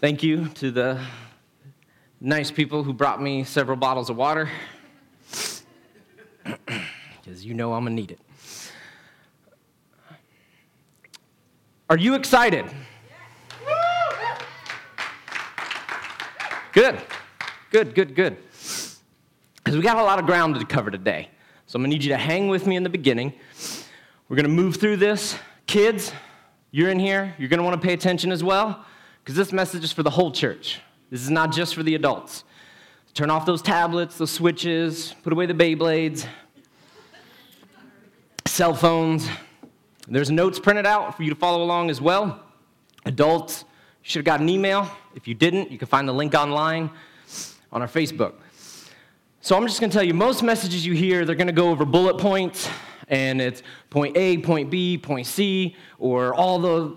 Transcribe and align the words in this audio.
Thank 0.00 0.22
you 0.22 0.46
to 0.50 0.70
the 0.70 1.00
nice 2.20 2.52
people 2.52 2.84
who 2.84 2.92
brought 2.92 3.20
me 3.20 3.42
several 3.42 3.76
bottles 3.76 4.08
of 4.10 4.16
water, 4.16 4.48
because 6.44 7.44
you 7.44 7.52
know 7.52 7.72
I'm 7.72 7.82
gonna 7.82 7.96
need 7.96 8.12
it. 8.12 8.20
Are 11.90 11.98
you 11.98 12.14
excited? 12.14 12.66
Good, 16.72 17.00
good, 17.72 17.92
good, 17.96 18.14
good. 18.14 18.36
Because 19.56 19.74
we 19.74 19.82
got 19.82 19.96
a 19.96 20.04
lot 20.04 20.20
of 20.20 20.26
ground 20.26 20.54
to 20.54 20.64
cover 20.64 20.92
today. 20.92 21.28
So 21.66 21.76
I'm 21.76 21.82
gonna 21.82 21.88
need 21.88 22.04
you 22.04 22.10
to 22.10 22.18
hang 22.18 22.46
with 22.46 22.68
me 22.68 22.76
in 22.76 22.84
the 22.84 22.88
beginning. 22.88 23.32
We're 24.28 24.36
gonna 24.36 24.48
move 24.48 24.76
through 24.76 24.98
this. 24.98 25.36
Kids, 25.66 26.12
you're 26.70 26.88
in 26.88 27.00
here, 27.00 27.34
you're 27.36 27.48
gonna 27.48 27.64
wanna 27.64 27.78
pay 27.78 27.94
attention 27.94 28.30
as 28.30 28.44
well 28.44 28.84
because 29.28 29.36
this 29.36 29.52
message 29.52 29.84
is 29.84 29.92
for 29.92 30.02
the 30.02 30.08
whole 30.08 30.32
church. 30.32 30.80
This 31.10 31.20
is 31.20 31.28
not 31.28 31.52
just 31.52 31.74
for 31.74 31.82
the 31.82 31.94
adults. 31.94 32.44
Turn 33.12 33.28
off 33.28 33.44
those 33.44 33.60
tablets, 33.60 34.16
those 34.16 34.30
switches, 34.30 35.14
put 35.22 35.34
away 35.34 35.44
the 35.44 35.52
Beyblades, 35.52 36.26
cell 38.46 38.72
phones. 38.72 39.28
There's 40.06 40.30
notes 40.30 40.58
printed 40.58 40.86
out 40.86 41.14
for 41.14 41.24
you 41.24 41.28
to 41.28 41.36
follow 41.36 41.62
along 41.62 41.90
as 41.90 42.00
well. 42.00 42.42
Adults, 43.04 43.66
you 44.02 44.08
should 44.08 44.20
have 44.20 44.24
got 44.24 44.40
an 44.40 44.48
email. 44.48 44.90
If 45.14 45.28
you 45.28 45.34
didn't, 45.34 45.70
you 45.70 45.76
can 45.76 45.88
find 45.88 46.08
the 46.08 46.14
link 46.14 46.34
online 46.34 46.90
on 47.70 47.82
our 47.82 47.86
Facebook. 47.86 48.32
So 49.42 49.58
I'm 49.58 49.66
just 49.66 49.78
going 49.78 49.90
to 49.90 49.94
tell 49.94 50.06
you 50.06 50.14
most 50.14 50.42
messages 50.42 50.86
you 50.86 50.94
hear, 50.94 51.26
they're 51.26 51.34
going 51.34 51.48
to 51.48 51.52
go 51.52 51.68
over 51.68 51.84
bullet 51.84 52.16
points, 52.16 52.70
and 53.08 53.40
it's 53.40 53.62
point 53.90 54.16
A, 54.16 54.38
point 54.38 54.70
B, 54.70 54.98
point 54.98 55.26
C, 55.26 55.76
or 55.98 56.34
all 56.34 56.58
the 56.58 56.96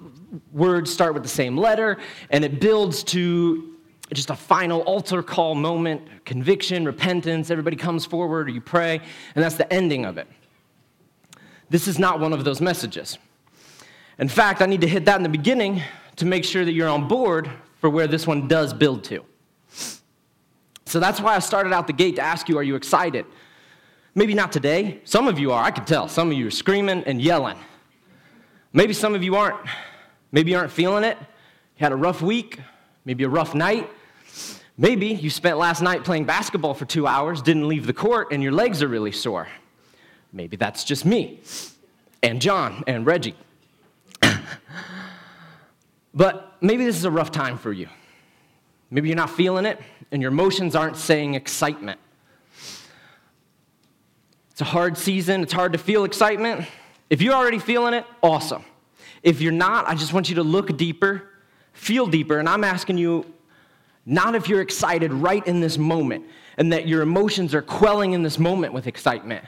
words 0.52 0.92
start 0.92 1.14
with 1.14 1.24
the 1.24 1.30
same 1.30 1.58
letter, 1.58 1.98
and 2.30 2.46
it 2.46 2.60
builds 2.60 3.04
to 3.06 3.76
just 4.14 4.30
a 4.30 4.36
final 4.36 4.82
altar 4.82 5.24
call 5.24 5.56
moment, 5.56 6.02
conviction, 6.26 6.86
repentance. 6.86 7.50
Everybody 7.50 7.78
comes 7.78 8.06
forward, 8.06 8.50
or 8.50 8.52
you 8.52 8.62
pray, 8.62 9.00
and 9.36 9.44
that's 9.44 9.56
the 9.56 9.72
ending 9.72 10.06
of 10.06 10.18
it. 10.18 10.28
This 11.70 11.88
is 11.88 11.98
not 11.98 12.20
one 12.20 12.34
of 12.34 12.44
those 12.44 12.60
messages. 12.60 13.18
In 14.20 14.28
fact, 14.28 14.62
I 14.62 14.66
need 14.66 14.82
to 14.82 14.88
hit 14.88 15.06
that 15.06 15.16
in 15.16 15.24
the 15.24 15.30
beginning 15.30 15.82
to 16.18 16.26
make 16.26 16.44
sure 16.44 16.66
that 16.66 16.74
you're 16.74 16.90
on 16.90 17.08
board 17.08 17.50
for 17.80 17.90
where 17.90 18.08
this 18.08 18.28
one 18.28 18.48
does 18.48 18.74
build 18.74 19.04
to. 19.06 19.24
So 20.86 21.00
that's 21.00 21.22
why 21.22 21.36
I 21.36 21.40
started 21.40 21.72
out 21.72 21.88
the 21.88 21.94
gate 21.94 22.18
to 22.18 22.22
ask 22.22 22.50
you, 22.50 22.58
are 22.58 22.64
you 22.64 22.76
excited? 22.76 23.26
Maybe 24.14 24.34
not 24.34 24.52
today. 24.52 25.00
Some 25.06 25.28
of 25.28 25.40
you 25.40 25.54
are, 25.54 25.64
I 25.64 25.72
can 25.72 25.86
tell. 25.86 26.08
Some 26.10 26.32
of 26.32 26.38
you 26.38 26.48
are 26.48 26.52
screaming 26.52 27.04
and 27.06 27.22
yelling. 27.22 27.58
Maybe 28.74 28.94
some 28.94 29.16
of 29.16 29.24
you 29.24 29.36
aren't. 29.36 29.58
Maybe 30.32 30.52
you 30.52 30.58
aren't 30.58 30.72
feeling 30.72 31.04
it. 31.04 31.18
You 31.20 31.84
had 31.86 31.92
a 31.94 31.96
rough 31.96 32.22
week, 32.22 32.60
maybe 33.06 33.24
a 33.24 33.30
rough 33.30 33.56
night. 33.56 33.90
Maybe 34.78 35.08
you 35.08 35.30
spent 35.30 35.58
last 35.58 35.82
night 35.82 36.04
playing 36.04 36.26
basketball 36.26 36.74
for 36.74 36.86
two 36.86 37.08
hours, 37.08 37.42
didn't 37.42 37.68
leave 37.68 37.86
the 37.86 37.94
court, 37.94 38.30
and 38.32 38.44
your 38.44 38.52
legs 38.52 38.82
are 38.84 38.88
really 38.88 39.12
sore. 39.12 39.48
Maybe 40.34 40.58
that's 40.58 40.84
just 40.84 41.06
me, 41.06 41.40
and 42.24 42.42
John, 42.42 42.84
and 42.88 43.06
Reggie. 43.06 43.36
but 46.14 46.58
maybe 46.62 46.86
this 46.86 46.98
is 46.98 47.06
a 47.06 47.12
rough 47.12 47.32
time 47.32 47.58
for 47.58 47.72
you. 47.72 47.88
Maybe 48.90 49.10
you're 49.10 49.18
not 49.18 49.30
feeling 49.30 49.66
it, 49.66 49.80
and 50.12 50.22
your 50.22 50.32
emotions 50.32 50.76
aren't 50.76 50.98
saying 50.98 51.36
excitement. 51.36 52.00
It's 54.62 54.70
a 54.70 54.74
hard 54.74 54.96
season, 54.96 55.42
it's 55.42 55.54
hard 55.54 55.74
to 55.74 55.80
feel 55.80 56.04
excitement. 56.04 56.68
If 57.10 57.20
you're 57.20 57.34
already 57.34 57.58
feeling 57.58 57.96
it, 57.96 58.06
awesome. 58.22 58.64
If 59.24 59.42
you're 59.42 59.52
not, 59.52 59.88
I 59.88 59.96
just 59.96 60.14
want 60.14 60.30
you 60.30 60.36
to 60.36 60.44
look 60.44 60.78
deeper, 60.78 61.32
feel 61.74 62.06
deeper, 62.06 62.38
and 62.38 62.48
I'm 62.48 62.64
asking 62.64 63.00
you 63.00 63.26
not 64.06 64.36
if 64.36 64.48
you're 64.48 64.62
excited 64.62 65.12
right 65.12 65.44
in 65.48 65.62
this 65.62 65.80
moment 65.80 66.26
and 66.58 66.72
that 66.74 66.88
your 66.88 67.02
emotions 67.02 67.56
are 67.56 67.64
quelling 67.64 68.14
in 68.14 68.22
this 68.22 68.38
moment 68.38 68.72
with 68.72 68.86
excitement, 68.86 69.44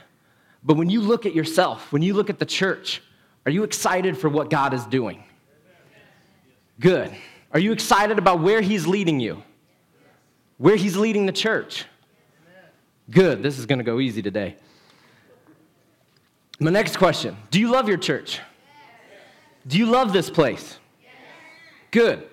but 0.64 0.76
when 0.76 0.90
you 0.90 1.00
look 1.00 1.26
at 1.26 1.32
yourself, 1.32 1.92
when 1.92 2.02
you 2.02 2.12
look 2.12 2.28
at 2.28 2.40
the 2.40 2.44
church, 2.44 3.00
are 3.46 3.52
you 3.52 3.62
excited 3.62 4.18
for 4.18 4.28
what 4.28 4.50
God 4.50 4.74
is 4.74 4.84
doing? 4.84 5.22
Good. 6.80 7.14
Are 7.52 7.60
you 7.60 7.70
excited 7.70 8.18
about 8.18 8.40
where 8.40 8.60
He's 8.60 8.84
leading 8.88 9.20
you? 9.20 9.44
Where 10.58 10.74
He's 10.74 10.96
leading 10.96 11.26
the 11.26 11.32
church? 11.32 11.84
Good. 13.08 13.44
This 13.44 13.60
is 13.60 13.66
going 13.66 13.78
to 13.78 13.84
go 13.84 14.00
easy 14.00 14.20
today. 14.20 14.56
My 16.60 16.70
next 16.70 16.96
question 16.96 17.36
Do 17.50 17.58
you 17.58 17.70
love 17.70 17.88
your 17.88 17.98
church? 17.98 18.40
Do 19.66 19.78
you 19.78 19.86
love 19.86 20.12
this 20.12 20.30
place? 20.30 20.78
Good. 21.90 22.28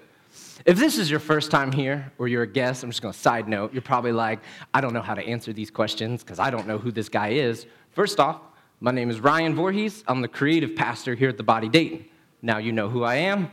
If 0.66 0.78
this 0.78 0.98
is 0.98 1.10
your 1.10 1.20
first 1.20 1.50
time 1.50 1.72
here 1.72 2.12
or 2.18 2.28
you're 2.28 2.44
a 2.44 2.48
guest, 2.48 2.84
I'm 2.84 2.90
just 2.90 3.02
going 3.02 3.14
to 3.14 3.20
side 3.20 3.48
note, 3.48 3.74
you're 3.74 3.82
probably 3.82 4.12
like, 4.12 4.40
I 4.74 4.82
don't 4.82 4.94
know 4.94 5.02
how 5.02 5.16
to 5.16 5.24
answer 5.24 5.54
these 5.54 5.72
questions 5.72 6.24
because 6.24 6.40
I 6.40 6.52
don't 6.52 6.68
know 6.68 6.78
who 6.78 6.92
this 6.92 7.10
guy 7.10 7.30
is. 7.30 7.66
First 7.92 8.20
off, 8.20 8.42
my 8.80 8.92
name 8.92 9.10
is 9.10 9.20
Ryan 9.20 9.56
Voorhees. 9.56 10.04
I'm 10.08 10.22
the 10.22 10.28
creative 10.28 10.76
pastor 10.76 11.16
here 11.16 11.30
at 11.30 11.38
the 11.38 11.44
Body 11.44 11.70
Dayton. 11.70 12.06
Now 12.42 12.58
you 12.58 12.72
know 12.72 12.90
who 12.90 13.04
I 13.04 13.16
am. 13.16 13.52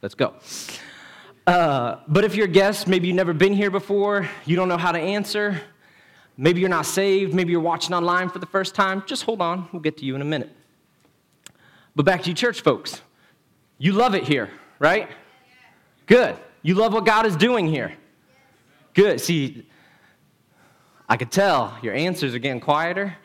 Let's 0.00 0.14
go. 0.14 0.34
Uh, 1.46 2.00
but 2.08 2.24
if 2.24 2.36
you're 2.36 2.46
a 2.46 2.50
guest, 2.50 2.86
maybe 2.86 3.08
you've 3.08 3.16
never 3.16 3.34
been 3.34 3.52
here 3.52 3.70
before, 3.70 4.28
you 4.46 4.56
don't 4.56 4.68
know 4.68 4.78
how 4.78 4.92
to 4.92 4.98
answer, 4.98 5.60
maybe 6.36 6.60
you're 6.60 6.68
not 6.68 6.86
saved, 6.86 7.34
maybe 7.34 7.52
you're 7.52 7.60
watching 7.60 7.94
online 7.94 8.28
for 8.28 8.38
the 8.38 8.46
first 8.46 8.74
time, 8.74 9.02
just 9.06 9.22
hold 9.24 9.40
on. 9.40 9.68
We'll 9.72 9.82
get 9.82 9.96
to 9.98 10.04
you 10.04 10.14
in 10.14 10.22
a 10.22 10.24
minute. 10.24 10.50
But 11.96 12.04
back 12.04 12.22
to 12.24 12.28
you, 12.28 12.34
church 12.34 12.60
folks. 12.60 13.02
You 13.78 13.92
love 13.92 14.14
it 14.14 14.24
here, 14.24 14.50
right? 14.78 15.08
Good. 16.06 16.36
You 16.62 16.74
love 16.74 16.92
what 16.92 17.04
God 17.04 17.26
is 17.26 17.36
doing 17.36 17.66
here. 17.66 17.94
Good. 18.94 19.20
See, 19.20 19.66
I 21.08 21.16
could 21.16 21.30
tell 21.30 21.76
your 21.82 21.94
answers 21.94 22.34
are 22.34 22.38
getting 22.38 22.60
quieter. 22.60 23.16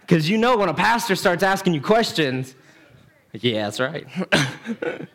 Because 0.00 0.28
you 0.28 0.38
know 0.38 0.56
when 0.56 0.68
a 0.68 0.74
pastor 0.74 1.14
starts 1.14 1.42
asking 1.42 1.74
you 1.74 1.80
questions, 1.80 2.54
yeah, 3.32 3.64
that's 3.64 3.78
right. 3.78 4.06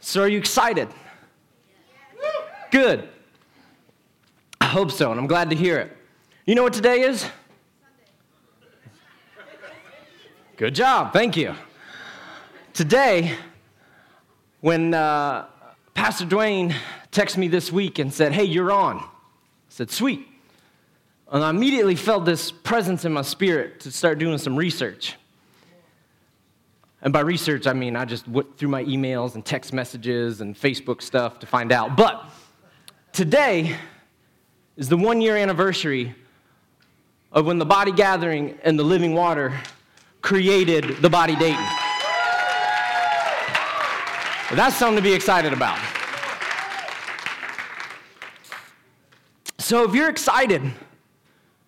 so, 0.00 0.22
are 0.22 0.28
you 0.28 0.38
excited? 0.38 0.88
Good. 2.72 3.08
I 4.66 4.68
hope 4.68 4.90
so, 4.90 5.12
and 5.12 5.20
I'm 5.20 5.28
glad 5.28 5.50
to 5.50 5.56
hear 5.56 5.78
it. 5.78 5.96
You 6.44 6.56
know 6.56 6.64
what 6.64 6.72
today 6.72 7.02
is? 7.02 7.24
Good 10.56 10.74
job, 10.74 11.12
thank 11.12 11.36
you. 11.36 11.54
Today, 12.72 13.36
when 14.62 14.92
uh, 14.92 15.46
Pastor 15.94 16.24
Dwayne 16.26 16.74
texted 17.12 17.36
me 17.36 17.46
this 17.46 17.70
week 17.70 18.00
and 18.00 18.12
said, 18.12 18.32
Hey, 18.32 18.42
you're 18.42 18.72
on, 18.72 18.98
I 18.98 19.08
said, 19.68 19.88
Sweet. 19.88 20.26
And 21.30 21.44
I 21.44 21.50
immediately 21.50 21.94
felt 21.94 22.24
this 22.24 22.50
presence 22.50 23.04
in 23.04 23.12
my 23.12 23.22
spirit 23.22 23.78
to 23.82 23.92
start 23.92 24.18
doing 24.18 24.36
some 24.36 24.56
research. 24.56 25.14
And 27.02 27.12
by 27.12 27.20
research, 27.20 27.68
I 27.68 27.72
mean 27.72 27.94
I 27.94 28.04
just 28.04 28.26
went 28.26 28.58
through 28.58 28.70
my 28.70 28.82
emails 28.82 29.36
and 29.36 29.44
text 29.44 29.72
messages 29.72 30.40
and 30.40 30.56
Facebook 30.56 31.02
stuff 31.02 31.38
to 31.38 31.46
find 31.46 31.70
out. 31.70 31.96
But 31.96 32.24
today 33.12 33.76
is 34.76 34.88
the 34.88 34.96
one 34.96 35.20
year 35.20 35.36
anniversary 35.36 36.14
of 37.32 37.46
when 37.46 37.58
the 37.58 37.66
body 37.66 37.92
gathering 37.92 38.58
and 38.62 38.78
the 38.78 38.82
living 38.82 39.14
water 39.14 39.58
created 40.22 40.96
the 40.98 41.10
body 41.10 41.36
Dayton. 41.36 41.64
That's 44.52 44.76
something 44.76 44.96
to 44.96 45.02
be 45.02 45.12
excited 45.12 45.52
about. 45.52 45.78
So 49.58 49.82
if 49.82 49.94
you're 49.94 50.08
excited 50.08 50.62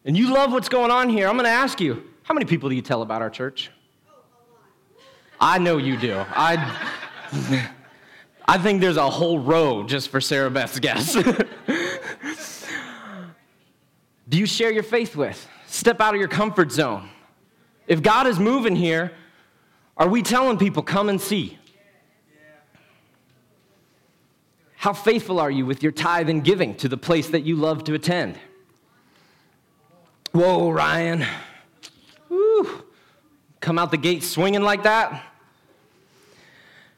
and 0.05 0.17
you 0.17 0.33
love 0.33 0.53
what's 0.53 0.69
going 0.69 0.91
on 0.91 1.09
here, 1.09 1.27
I'm 1.29 1.35
going 1.35 1.45
to 1.45 1.51
ask 1.51 1.81
you 1.81 2.05
how 2.23 2.35
many 2.35 2.47
people 2.47 2.69
do 2.69 2.77
you 2.77 2.83
tell 2.83 3.03
about 3.03 3.23
our 3.23 3.31
church? 3.31 3.71
I 5.41 5.59
know 5.59 5.79
you 5.79 5.97
do. 5.97 6.25
I, 6.31 7.71
I 8.49 8.59
think 8.59 8.81
there's 8.81 8.97
a 8.97 9.11
whole 9.11 9.38
row 9.38 9.82
just 9.82 10.11
for 10.11 10.21
Sarah 10.21 10.50
Beth's 10.50 10.79
guess. 10.79 11.17
you 14.38 14.46
share 14.46 14.70
your 14.70 14.82
faith 14.82 15.17
with? 15.17 15.49
Step 15.67 16.00
out 16.00 16.14
of 16.14 16.20
your 16.20 16.29
comfort 16.29 16.73
zone. 16.73 17.08
If 17.87 18.02
God 18.02 18.26
is 18.26 18.38
moving 18.38 18.76
here, 18.76 19.12
are 19.96 20.08
we 20.08 20.23
telling 20.23 20.58
people, 20.58 20.82
come 20.82 21.08
and 21.08 21.20
see? 21.20 21.58
How 24.76 24.93
faithful 24.93 25.40
are 25.40 25.50
you 25.50 25.67
with 25.67 25.82
your 25.82 25.90
tithe 25.90 26.31
and 26.31 26.44
giving 26.44 26.76
to 26.76 26.88
the 26.88 26.96
place 26.96 27.29
that 27.31 27.40
you 27.40 27.56
love 27.56 27.82
to 27.85 27.94
attend? 27.94 28.38
Whoa, 30.32 30.70
Ryan. 30.70 31.26
Woo. 32.29 32.84
Come 33.61 33.79
out 33.79 33.91
the 33.91 33.96
gate 33.96 34.23
swinging 34.23 34.62
like 34.62 34.84
that? 34.84 35.25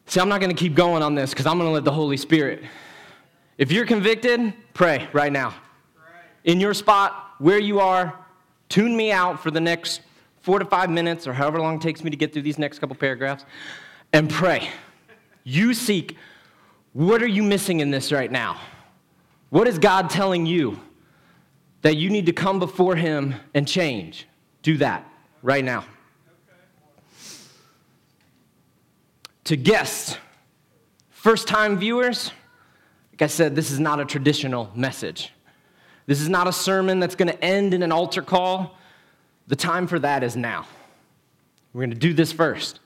See, 0.06 0.20
I'm 0.20 0.28
not 0.28 0.40
going 0.40 0.54
to 0.54 0.60
keep 0.60 0.74
going 0.74 1.02
on 1.02 1.14
this 1.14 1.30
because 1.30 1.46
I'm 1.46 1.56
going 1.56 1.68
to 1.68 1.72
let 1.72 1.84
the 1.84 1.92
Holy 1.92 2.16
Spirit. 2.16 2.64
If 3.56 3.72
you're 3.72 3.86
convicted, 3.86 4.52
pray 4.74 5.08
right 5.12 5.32
now. 5.32 5.54
In 6.44 6.60
your 6.60 6.74
spot, 6.74 7.29
where 7.40 7.58
you 7.58 7.80
are, 7.80 8.14
tune 8.68 8.96
me 8.96 9.10
out 9.10 9.42
for 9.42 9.50
the 9.50 9.60
next 9.60 10.02
four 10.42 10.58
to 10.58 10.64
five 10.64 10.90
minutes 10.90 11.26
or 11.26 11.32
however 11.32 11.58
long 11.58 11.76
it 11.76 11.80
takes 11.80 12.04
me 12.04 12.10
to 12.10 12.16
get 12.16 12.32
through 12.32 12.42
these 12.42 12.58
next 12.58 12.78
couple 12.78 12.94
paragraphs 12.94 13.44
and 14.12 14.30
pray. 14.30 14.68
You 15.42 15.74
seek 15.74 16.16
What 16.92 17.22
are 17.22 17.28
you 17.28 17.42
missing 17.42 17.80
in 17.80 17.90
this 17.90 18.12
right 18.12 18.30
now? 18.30 18.60
What 19.48 19.66
is 19.68 19.78
God 19.78 20.10
telling 20.10 20.44
you 20.44 20.80
that 21.82 21.96
you 21.96 22.10
need 22.10 22.26
to 22.26 22.32
come 22.32 22.58
before 22.58 22.94
Him 22.94 23.34
and 23.54 23.66
change? 23.66 24.26
Do 24.62 24.76
that 24.78 25.08
right 25.42 25.64
now. 25.64 25.84
To 29.44 29.56
guests, 29.56 30.18
first 31.10 31.48
time 31.48 31.78
viewers, 31.78 32.32
like 33.12 33.22
I 33.22 33.26
said, 33.26 33.56
this 33.56 33.70
is 33.70 33.80
not 33.80 33.98
a 33.98 34.04
traditional 34.04 34.70
message. 34.74 35.32
This 36.10 36.20
is 36.20 36.28
not 36.28 36.48
a 36.48 36.52
sermon 36.52 36.98
that's 36.98 37.14
going 37.14 37.28
to 37.28 37.40
end 37.44 37.72
in 37.72 37.84
an 37.84 37.92
altar 37.92 38.20
call. 38.20 38.76
The 39.46 39.54
time 39.54 39.86
for 39.86 39.96
that 40.00 40.24
is 40.24 40.34
now. 40.34 40.66
We're 41.72 41.82
going 41.82 41.90
to 41.90 41.96
do 41.96 42.12
this 42.12 42.32
first. 42.32 42.80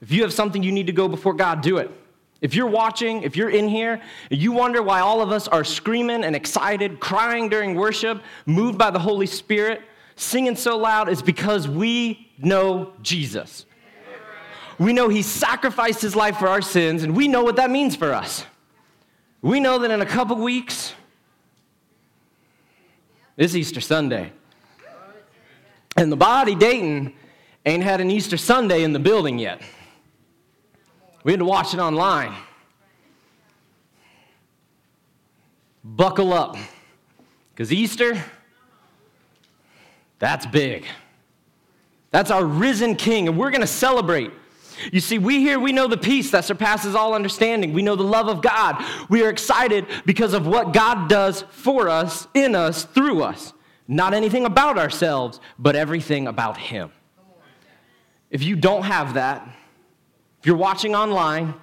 If 0.00 0.10
you 0.10 0.22
have 0.22 0.32
something 0.32 0.62
you 0.62 0.72
need 0.72 0.86
to 0.86 0.92
go 0.94 1.06
before 1.06 1.34
God, 1.34 1.60
do 1.60 1.76
it. 1.76 1.90
If 2.40 2.54
you're 2.54 2.66
watching, 2.66 3.22
if 3.22 3.36
you're 3.36 3.50
in 3.50 3.68
here, 3.68 4.00
you 4.30 4.52
wonder 4.52 4.82
why 4.82 5.00
all 5.00 5.20
of 5.20 5.30
us 5.30 5.46
are 5.46 5.62
screaming 5.62 6.24
and 6.24 6.34
excited, 6.34 7.00
crying 7.00 7.50
during 7.50 7.74
worship, 7.74 8.22
moved 8.46 8.78
by 8.78 8.90
the 8.90 8.98
Holy 8.98 9.26
Spirit, 9.26 9.82
singing 10.16 10.56
so 10.56 10.78
loud, 10.78 11.10
it's 11.10 11.20
because 11.20 11.68
we 11.68 12.30
know 12.38 12.94
Jesus. 13.02 13.66
We 14.78 14.94
know 14.94 15.10
He 15.10 15.20
sacrificed 15.20 16.00
His 16.00 16.16
life 16.16 16.38
for 16.38 16.48
our 16.48 16.62
sins, 16.62 17.02
and 17.02 17.14
we 17.14 17.28
know 17.28 17.44
what 17.44 17.56
that 17.56 17.70
means 17.70 17.94
for 17.94 18.14
us. 18.14 18.46
We 19.42 19.60
know 19.60 19.80
that 19.80 19.90
in 19.90 20.00
a 20.00 20.06
couple 20.06 20.36
weeks, 20.36 20.94
it's 23.36 23.54
Easter 23.54 23.80
Sunday. 23.80 24.32
And 25.96 26.10
the 26.10 26.16
body, 26.16 26.54
Dayton, 26.54 27.12
ain't 27.66 27.82
had 27.82 28.00
an 28.00 28.10
Easter 28.10 28.36
Sunday 28.36 28.82
in 28.82 28.92
the 28.92 28.98
building 28.98 29.38
yet. 29.38 29.60
We 31.24 31.32
had 31.32 31.40
to 31.40 31.44
watch 31.44 31.74
it 31.74 31.80
online. 31.80 32.34
Buckle 35.82 36.32
up, 36.32 36.56
because 37.52 37.72
Easter, 37.72 38.22
that's 40.18 40.46
big. 40.46 40.86
That's 42.10 42.30
our 42.30 42.44
risen 42.44 42.96
King, 42.96 43.28
and 43.28 43.38
we're 43.38 43.50
going 43.50 43.62
to 43.62 43.66
celebrate. 43.66 44.30
You 44.92 45.00
see, 45.00 45.18
we 45.18 45.40
here, 45.40 45.58
we 45.58 45.72
know 45.72 45.86
the 45.86 45.96
peace 45.96 46.30
that 46.30 46.44
surpasses 46.44 46.94
all 46.94 47.14
understanding. 47.14 47.72
We 47.72 47.82
know 47.82 47.96
the 47.96 48.02
love 48.02 48.28
of 48.28 48.42
God. 48.42 48.84
We 49.08 49.22
are 49.24 49.28
excited 49.28 49.86
because 50.04 50.32
of 50.32 50.46
what 50.46 50.72
God 50.72 51.08
does 51.08 51.42
for 51.50 51.88
us, 51.88 52.26
in 52.34 52.54
us, 52.54 52.84
through 52.84 53.22
us. 53.22 53.52
Not 53.86 54.14
anything 54.14 54.46
about 54.46 54.78
ourselves, 54.78 55.40
but 55.58 55.76
everything 55.76 56.26
about 56.26 56.56
Him. 56.56 56.90
If 58.30 58.42
you 58.42 58.56
don't 58.56 58.84
have 58.84 59.14
that, 59.14 59.46
if 60.38 60.46
you're 60.46 60.56
watching 60.56 60.94
online, 60.94 61.54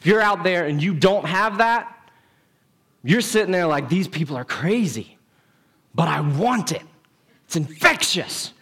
if 0.00 0.06
you're 0.06 0.22
out 0.22 0.42
there 0.42 0.66
and 0.66 0.82
you 0.82 0.94
don't 0.94 1.26
have 1.26 1.58
that, 1.58 2.10
you're 3.04 3.20
sitting 3.20 3.52
there 3.52 3.66
like, 3.66 3.88
these 3.88 4.08
people 4.08 4.36
are 4.36 4.44
crazy, 4.44 5.18
but 5.94 6.08
I 6.08 6.20
want 6.20 6.72
it. 6.72 6.82
It's 7.44 7.56
infectious. 7.56 8.52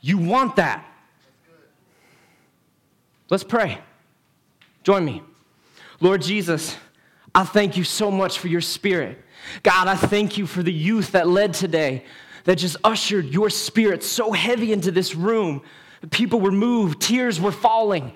You 0.00 0.18
want 0.18 0.56
that. 0.56 0.84
Let's 3.30 3.44
pray. 3.44 3.78
Join 4.82 5.04
me. 5.04 5.22
Lord 6.00 6.22
Jesus, 6.22 6.76
I 7.34 7.44
thank 7.44 7.76
you 7.76 7.84
so 7.84 8.10
much 8.10 8.38
for 8.38 8.48
your 8.48 8.60
spirit. 8.60 9.18
God, 9.62 9.88
I 9.88 9.96
thank 9.96 10.36
you 10.38 10.46
for 10.46 10.62
the 10.62 10.72
youth 10.72 11.12
that 11.12 11.28
led 11.28 11.54
today, 11.54 12.04
that 12.44 12.56
just 12.56 12.76
ushered 12.84 13.26
your 13.26 13.50
spirit 13.50 14.02
so 14.02 14.32
heavy 14.32 14.72
into 14.72 14.90
this 14.90 15.14
room 15.14 15.62
People 16.10 16.40
were 16.40 16.52
moved, 16.52 17.00
tears 17.00 17.40
were 17.40 17.52
falling. 17.52 18.12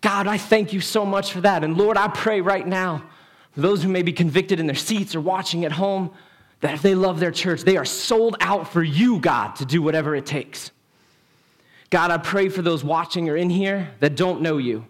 God, 0.00 0.26
I 0.26 0.38
thank 0.38 0.72
you 0.72 0.80
so 0.80 1.04
much 1.06 1.32
for 1.32 1.40
that. 1.42 1.64
And 1.64 1.76
Lord, 1.76 1.96
I 1.96 2.08
pray 2.08 2.40
right 2.40 2.66
now 2.66 3.04
for 3.52 3.60
those 3.60 3.82
who 3.82 3.88
may 3.88 4.02
be 4.02 4.12
convicted 4.12 4.60
in 4.60 4.66
their 4.66 4.76
seats 4.76 5.14
or 5.14 5.20
watching 5.20 5.64
at 5.64 5.72
home 5.72 6.10
that 6.60 6.74
if 6.74 6.82
they 6.82 6.94
love 6.94 7.20
their 7.20 7.30
church, 7.30 7.62
they 7.62 7.76
are 7.76 7.84
sold 7.84 8.36
out 8.40 8.72
for 8.72 8.82
you, 8.82 9.18
God, 9.18 9.56
to 9.56 9.64
do 9.64 9.82
whatever 9.82 10.14
it 10.14 10.26
takes. 10.26 10.70
God, 11.92 12.10
I 12.10 12.16
pray 12.16 12.48
for 12.48 12.62
those 12.62 12.82
watching 12.82 13.28
or 13.28 13.36
in 13.36 13.50
here 13.50 13.90
that 14.00 14.16
don't 14.16 14.40
know 14.40 14.56
you, 14.56 14.86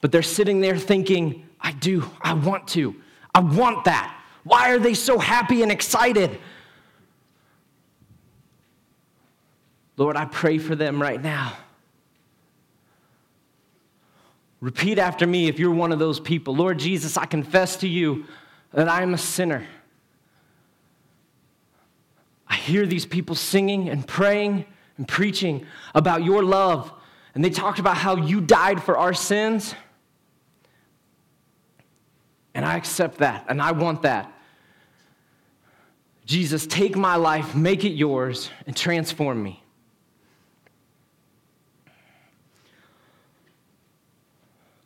but 0.00 0.10
they're 0.10 0.20
sitting 0.20 0.60
there 0.60 0.76
thinking, 0.76 1.46
I 1.60 1.70
do, 1.70 2.10
I 2.20 2.34
want 2.34 2.66
to, 2.70 2.96
I 3.32 3.38
want 3.38 3.84
that. 3.84 4.20
Why 4.42 4.72
are 4.72 4.80
they 4.80 4.94
so 4.94 5.16
happy 5.16 5.62
and 5.62 5.70
excited? 5.70 6.40
Lord, 9.96 10.16
I 10.16 10.24
pray 10.24 10.58
for 10.58 10.74
them 10.74 11.00
right 11.00 11.22
now. 11.22 11.52
Repeat 14.60 14.98
after 14.98 15.28
me 15.28 15.46
if 15.46 15.60
you're 15.60 15.70
one 15.70 15.92
of 15.92 16.00
those 16.00 16.18
people. 16.18 16.56
Lord 16.56 16.80
Jesus, 16.80 17.16
I 17.16 17.26
confess 17.26 17.76
to 17.76 17.86
you 17.86 18.24
that 18.72 18.88
I 18.88 19.02
am 19.02 19.14
a 19.14 19.18
sinner. 19.18 19.68
I 22.48 22.56
hear 22.56 22.86
these 22.86 23.06
people 23.06 23.36
singing 23.36 23.88
and 23.88 24.04
praying 24.04 24.66
and 25.00 25.08
preaching 25.08 25.66
about 25.94 26.22
your 26.22 26.42
love, 26.42 26.92
and 27.34 27.42
they 27.42 27.48
talked 27.48 27.78
about 27.78 27.96
how 27.96 28.16
you 28.16 28.38
died 28.38 28.82
for 28.82 28.98
our 28.98 29.14
sins. 29.14 29.74
And 32.52 32.66
I 32.66 32.76
accept 32.76 33.16
that, 33.18 33.46
and 33.48 33.62
I 33.62 33.72
want 33.72 34.02
that. 34.02 34.30
Jesus, 36.26 36.66
take 36.66 36.96
my 36.96 37.16
life, 37.16 37.54
make 37.54 37.82
it 37.86 37.92
yours, 37.92 38.50
and 38.66 38.76
transform 38.76 39.42
me. 39.42 39.64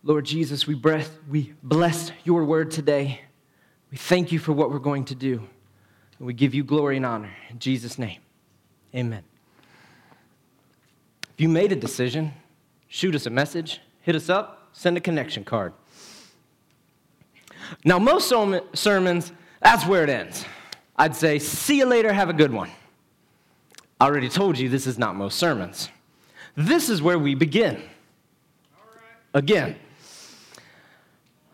Lord 0.04 0.24
Jesus, 0.24 0.64
we, 0.64 0.74
breath, 0.74 1.18
we 1.28 1.54
bless 1.60 2.12
your 2.22 2.44
word 2.44 2.70
today. 2.70 3.20
We 3.90 3.96
thank 3.96 4.30
you 4.30 4.38
for 4.38 4.52
what 4.52 4.70
we're 4.70 4.78
going 4.78 5.06
to 5.06 5.16
do. 5.16 5.42
And 6.18 6.26
we 6.28 6.34
give 6.34 6.54
you 6.54 6.62
glory 6.62 6.98
and 6.98 7.04
honor. 7.04 7.34
In 7.50 7.58
Jesus' 7.58 7.98
name, 7.98 8.20
amen. 8.94 9.24
If 11.34 11.40
you 11.40 11.48
made 11.48 11.72
a 11.72 11.76
decision, 11.76 12.32
shoot 12.88 13.14
us 13.14 13.26
a 13.26 13.30
message, 13.30 13.80
hit 14.02 14.14
us 14.14 14.28
up, 14.28 14.68
send 14.72 14.96
a 14.96 15.00
connection 15.00 15.44
card. 15.44 15.72
Now, 17.84 17.98
most 17.98 18.28
sermons, 18.74 19.32
that's 19.60 19.86
where 19.86 20.04
it 20.04 20.10
ends. 20.10 20.44
I'd 20.96 21.16
say, 21.16 21.40
see 21.40 21.78
you 21.78 21.86
later, 21.86 22.12
have 22.12 22.28
a 22.28 22.32
good 22.32 22.52
one. 22.52 22.70
I 24.00 24.06
already 24.06 24.28
told 24.28 24.58
you 24.58 24.68
this 24.68 24.86
is 24.86 24.98
not 24.98 25.16
most 25.16 25.38
sermons. 25.38 25.88
This 26.56 26.88
is 26.88 27.02
where 27.02 27.18
we 27.18 27.34
begin. 27.34 27.82
Again. 29.32 29.76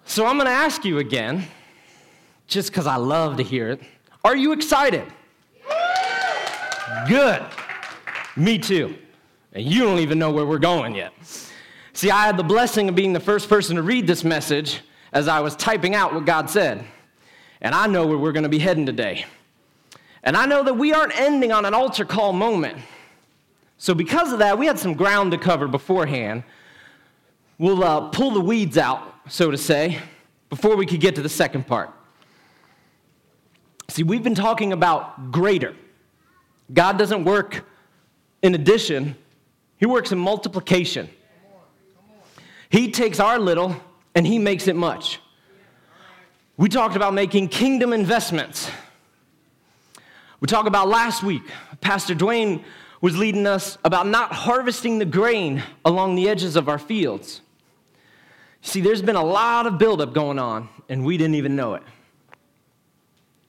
So 0.04 0.26
I'm 0.26 0.36
going 0.36 0.46
to 0.46 0.52
ask 0.52 0.84
you 0.84 0.98
again, 0.98 1.46
just 2.48 2.70
because 2.70 2.86
I 2.86 2.96
love 2.96 3.38
to 3.38 3.42
hear 3.42 3.70
it. 3.70 3.80
Are 4.24 4.36
you 4.36 4.52
excited? 4.52 5.04
Good. 7.08 7.42
Me 8.36 8.58
too. 8.58 8.96
And 9.52 9.64
you 9.64 9.80
don't 9.80 9.98
even 9.98 10.18
know 10.18 10.30
where 10.30 10.46
we're 10.46 10.58
going 10.58 10.94
yet. 10.94 11.12
See, 11.92 12.10
I 12.10 12.26
had 12.26 12.36
the 12.36 12.44
blessing 12.44 12.88
of 12.88 12.94
being 12.94 13.12
the 13.12 13.20
first 13.20 13.48
person 13.48 13.76
to 13.76 13.82
read 13.82 14.06
this 14.06 14.24
message 14.24 14.80
as 15.12 15.28
I 15.28 15.40
was 15.40 15.56
typing 15.56 15.94
out 15.94 16.14
what 16.14 16.24
God 16.24 16.48
said. 16.48 16.84
And 17.60 17.74
I 17.74 17.86
know 17.86 18.06
where 18.06 18.16
we're 18.16 18.32
going 18.32 18.44
to 18.44 18.48
be 18.48 18.60
heading 18.60 18.86
today. 18.86 19.26
And 20.22 20.36
I 20.36 20.46
know 20.46 20.62
that 20.62 20.74
we 20.74 20.92
aren't 20.92 21.18
ending 21.18 21.52
on 21.52 21.64
an 21.64 21.74
altar 21.74 22.04
call 22.04 22.32
moment. 22.32 22.78
So, 23.78 23.94
because 23.94 24.32
of 24.32 24.38
that, 24.40 24.58
we 24.58 24.66
had 24.66 24.78
some 24.78 24.94
ground 24.94 25.32
to 25.32 25.38
cover 25.38 25.66
beforehand. 25.66 26.44
We'll 27.58 27.82
uh, 27.82 28.08
pull 28.08 28.30
the 28.30 28.40
weeds 28.40 28.76
out 28.76 29.14
so 29.28 29.50
to 29.50 29.56
say, 29.56 29.98
before 30.48 30.76
we 30.76 30.86
could 30.86 31.00
get 31.00 31.14
to 31.14 31.22
the 31.22 31.28
second 31.28 31.66
part. 31.66 31.90
See, 33.88 34.02
we've 34.02 34.22
been 34.22 34.34
talking 34.34 34.72
about 34.72 35.32
greater. 35.32 35.74
God 36.72 36.98
doesn't 36.98 37.24
work 37.24 37.64
in 38.42 38.54
addition, 38.54 39.16
He 39.80 39.86
works 39.86 40.12
in 40.12 40.18
multiplication. 40.18 41.08
He 42.68 42.92
takes 42.92 43.18
our 43.18 43.38
little 43.38 43.74
and 44.14 44.26
He 44.26 44.38
makes 44.38 44.68
it 44.68 44.76
much. 44.76 45.18
We 46.58 46.68
talked 46.68 46.94
about 46.94 47.14
making 47.14 47.48
kingdom 47.48 47.94
investments. 47.94 48.70
We 50.40 50.46
talked 50.46 50.68
about 50.68 50.88
last 50.88 51.22
week, 51.22 51.42
Pastor 51.80 52.14
Dwayne 52.14 52.62
was 53.00 53.16
leading 53.16 53.46
us 53.46 53.78
about 53.82 54.06
not 54.06 54.32
harvesting 54.32 54.98
the 54.98 55.06
grain 55.06 55.62
along 55.86 56.14
the 56.14 56.28
edges 56.28 56.56
of 56.56 56.68
our 56.68 56.78
fields. 56.78 57.40
See, 58.60 58.82
there's 58.82 59.00
been 59.00 59.16
a 59.16 59.24
lot 59.24 59.66
of 59.66 59.78
buildup 59.78 60.12
going 60.12 60.38
on, 60.38 60.68
and 60.90 61.02
we 61.02 61.16
didn't 61.16 61.36
even 61.36 61.56
know 61.56 61.74
it. 61.74 61.82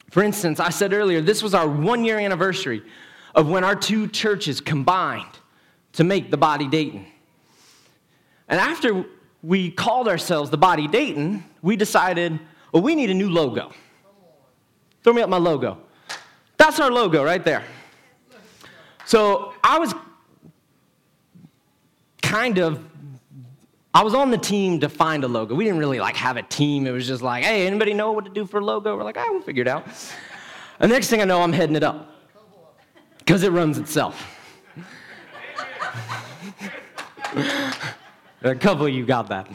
For 0.10 0.24
instance, 0.24 0.62
I 0.62 0.70
said 0.70 0.94
earlier, 0.94 1.20
this 1.20 1.44
was 1.44 1.54
our 1.54 1.68
one 1.68 2.06
year 2.06 2.18
anniversary 2.18 2.82
of 3.36 3.50
when 3.50 3.66
our 3.66 3.76
two 3.76 4.08
churches 4.08 4.62
combined 4.62 5.41
to 5.94 6.04
make 6.04 6.32
the 6.32 6.38
Body 6.38 6.68
Dayton. 6.68 7.06
And 8.48 8.60
after 8.60 9.06
we 9.42 9.72
called 9.72 10.08
ourselves 10.08 10.50
the 10.50 10.58
Body 10.58 10.88
Dayton, 10.88 11.44
we 11.62 11.76
decided, 11.76 12.40
well, 12.72 12.84
we 12.84 12.96
need 12.96 13.10
a 13.10 13.14
new 13.14 13.30
logo. 13.30 13.72
Throw 15.04 15.14
me 15.14 15.22
up 15.22 15.30
my 15.30 15.38
logo. 15.38 15.78
That's 16.58 16.80
our 16.80 16.92
logo 16.92 17.24
right 17.24 17.44
there. 17.44 17.64
So 19.06 19.54
I 19.64 19.80
was 19.80 19.94
kind 22.22 22.60
of 22.60 22.86
I 23.94 24.04
was 24.04 24.14
on 24.14 24.32
the 24.32 24.38
team 24.38 24.80
to 24.80 24.90
find 24.90 25.26
a 25.26 25.28
logo. 25.28 25.54
We 25.54 25.66
didn't 25.66 25.80
really 25.80 26.00
like 26.00 26.16
have 26.16 26.38
a 26.38 26.44
team. 26.44 26.88
It 26.88 26.92
was 26.92 27.06
just 27.06 27.22
like, 27.22 27.44
hey, 27.44 27.68
anybody 27.68 27.94
know 27.94 28.14
what 28.14 28.24
to 28.24 28.32
do 28.32 28.46
for 28.46 28.60
a 28.60 28.64
logo? 28.64 28.96
We're 28.96 29.04
like, 29.04 29.18
ah, 29.18 29.26
we'll 29.30 29.42
figure 29.42 29.64
it 29.64 29.68
out. 29.68 29.86
The 30.80 30.88
next 30.88 31.10
thing 31.10 31.22
I 31.22 31.26
know, 31.26 31.42
I'm 31.42 31.52
heading 31.52 31.76
it 31.76 31.84
up 31.84 32.10
because 33.18 33.44
it 33.44 33.52
runs 33.52 33.78
itself. 33.78 34.41
a 38.42 38.56
couple 38.56 38.86
of 38.86 38.94
you 38.94 39.06
got 39.06 39.30
that. 39.30 39.48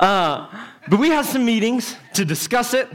Uh, 0.00 0.48
but 0.88 0.98
we 0.98 1.08
had 1.08 1.26
some 1.26 1.44
meetings 1.44 1.96
to 2.14 2.24
discuss 2.24 2.72
it, 2.72 2.88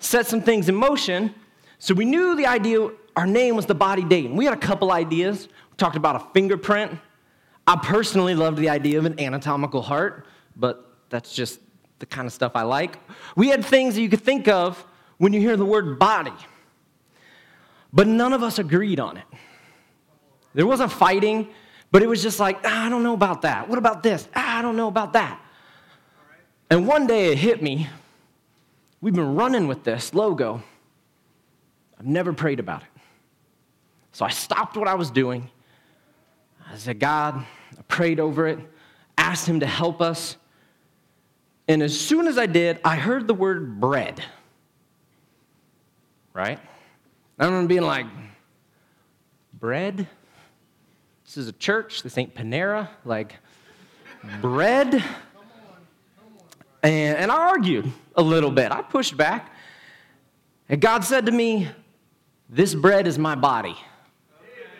set 0.00 0.26
some 0.26 0.42
things 0.42 0.68
in 0.68 0.74
motion. 0.74 1.34
So 1.78 1.94
we 1.94 2.04
knew 2.04 2.34
the 2.34 2.46
idea, 2.46 2.90
our 3.16 3.26
name 3.26 3.56
was 3.56 3.66
the 3.66 3.74
body 3.74 4.04
Dayton. 4.04 4.36
We 4.36 4.44
had 4.44 4.54
a 4.54 4.60
couple 4.60 4.90
ideas. 4.90 5.46
We 5.70 5.76
talked 5.76 5.96
about 5.96 6.16
a 6.16 6.26
fingerprint. 6.32 6.98
I 7.66 7.76
personally 7.76 8.34
loved 8.34 8.58
the 8.58 8.68
idea 8.68 8.98
of 8.98 9.04
an 9.04 9.20
anatomical 9.20 9.82
heart, 9.82 10.26
but 10.56 10.96
that's 11.08 11.32
just 11.32 11.60
the 12.00 12.06
kind 12.06 12.26
of 12.26 12.32
stuff 12.32 12.52
I 12.56 12.62
like. 12.62 12.98
We 13.36 13.48
had 13.48 13.64
things 13.64 13.94
that 13.94 14.00
you 14.00 14.08
could 14.08 14.22
think 14.22 14.48
of 14.48 14.84
when 15.18 15.32
you 15.32 15.40
hear 15.40 15.56
the 15.56 15.64
word 15.64 15.98
body, 15.98 16.32
but 17.92 18.08
none 18.08 18.32
of 18.32 18.42
us 18.42 18.58
agreed 18.58 18.98
on 18.98 19.18
it. 19.18 19.24
There 20.54 20.66
wasn't 20.66 20.90
fighting, 20.90 21.48
but 21.92 22.02
it 22.02 22.08
was 22.08 22.22
just 22.22 22.38
like, 22.38 22.60
ah, 22.64 22.86
I 22.86 22.88
don't 22.88 23.02
know 23.02 23.14
about 23.14 23.42
that. 23.42 23.68
What 23.68 23.78
about 23.78 24.02
this? 24.02 24.28
Ah, 24.34 24.58
I 24.58 24.62
don't 24.62 24.76
know 24.76 24.88
about 24.88 25.14
that. 25.14 25.40
And 26.70 26.86
one 26.86 27.06
day 27.06 27.32
it 27.32 27.38
hit 27.38 27.62
me. 27.62 27.88
We've 29.00 29.14
been 29.14 29.34
running 29.34 29.66
with 29.66 29.82
this 29.82 30.14
logo. 30.14 30.62
I've 31.98 32.06
never 32.06 32.32
prayed 32.32 32.60
about 32.60 32.82
it. 32.82 32.88
So 34.12 34.24
I 34.24 34.30
stopped 34.30 34.76
what 34.76 34.88
I 34.88 34.94
was 34.94 35.10
doing. 35.10 35.50
I 36.70 36.76
said, 36.76 37.00
God, 37.00 37.44
I 37.76 37.82
prayed 37.88 38.20
over 38.20 38.46
it, 38.46 38.58
asked 39.18 39.46
him 39.46 39.60
to 39.60 39.66
help 39.66 40.00
us. 40.00 40.36
And 41.66 41.82
as 41.82 41.98
soon 41.98 42.26
as 42.26 42.38
I 42.38 42.46
did, 42.46 42.80
I 42.84 42.96
heard 42.96 43.26
the 43.26 43.34
word 43.34 43.80
bread. 43.80 44.22
Right? 46.32 46.58
I 47.38 47.44
remember 47.44 47.68
being 47.68 47.82
like, 47.82 48.06
bread? 49.52 50.06
This 51.30 51.36
is 51.36 51.46
a 51.46 51.52
church. 51.52 52.02
This 52.02 52.18
ain't 52.18 52.34
Panera. 52.34 52.88
Like, 53.04 53.36
bread? 54.40 54.94
And, 56.82 57.18
and 57.18 57.30
I 57.30 57.50
argued 57.50 57.92
a 58.16 58.20
little 58.20 58.50
bit. 58.50 58.72
I 58.72 58.82
pushed 58.82 59.16
back. 59.16 59.54
And 60.68 60.80
God 60.80 61.04
said 61.04 61.26
to 61.26 61.32
me, 61.32 61.68
This 62.48 62.74
bread 62.74 63.06
is 63.06 63.16
my 63.16 63.36
body. 63.36 63.76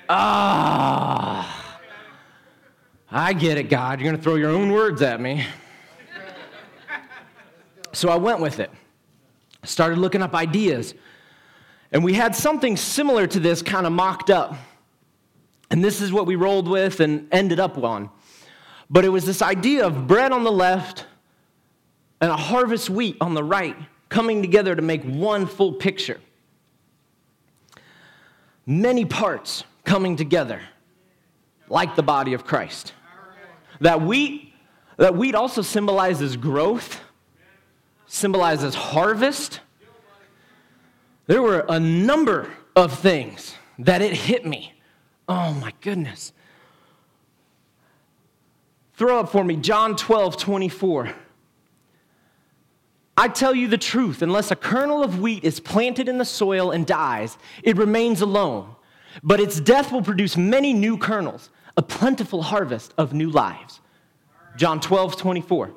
Ah. 0.09 1.79
I 3.13 3.33
get 3.33 3.57
it, 3.57 3.71
God. 3.71 4.01
You're 4.01 4.11
going 4.11 4.17
to 4.17 4.23
throw 4.23 4.35
your 4.35 4.51
own 4.51 4.73
words 4.73 5.03
at 5.03 5.21
me. 5.21 5.47
So 7.93 8.09
I 8.09 8.17
went 8.17 8.41
with 8.41 8.59
it. 8.59 8.73
Started 9.63 9.99
looking 9.99 10.21
up 10.21 10.35
ideas. 10.35 10.95
And 11.93 12.03
we 12.03 12.15
had 12.15 12.35
something 12.35 12.77
similar 12.77 13.29
to 13.29 13.39
this 13.39 13.63
kind 13.63 13.87
of 13.87 13.93
mocked 13.93 14.31
up. 14.31 14.57
And 15.71 15.85
this 15.85 16.01
is 16.01 16.13
what 16.13 16.27
we 16.27 16.35
rolled 16.35 16.69
with 16.69 17.01
and 17.01 17.29
ended 17.33 17.61
up 17.61 17.79
on. 17.79 18.11
But 18.89 19.05
it 19.05 19.09
was 19.09 19.25
this 19.25 19.41
idea 19.41 19.87
of 19.87 20.07
bread 20.09 20.33
on 20.33 20.43
the 20.43 20.51
left 20.53 21.07
and 22.21 22.31
a 22.31 22.37
harvest 22.37 22.91
wheat 22.91 23.17
on 23.21 23.35
the 23.35 23.45
right 23.45 23.77
coming 24.09 24.43
together 24.43 24.75
to 24.75 24.83
make 24.83 25.05
one 25.05 25.47
full 25.47 25.73
picture. 25.75 26.21
Many 28.67 29.05
parts 29.05 29.65
coming 29.85 30.17
together, 30.17 30.61
like 31.69 31.97
the 31.97 32.03
body 32.03 32.35
of 32.35 32.45
Christ. 32.45 32.93
That 33.81 34.03
wheat, 34.03 34.53
that 34.97 35.15
wheat 35.15 35.35
also 35.35 35.63
symbolizes 35.63 36.37
growth, 36.37 37.01
symbolizes 38.07 38.75
harvest. 38.75 39.61
There 41.27 41.41
were 41.41 41.65
a 41.69 41.79
number 41.79 42.51
of 42.75 42.99
things 42.99 43.55
that 43.79 44.03
it 44.03 44.13
hit 44.13 44.45
me. 44.45 44.75
Oh 45.31 45.53
my 45.55 45.73
goodness. 45.81 46.33
Throw 48.95 49.21
up 49.21 49.31
for 49.31 49.45
me 49.45 49.55
John 49.55 49.95
12, 49.95 50.37
24. 50.37 51.15
I 53.17 53.29
tell 53.29 53.55
you 53.55 53.69
the 53.69 53.79
truth, 53.79 54.23
unless 54.23 54.51
a 54.51 54.57
kernel 54.57 55.05
of 55.05 55.21
wheat 55.21 55.45
is 55.45 55.61
planted 55.61 56.09
in 56.09 56.19
the 56.19 56.25
soil 56.25 56.73
and 56.73 56.85
dies, 56.85 57.39
it 57.63 57.77
remains 57.77 58.23
alone. 58.23 58.75
But 59.23 59.39
its 59.39 59.61
death 59.61 59.93
will 59.93 60.03
produce 60.03 60.37
many 60.37 60.73
new 60.73 60.99
kernels 60.99 61.51
a 61.77 61.83
plentiful 61.83 62.43
harvest 62.43 62.93
of 62.99 63.13
new 63.13 63.31
lives. 63.31 63.81
John 64.57 64.81
12, 64.81 65.17
24. 65.17 65.71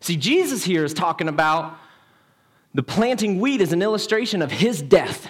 See, 0.00 0.16
Jesus 0.16 0.62
here 0.62 0.84
is 0.84 0.92
talking 0.92 1.26
about 1.26 1.78
the 2.74 2.82
planting 2.82 3.40
wheat 3.40 3.62
as 3.62 3.72
an 3.72 3.80
illustration 3.80 4.42
of 4.42 4.50
his 4.50 4.82
death. 4.82 5.26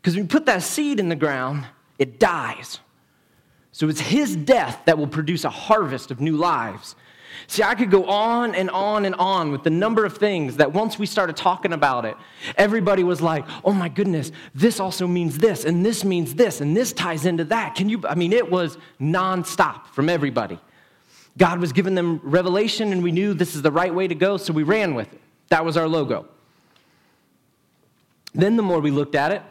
Because 0.00 0.14
when 0.14 0.24
you 0.24 0.28
put 0.28 0.46
that 0.46 0.62
seed 0.62 1.00
in 1.00 1.08
the 1.08 1.16
ground, 1.16 1.66
it 1.98 2.18
dies. 2.18 2.80
So 3.72 3.88
it's 3.88 4.00
his 4.00 4.34
death 4.34 4.80
that 4.86 4.98
will 4.98 5.06
produce 5.06 5.44
a 5.44 5.50
harvest 5.50 6.10
of 6.10 6.20
new 6.20 6.36
lives. 6.36 6.96
See, 7.46 7.62
I 7.62 7.74
could 7.74 7.90
go 7.90 8.04
on 8.06 8.54
and 8.54 8.68
on 8.70 9.04
and 9.04 9.14
on 9.14 9.52
with 9.52 9.62
the 9.62 9.70
number 9.70 10.04
of 10.04 10.16
things 10.16 10.56
that 10.56 10.72
once 10.72 10.98
we 10.98 11.06
started 11.06 11.36
talking 11.36 11.72
about 11.72 12.04
it, 12.04 12.16
everybody 12.56 13.04
was 13.04 13.20
like, 13.22 13.44
oh 13.64 13.72
my 13.72 13.88
goodness, 13.88 14.32
this 14.54 14.80
also 14.80 15.06
means 15.06 15.38
this, 15.38 15.64
and 15.64 15.84
this 15.84 16.04
means 16.04 16.34
this, 16.34 16.60
and 16.60 16.76
this 16.76 16.92
ties 16.92 17.24
into 17.24 17.44
that. 17.44 17.74
Can 17.74 17.88
you? 17.88 18.02
I 18.08 18.14
mean, 18.14 18.32
it 18.32 18.50
was 18.50 18.76
nonstop 19.00 19.86
from 19.88 20.08
everybody. 20.08 20.58
God 21.36 21.60
was 21.60 21.72
giving 21.72 21.94
them 21.94 22.20
revelation, 22.24 22.92
and 22.92 23.02
we 23.02 23.12
knew 23.12 23.32
this 23.32 23.54
is 23.54 23.62
the 23.62 23.70
right 23.70 23.94
way 23.94 24.08
to 24.08 24.14
go, 24.14 24.36
so 24.36 24.52
we 24.52 24.64
ran 24.64 24.94
with 24.94 25.12
it. 25.12 25.20
That 25.48 25.64
was 25.64 25.76
our 25.76 25.86
logo. 25.86 26.26
Then, 28.34 28.56
the 28.56 28.62
more 28.62 28.80
we 28.80 28.90
looked 28.90 29.14
at 29.14 29.32
it, 29.32 29.42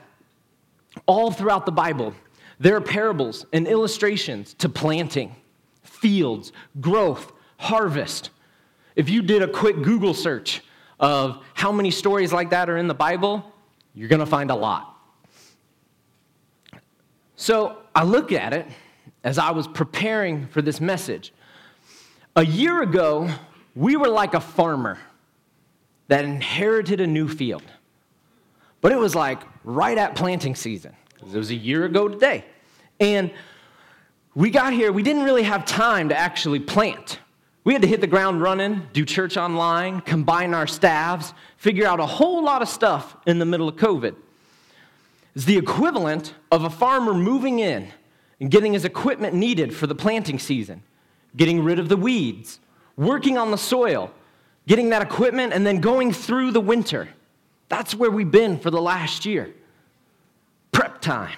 all 1.06 1.32
throughout 1.32 1.66
the 1.66 1.72
Bible, 1.72 2.14
there 2.60 2.76
are 2.76 2.82
parables 2.82 3.46
and 3.54 3.68
illustrations 3.68 4.54
to 4.56 4.70
planting, 4.70 5.36
fields, 5.84 6.52
growth, 6.80 7.32
harvest. 7.58 8.32
If 8.96 9.10
you 9.10 9.22
did 9.22 9.42
a 9.42 9.48
quick 9.48 9.82
Google 9.82 10.14
search 10.14 10.62
of 11.00 11.44
how 11.54 11.72
many 11.72 11.92
stories 11.92 12.34
like 12.34 12.50
that 12.50 12.70
are 12.70 12.78
in 12.78 12.88
the 12.88 12.96
Bible, 12.96 13.52
you're 13.94 14.10
going 14.10 14.20
to 14.20 14.26
find 14.26 14.50
a 14.50 14.56
lot. 14.56 14.96
So 17.36 17.78
I 17.96 18.04
look 18.04 18.32
at 18.32 18.54
it 18.54 18.66
as 19.24 19.38
I 19.38 19.52
was 19.52 19.68
preparing 19.68 20.48
for 20.48 20.62
this 20.62 20.82
message. 20.82 21.34
A 22.36 22.46
year 22.46 22.82
ago, 22.82 23.30
we 23.76 23.96
were 23.96 24.08
like 24.08 24.34
a 24.34 24.40
farmer 24.40 24.98
that 26.08 26.26
inherited 26.26 27.02
a 27.02 27.08
new 27.08 27.28
field. 27.28 27.64
But 28.88 28.94
it 28.94 29.00
was 29.00 29.16
like 29.16 29.42
right 29.66 29.98
at 29.98 30.16
planting 30.16 30.56
season, 30.56 30.96
it 31.20 31.34
was 31.34 31.50
a 31.50 31.56
year 31.56 31.84
ago 31.84 32.08
today. 32.08 32.46
And 33.02 33.34
we 34.34 34.50
got 34.50 34.72
here, 34.72 34.94
we 34.94 35.04
didn't 35.04 35.24
really 35.24 35.44
have 35.44 35.66
time 35.66 36.08
to 36.08 36.18
actually 36.18 36.62
plant. 36.62 37.20
We 37.66 37.74
had 37.74 37.82
to 37.82 37.88
hit 37.90 38.00
the 38.00 38.08
ground 38.08 38.42
running, 38.42 38.84
do 38.94 39.04
church 39.04 39.36
online, 39.36 40.00
combine 40.00 40.54
our 40.54 40.68
staffs, 40.68 41.34
figure 41.58 41.86
out 41.86 42.00
a 42.00 42.06
whole 42.06 42.42
lot 42.42 42.62
of 42.62 42.70
stuff 42.70 43.18
in 43.26 43.40
the 43.40 43.46
middle 43.46 43.68
of 43.68 43.76
COVID. 43.76 44.16
It's 45.36 45.44
the 45.44 45.58
equivalent 45.58 46.34
of 46.50 46.64
a 46.64 46.70
farmer 46.70 47.14
moving 47.14 47.60
in 47.60 47.90
and 48.40 48.50
getting 48.50 48.72
his 48.72 48.86
equipment 48.86 49.36
needed 49.36 49.76
for 49.76 49.88
the 49.88 49.96
planting 49.96 50.40
season, 50.40 50.82
getting 51.36 51.62
rid 51.62 51.78
of 51.78 51.90
the 51.90 51.98
weeds, 51.98 52.62
working 52.96 53.38
on 53.38 53.52
the 53.52 53.58
soil, 53.58 54.14
getting 54.66 54.92
that 54.92 55.02
equipment, 55.02 55.52
and 55.52 55.68
then 55.68 55.82
going 55.82 56.14
through 56.14 56.52
the 56.52 56.62
winter. 56.62 57.10
That's 57.70 57.94
where 57.94 58.10
we've 58.10 58.30
been 58.30 58.60
for 58.60 58.72
the 58.72 58.82
last 58.82 59.26
year. 59.26 59.54
Prep 60.72 61.02
time. 61.02 61.38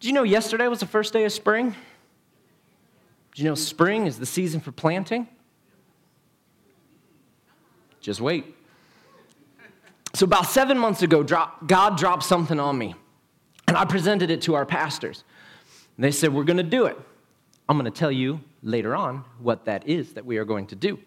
Did 0.00 0.08
you 0.08 0.12
know 0.12 0.24
yesterday 0.24 0.68
was 0.68 0.80
the 0.80 0.86
first 0.86 1.12
day 1.12 1.24
of 1.24 1.32
spring? 1.32 1.74
Do 3.34 3.42
you 3.42 3.48
know 3.48 3.54
spring 3.54 4.06
is 4.06 4.18
the 4.18 4.26
season 4.26 4.60
for 4.60 4.72
planting? 4.72 5.28
Just 8.00 8.20
wait. 8.20 8.54
So, 10.14 10.24
about 10.24 10.46
seven 10.46 10.78
months 10.78 11.02
ago, 11.02 11.22
God 11.22 11.98
dropped 11.98 12.22
something 12.22 12.58
on 12.58 12.78
me, 12.78 12.94
and 13.68 13.76
I 13.76 13.84
presented 13.84 14.30
it 14.30 14.42
to 14.42 14.54
our 14.54 14.64
pastors. 14.64 15.24
And 15.96 16.04
they 16.04 16.10
said, 16.10 16.32
We're 16.32 16.44
going 16.44 16.56
to 16.58 16.62
do 16.62 16.86
it. 16.86 16.96
I'm 17.68 17.76
going 17.76 17.90
to 17.90 17.98
tell 17.98 18.12
you 18.12 18.40
later 18.62 18.94
on 18.94 19.24
what 19.40 19.64
that 19.64 19.88
is 19.88 20.14
that 20.14 20.24
we 20.24 20.38
are 20.38 20.44
going 20.44 20.68
to 20.68 20.76
do. 20.76 20.98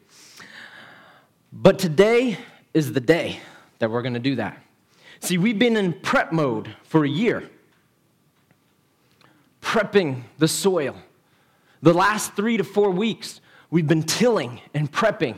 But 1.52 1.80
today 1.80 2.38
is 2.74 2.94
the 2.94 3.00
day 3.00 3.40
that 3.80 3.90
we're 3.90 4.02
going 4.02 4.14
to 4.14 4.20
do 4.20 4.36
that. 4.36 4.62
See, 5.20 5.38
we've 5.38 5.60
been 5.60 5.76
in 5.76 5.94
prep 5.94 6.32
mode 6.32 6.76
for 6.84 7.04
a 7.04 7.10
year, 7.10 7.50
prepping 9.62 10.24
the 10.38 10.48
soil 10.48 10.96
the 11.82 11.94
last 11.94 12.36
three 12.36 12.58
to 12.58 12.64
four 12.64 12.92
weeks, 12.92 13.42
we've 13.70 13.88
been 13.88 14.04
tilling 14.04 14.60
and 14.74 14.92
prepping. 14.92 15.38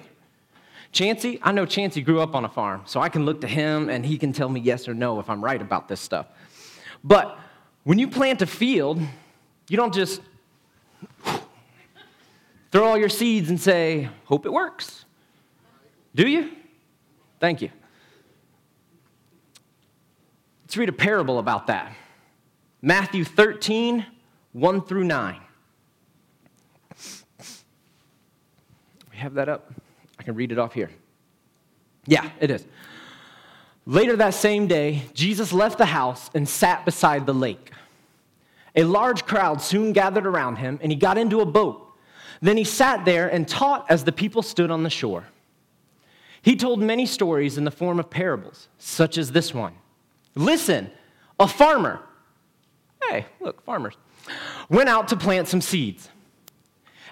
Chancey, 0.91 1.39
I 1.41 1.51
know 1.51 1.65
Chancey 1.65 2.01
grew 2.01 2.20
up 2.20 2.36
on 2.36 2.46
a 2.46 2.50
farm, 2.50 2.82
so 2.86 3.00
I 3.00 3.10
can 3.10 3.25
look 3.25 3.41
to 3.41 3.48
him 3.48 3.89
and 3.89 4.06
he 4.06 4.18
can 4.18 4.34
tell 4.34 4.50
me 4.50 4.60
yes 4.60 4.88
or 4.88 4.94
no 4.94 5.20
if 5.20 5.30
I'm 5.30 5.44
right 5.44 5.62
about 5.62 5.88
this 5.88 6.01
stuff. 6.01 6.27
But 7.03 7.38
when 7.84 8.00
you 8.00 8.08
plant 8.08 8.41
a 8.41 8.48
field, 8.48 9.00
you 9.70 9.77
don't 9.77 9.94
just 9.94 10.22
throw 12.72 12.86
all 12.86 12.98
your 12.98 13.10
seeds 13.10 13.50
and 13.50 13.60
say, 13.60 14.10
Hope 14.25 14.46
it 14.46 14.51
works. 14.51 15.06
Do 16.13 16.27
you? 16.27 16.51
Thank 17.39 17.62
you. 17.62 17.70
Let's 20.63 20.77
read 20.77 20.89
a 20.89 20.94
parable 20.94 21.39
about 21.39 21.68
that. 21.68 21.94
Matthew 22.82 23.24
13, 23.24 24.06
1 24.53 24.82
through 24.82 25.03
9. 25.03 25.41
We 29.12 29.18
have 29.18 29.34
that 29.36 29.50
up. 29.50 29.74
I 30.18 30.24
can 30.24 30.36
read 30.36 30.51
it 30.51 30.58
off 30.58 30.74
here. 30.74 30.89
Yeah, 32.06 32.30
it 32.39 32.51
is. 32.51 32.65
Later 33.86 34.15
that 34.15 34.34
same 34.34 34.68
day, 34.68 35.03
Jesus 35.13 35.51
left 35.51 35.77
the 35.77 35.86
house 35.86 36.30
and 36.34 36.48
sat 36.48 36.86
beside 36.86 37.25
the 37.25 37.34
lake. 37.34 37.72
A 38.75 38.84
large 38.84 39.25
crowd 39.25 39.62
soon 39.62 39.91
gathered 39.91 40.25
around 40.25 40.58
him, 40.58 40.80
and 40.82 40.91
he 40.91 40.98
got 40.98 41.18
into 41.18 41.41
a 41.41 41.46
boat. 41.46 41.94
Then 42.41 42.58
he 42.58 42.63
sat 42.63 43.06
there 43.06 43.27
and 43.27 43.48
taught 43.48 43.86
as 43.89 44.03
the 44.03 44.12
people 44.12 44.41
stood 44.41 44.72
on 44.72 44.84
the 44.84 44.89
shore. 44.89 45.25
He 46.41 46.55
told 46.55 46.81
many 46.81 47.05
stories 47.05 47.57
in 47.57 47.65
the 47.65 47.71
form 47.71 48.00
of 48.00 48.10
parables, 48.10 48.67
such 48.77 49.17
as 49.17 49.31
this 49.31 49.53
one. 49.53 49.74
Listen, 50.33 50.89
a 51.39 51.48
farmer, 51.48 52.01
hey, 53.07 53.25
look, 53.39 53.63
farmers, 53.63 53.95
went 54.69 54.89
out 54.89 55.07
to 55.10 55.15
plant 55.15 55.48
some 55.48 55.62
seeds. 55.62 56.10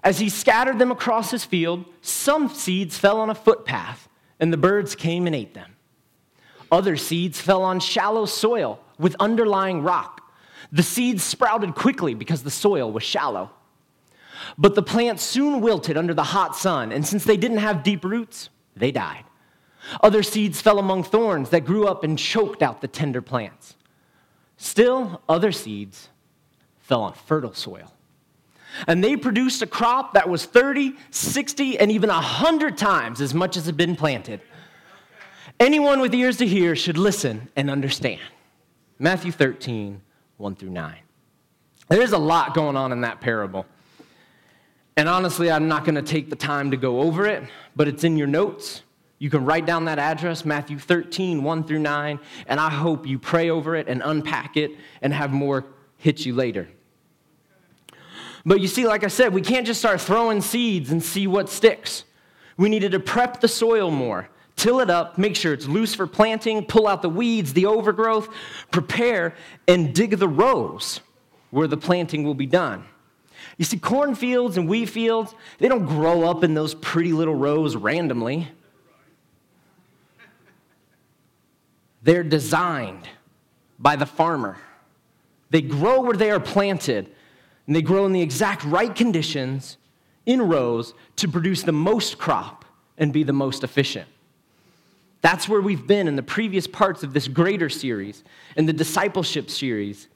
As 0.03 0.19
he 0.19 0.29
scattered 0.29 0.79
them 0.79 0.91
across 0.91 1.29
his 1.29 1.43
field, 1.43 1.85
some 2.01 2.49
seeds 2.49 2.97
fell 2.97 3.19
on 3.19 3.29
a 3.29 3.35
footpath, 3.35 4.07
and 4.39 4.51
the 4.51 4.57
birds 4.57 4.95
came 4.95 5.27
and 5.27 5.35
ate 5.35 5.53
them. 5.53 5.75
Other 6.71 6.95
seeds 6.97 7.41
fell 7.41 7.63
on 7.63 7.79
shallow 7.79 8.25
soil 8.25 8.79
with 8.97 9.15
underlying 9.19 9.83
rock. 9.83 10.33
The 10.71 10.83
seeds 10.83 11.23
sprouted 11.23 11.75
quickly 11.75 12.13
because 12.13 12.43
the 12.43 12.51
soil 12.51 12.91
was 12.91 13.03
shallow. 13.03 13.51
But 14.57 14.75
the 14.75 14.83
plants 14.83 15.23
soon 15.23 15.61
wilted 15.61 15.97
under 15.97 16.13
the 16.13 16.23
hot 16.23 16.55
sun, 16.55 16.91
and 16.91 17.05
since 17.05 17.25
they 17.25 17.37
didn't 17.37 17.57
have 17.57 17.83
deep 17.83 18.03
roots, 18.05 18.49
they 18.79 18.91
died. 18.91 19.25
Other 20.01 20.23
seeds 20.23 20.61
fell 20.61 20.79
among 20.79 21.03
thorns 21.03 21.49
that 21.49 21.65
grew 21.65 21.87
up 21.87 22.03
and 22.03 22.17
choked 22.17 22.61
out 22.61 22.81
the 22.81 22.87
tender 22.87 23.21
plants. 23.21 23.75
Still, 24.57 25.21
other 25.29 25.51
seeds 25.51 26.09
fell 26.79 27.01
on 27.01 27.13
fertile 27.13 27.53
soil. 27.53 27.93
And 28.87 29.03
they 29.03 29.15
produced 29.15 29.61
a 29.61 29.67
crop 29.67 30.13
that 30.13 30.29
was 30.29 30.45
30, 30.45 30.95
60, 31.11 31.79
and 31.79 31.91
even 31.91 32.09
100 32.09 32.77
times 32.77 33.21
as 33.21 33.33
much 33.33 33.57
as 33.57 33.65
had 33.65 33.77
been 33.77 33.95
planted. 33.95 34.41
Anyone 35.59 35.99
with 35.99 36.13
ears 36.13 36.37
to 36.37 36.45
hear 36.45 36.75
should 36.75 36.97
listen 36.97 37.49
and 37.55 37.69
understand. 37.69 38.21
Matthew 38.99 39.31
13, 39.31 40.01
1 40.37 40.55
through 40.55 40.69
9. 40.69 40.95
There's 41.89 42.11
a 42.11 42.17
lot 42.17 42.53
going 42.53 42.75
on 42.75 42.91
in 42.91 43.01
that 43.01 43.19
parable. 43.19 43.65
And 44.99 45.07
honestly, 45.07 45.49
I'm 45.49 45.69
not 45.69 45.85
going 45.85 45.95
to 45.95 46.01
take 46.01 46.29
the 46.29 46.35
time 46.35 46.71
to 46.71 46.77
go 46.77 46.99
over 46.99 47.25
it, 47.25 47.43
but 47.73 47.87
it's 47.87 48.03
in 48.03 48.17
your 48.17 48.27
notes. 48.27 48.83
You 49.17 49.29
can 49.29 49.45
write 49.45 49.65
down 49.65 49.85
that 49.85 49.97
address, 49.97 50.43
Matthew 50.43 50.77
13, 50.77 51.41
1 51.41 51.63
through 51.63 51.79
9, 51.79 52.19
and 52.47 52.59
I 52.59 52.69
hope 52.69 53.07
you 53.07 53.17
pray 53.17 53.49
over 53.49 53.77
it 53.77 53.87
and 53.87 54.01
unpack 54.03 54.57
it 54.57 54.71
and 55.01 55.13
have 55.13 55.31
more 55.31 55.67
hit 55.95 56.25
you 56.25 56.35
later. 56.35 56.67
But 58.45 58.59
you 58.59 58.67
see, 58.67 58.85
like 58.85 59.05
I 59.05 59.07
said, 59.07 59.33
we 59.33 59.39
can't 59.39 59.65
just 59.65 59.79
start 59.79 60.01
throwing 60.01 60.41
seeds 60.41 60.91
and 60.91 61.01
see 61.01 61.27
what 61.27 61.47
sticks. 61.47 62.03
We 62.57 62.67
needed 62.67 62.91
to 62.91 62.99
prep 62.99 63.39
the 63.39 63.47
soil 63.47 63.91
more 63.91 64.27
till 64.57 64.81
it 64.81 64.89
up, 64.89 65.17
make 65.17 65.37
sure 65.37 65.53
it's 65.53 65.65
loose 65.65 65.95
for 65.95 66.07
planting, 66.07 66.65
pull 66.65 66.89
out 66.89 67.01
the 67.01 67.09
weeds, 67.09 67.53
the 67.53 67.67
overgrowth, 67.67 68.27
prepare 68.69 69.33
and 69.65 69.95
dig 69.95 70.17
the 70.17 70.27
rows 70.27 70.99
where 71.51 71.67
the 71.67 71.77
planting 71.77 72.25
will 72.25 72.35
be 72.35 72.47
done. 72.47 72.83
You 73.59 73.65
see, 73.65 73.77
cornfields 73.77 74.55
and 74.55 74.69
wheat 74.69 74.85
fields, 74.85 75.35
they 75.57 75.67
don't 75.67 75.85
grow 75.85 76.23
up 76.23 76.45
in 76.45 76.53
those 76.53 76.73
pretty 76.73 77.11
little 77.11 77.35
rows 77.35 77.75
randomly. 77.75 78.47
They're 82.01 82.23
designed 82.23 83.09
by 83.77 83.97
the 83.97 84.05
farmer. 84.05 84.57
They 85.49 85.61
grow 85.61 85.99
where 85.99 86.15
they 86.15 86.31
are 86.31 86.39
planted, 86.39 87.11
and 87.67 87.75
they 87.75 87.81
grow 87.81 88.05
in 88.05 88.13
the 88.13 88.21
exact 88.21 88.63
right 88.63 88.95
conditions 88.95 89.75
in 90.25 90.41
rows 90.41 90.93
to 91.17 91.27
produce 91.27 91.63
the 91.63 91.73
most 91.73 92.17
crop 92.17 92.63
and 92.97 93.11
be 93.11 93.23
the 93.23 93.33
most 93.33 93.65
efficient. 93.65 94.07
That's 95.19 95.49
where 95.49 95.59
we've 95.59 95.85
been 95.85 96.07
in 96.07 96.15
the 96.15 96.23
previous 96.23 96.65
parts 96.65 97.03
of 97.03 97.11
this 97.11 97.27
greater 97.27 97.67
series. 97.67 98.23
And 98.55 98.69
the 98.69 98.73
discipleship 98.73 99.49
series 99.49 100.07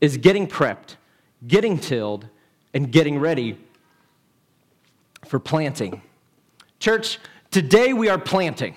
is 0.00 0.16
getting 0.18 0.46
prepped, 0.46 0.94
getting 1.48 1.78
tilled, 1.80 2.28
and 2.74 2.90
getting 2.90 3.18
ready 3.18 3.58
for 5.26 5.38
planting. 5.38 6.02
Church, 6.78 7.18
today 7.50 7.92
we 7.92 8.08
are 8.08 8.18
planting. 8.18 8.76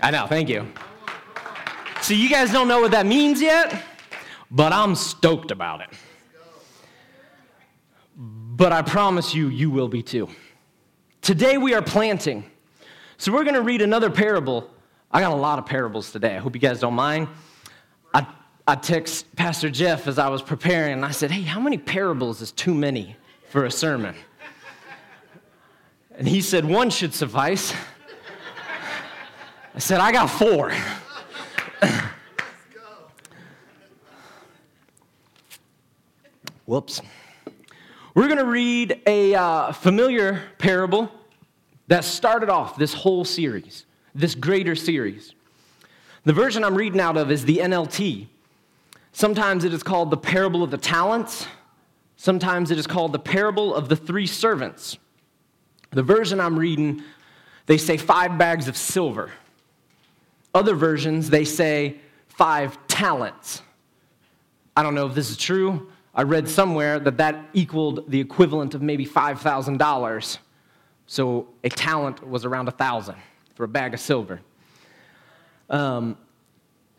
I 0.00 0.10
know, 0.10 0.26
thank 0.26 0.48
you. 0.48 0.66
So, 2.00 2.14
you 2.14 2.28
guys 2.28 2.52
don't 2.52 2.68
know 2.68 2.80
what 2.80 2.90
that 2.90 3.06
means 3.06 3.40
yet, 3.40 3.82
but 4.50 4.72
I'm 4.72 4.94
stoked 4.94 5.50
about 5.50 5.80
it. 5.80 5.88
But 8.16 8.72
I 8.72 8.82
promise 8.82 9.34
you, 9.34 9.48
you 9.48 9.70
will 9.70 9.88
be 9.88 10.02
too. 10.02 10.28
Today 11.22 11.56
we 11.56 11.74
are 11.74 11.82
planting. 11.82 12.44
So 13.16 13.32
we're 13.32 13.44
going 13.44 13.54
to 13.54 13.62
read 13.62 13.80
another 13.80 14.10
parable. 14.10 14.70
I 15.10 15.20
got 15.20 15.32
a 15.32 15.36
lot 15.36 15.58
of 15.58 15.66
parables 15.66 16.12
today. 16.12 16.36
I 16.36 16.38
hope 16.38 16.54
you 16.54 16.60
guys 16.60 16.80
don't 16.80 16.94
mind. 16.94 17.28
I, 18.66 18.74
text 18.76 19.34
Pastor 19.36 19.68
Jeff 19.70 20.06
as 20.06 20.18
I 20.18 20.28
was 20.28 20.40
preparing, 20.42 20.94
and 20.94 21.04
I 21.04 21.10
said, 21.10 21.30
Hey, 21.30 21.42
how 21.42 21.60
many 21.60 21.76
parables 21.78 22.40
is 22.40 22.50
too 22.52 22.74
many 22.74 23.16
for 23.50 23.66
a 23.66 23.70
sermon? 23.70 24.14
And 26.16 26.26
he 26.28 26.40
said, 26.40 26.64
One 26.64 26.90
should 26.90 27.12
suffice. 27.12 27.74
I 29.74 29.78
said, 29.80 30.00
I 30.00 30.12
got 30.12 30.28
four. 30.28 30.72
Whoops. 36.66 37.02
We're 38.14 38.28
going 38.28 38.38
to 38.38 38.46
read 38.46 39.02
a 39.06 39.34
uh, 39.34 39.72
familiar 39.72 40.40
parable 40.58 41.10
that 41.88 42.04
started 42.04 42.48
off 42.48 42.78
this 42.78 42.94
whole 42.94 43.24
series, 43.24 43.84
this 44.14 44.36
greater 44.36 44.76
series. 44.76 45.34
The 46.22 46.32
version 46.32 46.64
I'm 46.64 46.76
reading 46.76 47.00
out 47.00 47.16
of 47.16 47.30
is 47.32 47.44
the 47.44 47.58
NLT. 47.58 48.28
Sometimes 49.14 49.64
it 49.64 49.72
is 49.72 49.82
called 49.82 50.10
the 50.10 50.16
parable 50.16 50.62
of 50.62 50.70
the 50.70 50.76
talents, 50.76 51.46
sometimes 52.16 52.70
it 52.70 52.78
is 52.78 52.86
called 52.86 53.12
the 53.12 53.18
parable 53.18 53.74
of 53.74 53.88
the 53.88 53.96
three 53.96 54.26
servants. 54.26 54.98
The 55.92 56.02
version 56.02 56.40
I'm 56.40 56.58
reading, 56.58 57.02
they 57.66 57.78
say 57.78 57.96
five 57.96 58.36
bags 58.36 58.68
of 58.68 58.76
silver. 58.76 59.30
Other 60.52 60.74
versions, 60.74 61.30
they 61.30 61.44
say 61.44 61.96
five 62.26 62.76
talents. 62.88 63.62
I 64.76 64.82
don't 64.82 64.96
know 64.96 65.06
if 65.06 65.14
this 65.14 65.30
is 65.30 65.36
true. 65.36 65.88
I 66.12 66.24
read 66.24 66.48
somewhere 66.48 66.98
that 66.98 67.16
that 67.18 67.48
equaled 67.52 68.10
the 68.10 68.18
equivalent 68.18 68.74
of 68.74 68.82
maybe 68.82 69.06
$5,000 69.06 70.38
so 71.06 71.46
a 71.62 71.68
talent 71.68 72.26
was 72.26 72.44
around 72.44 72.66
a 72.66 72.72
thousand 72.72 73.16
for 73.54 73.64
a 73.64 73.68
bag 73.68 73.94
of 73.94 74.00
silver. 74.00 74.40
Um, 75.70 76.16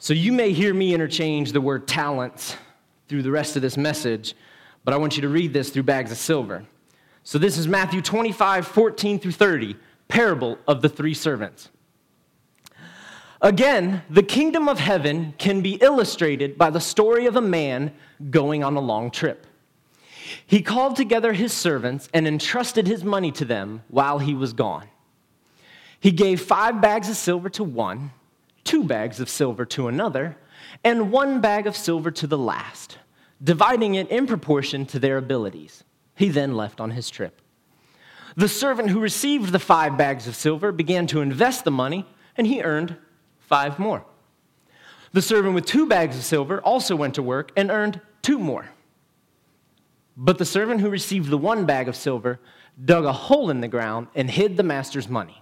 so 0.05 0.13
you 0.13 0.31
may 0.31 0.53
hear 0.53 0.71
me 0.71 0.93
interchange 0.93 1.51
the 1.51 1.59
word 1.59 1.87
talents 1.87 2.55
through 3.07 3.23
the 3.23 3.31
rest 3.31 3.55
of 3.55 3.63
this 3.63 3.75
message, 3.75 4.35
but 4.83 4.93
I 4.93 4.97
want 4.97 5.15
you 5.15 5.23
to 5.23 5.29
read 5.29 5.51
this 5.51 5.71
through 5.71 5.81
bags 5.81 6.11
of 6.11 6.19
silver. 6.19 6.63
So 7.23 7.39
this 7.39 7.57
is 7.57 7.67
Matthew 7.67 8.03
25, 8.03 8.67
14 8.67 9.17
through 9.17 9.31
30, 9.31 9.75
parable 10.07 10.59
of 10.67 10.83
the 10.83 10.89
three 10.89 11.15
servants. 11.15 11.71
Again, 13.41 14.03
the 14.07 14.21
kingdom 14.21 14.69
of 14.69 14.77
heaven 14.77 15.33
can 15.39 15.61
be 15.61 15.79
illustrated 15.81 16.55
by 16.55 16.69
the 16.69 16.79
story 16.79 17.25
of 17.25 17.35
a 17.35 17.41
man 17.41 17.91
going 18.29 18.63
on 18.63 18.75
a 18.75 18.81
long 18.81 19.09
trip. 19.09 19.47
He 20.45 20.61
called 20.61 20.95
together 20.95 21.33
his 21.33 21.51
servants 21.51 22.09
and 22.13 22.27
entrusted 22.27 22.85
his 22.85 23.03
money 23.03 23.31
to 23.31 23.43
them 23.43 23.81
while 23.87 24.19
he 24.19 24.35
was 24.35 24.53
gone. 24.53 24.87
He 25.99 26.11
gave 26.11 26.41
five 26.41 26.79
bags 26.79 27.09
of 27.09 27.15
silver 27.15 27.49
to 27.49 27.63
one, 27.63 28.11
two 28.65 28.83
bags 28.83 29.21
of 29.21 29.29
silver 29.29 29.65
to 29.65 29.87
another, 29.87 30.35
and 30.83 31.11
one 31.11 31.39
bag 31.39 31.67
of 31.67 31.77
silver 31.77 32.11
to 32.11 32.27
the 32.27 32.37
last, 32.37 32.97
dividing 33.41 33.95
it 33.95 34.09
in 34.09 34.27
proportion 34.27 34.85
to 34.87 34.99
their 34.99 35.17
abilities. 35.17 35.83
He 36.15 36.27
then 36.29 36.55
left 36.55 36.81
on 36.81 36.91
his 36.91 37.09
trip. 37.09 37.41
The 38.35 38.49
servant 38.49 38.89
who 38.89 38.99
received 38.99 39.53
the 39.53 39.59
five 39.59 39.97
bags 39.97 40.27
of 40.27 40.35
silver 40.35 40.73
began 40.73 41.07
to 41.07 41.21
invest 41.21 41.63
the 41.63 41.71
money, 41.71 42.05
and 42.35 42.45
he 42.45 42.61
earned 42.61 42.97
five 43.39 43.79
more. 43.79 44.05
The 45.13 45.21
servant 45.21 45.55
with 45.55 45.65
two 45.65 45.85
bags 45.85 46.17
of 46.17 46.25
silver 46.25 46.59
also 46.61 46.95
went 46.95 47.15
to 47.15 47.21
work 47.21 47.53
and 47.55 47.71
earned 47.71 48.01
two 48.21 48.37
more. 48.37 48.69
But 50.17 50.37
the 50.37 50.45
servant 50.45 50.81
who 50.81 50.89
received 50.89 51.29
the 51.29 51.37
one 51.37 51.65
bag 51.65 51.87
of 51.87 51.95
silver 51.95 52.39
dug 52.83 53.05
a 53.05 53.13
hole 53.13 53.49
in 53.49 53.61
the 53.61 53.67
ground 53.69 54.07
and 54.15 54.29
hid 54.29 54.57
the 54.57 54.63
master's 54.63 55.07
money. 55.07 55.41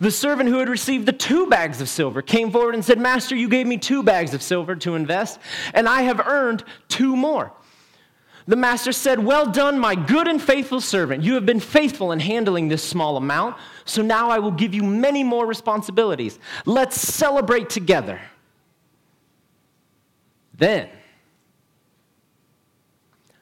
The 0.00 0.10
servant 0.10 0.48
who 0.48 0.58
had 0.58 0.68
received 0.68 1.06
the 1.06 1.12
two 1.12 1.46
bags 1.46 1.80
of 1.80 1.88
silver 1.88 2.22
came 2.22 2.50
forward 2.50 2.74
and 2.74 2.84
said, 2.84 2.98
Master, 2.98 3.36
you 3.36 3.48
gave 3.48 3.66
me 3.66 3.78
two 3.78 4.02
bags 4.02 4.34
of 4.34 4.42
silver 4.42 4.74
to 4.76 4.94
invest, 4.94 5.38
and 5.74 5.88
I 5.88 6.02
have 6.02 6.20
earned 6.20 6.64
two 6.88 7.16
more. 7.16 7.52
The 8.46 8.56
master 8.56 8.92
said, 8.92 9.24
Well 9.24 9.46
done, 9.46 9.78
my 9.78 9.94
good 9.94 10.26
and 10.26 10.42
faithful 10.42 10.80
servant. 10.80 11.22
You 11.22 11.34
have 11.34 11.46
been 11.46 11.60
faithful 11.60 12.12
in 12.12 12.20
handling 12.20 12.68
this 12.68 12.82
small 12.82 13.16
amount, 13.16 13.56
so 13.84 14.02
now 14.02 14.30
I 14.30 14.38
will 14.40 14.50
give 14.50 14.74
you 14.74 14.82
many 14.82 15.22
more 15.22 15.46
responsibilities. 15.46 16.38
Let's 16.66 17.00
celebrate 17.00 17.70
together. 17.70 18.20
Then, 20.54 20.88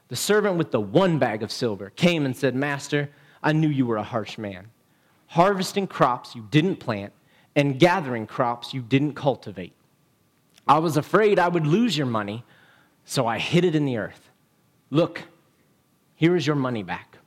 the 0.09 0.17
servant 0.17 0.57
with 0.57 0.71
the 0.71 0.81
one 0.81 1.19
bag 1.19 1.43
of 1.43 1.51
silver 1.51 1.91
came 1.91 2.27
and 2.27 2.37
said, 2.37 2.55
Master, 2.55 3.11
I 3.43 3.53
knew 3.53 3.69
you 3.69 3.87
were 3.87 3.97
a 3.97 4.03
harsh 4.03 4.37
man 4.37 4.69
harvesting 5.31 5.87
crops 5.87 6.35
you 6.35 6.45
didn't 6.51 6.77
plant, 6.77 7.13
and 7.55 7.79
gathering 7.79 8.27
crops 8.27 8.75
you 8.75 8.83
didn't 8.83 9.15
cultivate. 9.15 9.73
I 10.67 10.79
was 10.79 10.97
afraid 10.97 11.39
I 11.39 11.47
would 11.47 11.67
lose 11.67 11.97
your 11.97 12.07
money, 12.07 12.45
so 13.05 13.27
I 13.27 13.39
hid 13.39 13.65
it 13.65 13.77
in 13.77 13.85
the 13.85 13.97
earth. 13.97 14.29
Look, 14.91 15.23
here 16.17 16.35
is 16.35 16.47
your 16.47 16.57
money 16.57 16.83
back. 16.83 17.19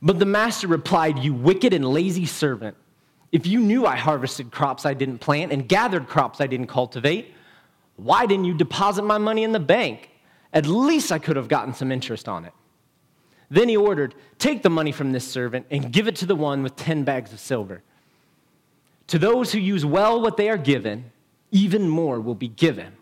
But 0.00 0.20
the 0.20 0.26
master 0.26 0.68
replied, 0.68 1.18
You 1.18 1.34
wicked 1.34 1.72
and 1.72 1.84
lazy 1.84 2.26
servant. 2.26 2.76
If 3.32 3.46
you 3.46 3.60
knew 3.60 3.84
I 3.84 3.96
harvested 3.96 4.52
crops 4.52 4.86
I 4.86 4.94
didn't 4.94 5.18
plant 5.18 5.52
and 5.52 5.68
gathered 5.68 6.06
crops 6.06 6.40
I 6.40 6.46
didn't 6.46 6.68
cultivate, 6.68 7.34
why 7.96 8.26
didn't 8.26 8.44
you 8.44 8.54
deposit 8.54 9.02
my 9.02 9.18
money 9.18 9.42
in 9.42 9.50
the 9.50 9.60
bank? 9.60 10.10
At 10.52 10.66
least 10.66 11.10
I 11.10 11.18
could 11.18 11.36
have 11.36 11.48
gotten 11.48 11.74
some 11.74 11.90
interest 11.90 12.28
on 12.28 12.44
it. 12.44 12.52
Then 13.52 13.68
he 13.68 13.76
ordered, 13.76 14.14
Take 14.38 14.62
the 14.62 14.70
money 14.70 14.92
from 14.92 15.12
this 15.12 15.30
servant 15.30 15.66
and 15.70 15.92
give 15.92 16.08
it 16.08 16.16
to 16.16 16.26
the 16.26 16.34
one 16.34 16.62
with 16.62 16.74
10 16.74 17.04
bags 17.04 17.34
of 17.34 17.38
silver. 17.38 17.82
To 19.08 19.18
those 19.18 19.52
who 19.52 19.58
use 19.58 19.84
well 19.84 20.22
what 20.22 20.38
they 20.38 20.48
are 20.48 20.56
given, 20.56 21.12
even 21.50 21.86
more 21.86 22.18
will 22.18 22.34
be 22.34 22.48
given, 22.48 22.94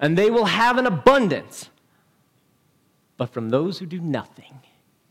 and 0.00 0.16
they 0.16 0.30
will 0.30 0.46
have 0.46 0.78
an 0.78 0.86
abundance. 0.86 1.68
But 3.18 3.34
from 3.34 3.50
those 3.50 3.78
who 3.78 3.84
do 3.84 4.00
nothing, 4.00 4.60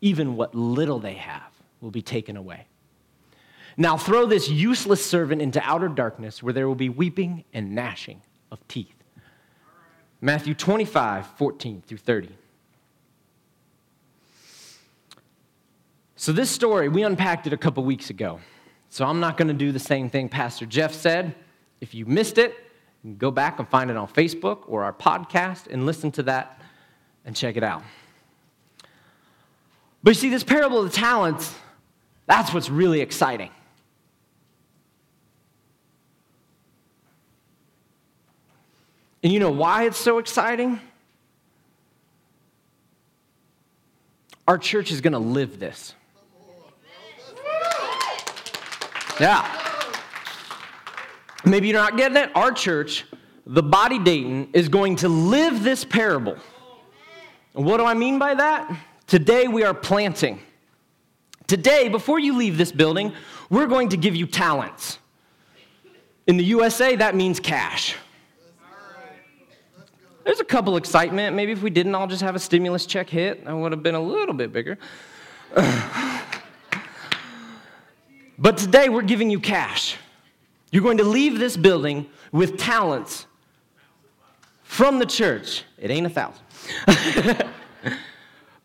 even 0.01 0.35
what 0.35 0.55
little 0.55 0.97
they 0.97 1.13
have 1.13 1.51
will 1.79 1.91
be 1.91 2.01
taken 2.01 2.35
away. 2.35 2.65
Now 3.77 3.97
throw 3.97 4.25
this 4.25 4.49
useless 4.49 5.05
servant 5.05 5.43
into 5.43 5.61
outer 5.61 5.89
darkness 5.89 6.41
where 6.41 6.53
there 6.53 6.67
will 6.67 6.73
be 6.73 6.89
weeping 6.89 7.43
and 7.53 7.75
gnashing 7.75 8.19
of 8.51 8.67
teeth. 8.67 8.95
Matthew 10.21 10.55
25, 10.55 11.27
14 11.37 11.83
through 11.85 11.99
30. 11.99 12.35
So, 16.17 16.31
this 16.31 16.49
story, 16.49 16.87
we 16.87 17.03
unpacked 17.03 17.45
it 17.45 17.51
a 17.51 17.57
couple 17.57 17.83
weeks 17.83 18.09
ago. 18.09 18.39
So, 18.89 19.05
I'm 19.05 19.19
not 19.19 19.35
going 19.35 19.49
to 19.49 19.53
do 19.53 19.73
the 19.73 19.79
same 19.79 20.09
thing 20.09 20.29
Pastor 20.29 20.65
Jeff 20.65 20.93
said. 20.93 21.35
If 21.81 21.93
you 21.93 22.05
missed 22.05 22.37
it, 22.37 22.55
go 23.17 23.31
back 23.31 23.59
and 23.59 23.67
find 23.67 23.91
it 23.91 23.97
on 23.97 24.07
Facebook 24.07 24.63
or 24.67 24.85
our 24.85 24.93
podcast 24.93 25.67
and 25.67 25.85
listen 25.85 26.11
to 26.13 26.23
that 26.23 26.61
and 27.25 27.35
check 27.35 27.57
it 27.57 27.63
out. 27.63 27.83
But 30.03 30.11
you 30.11 30.13
see, 30.13 30.29
this 30.29 30.43
parable 30.43 30.79
of 30.79 30.85
the 30.85 30.95
talents, 30.95 31.53
that's 32.27 32.53
what's 32.53 32.69
really 32.69 33.01
exciting. 33.01 33.49
And 39.21 39.33
you 39.33 39.39
know 39.39 39.51
why 39.51 39.85
it's 39.85 39.97
so 39.97 40.19
exciting? 40.19 40.79
Our 44.47 44.57
church 44.57 44.91
is 44.91 45.01
going 45.01 45.13
to 45.13 45.19
live 45.19 45.59
this. 45.59 45.93
Yeah. 49.19 49.61
Maybe 51.45 51.67
you're 51.67 51.79
not 51.79 51.95
getting 51.95 52.17
it. 52.17 52.31
Our 52.35 52.51
church, 52.51 53.05
the 53.45 53.63
body 53.63 53.99
Dayton, 53.99 54.49
is 54.53 54.67
going 54.67 54.97
to 54.97 55.09
live 55.09 55.63
this 55.63 55.85
parable. 55.85 56.37
And 57.53 57.65
what 57.65 57.77
do 57.77 57.85
I 57.85 57.93
mean 57.93 58.19
by 58.19 58.35
that? 58.35 58.75
Today 59.07 59.47
we 59.47 59.63
are 59.63 59.73
planting. 59.73 60.39
Today, 61.47 61.89
before 61.89 62.17
you 62.17 62.35
leave 62.35 62.57
this 62.57 62.71
building, 62.71 63.13
we're 63.51 63.67
going 63.67 63.89
to 63.89 63.97
give 63.97 64.15
you 64.15 64.25
talents. 64.25 64.97
In 66.25 66.37
the 66.37 66.43
USA, 66.45 66.95
that 66.95 67.13
means 67.15 67.39
cash. 67.39 67.95
There's 70.23 70.39
a 70.39 70.45
couple 70.45 70.75
excitement. 70.75 71.35
Maybe 71.35 71.51
if 71.51 71.61
we 71.61 71.69
didn't 71.69 71.93
all 71.93 72.07
just 72.07 72.23
have 72.23 72.35
a 72.35 72.39
stimulus 72.39 72.87
check 72.87 73.07
hit, 73.07 73.45
that 73.45 73.55
would 73.55 73.71
have 73.71 73.83
been 73.83 73.93
a 73.93 74.01
little 74.01 74.33
bit 74.33 74.51
bigger. 74.51 74.79
But 78.37 78.57
today 78.57 78.89
we're 78.89 79.01
giving 79.01 79.29
you 79.29 79.39
cash. 79.39 79.95
You're 80.71 80.83
going 80.83 80.97
to 80.97 81.03
leave 81.03 81.39
this 81.39 81.55
building 81.55 82.07
with 82.31 82.57
talents 82.57 83.27
from 84.63 84.99
the 84.99 85.05
church. 85.05 85.63
It 85.77 85.89
ain't 85.89 86.05
a 86.05 86.09
thousand. 86.09 86.43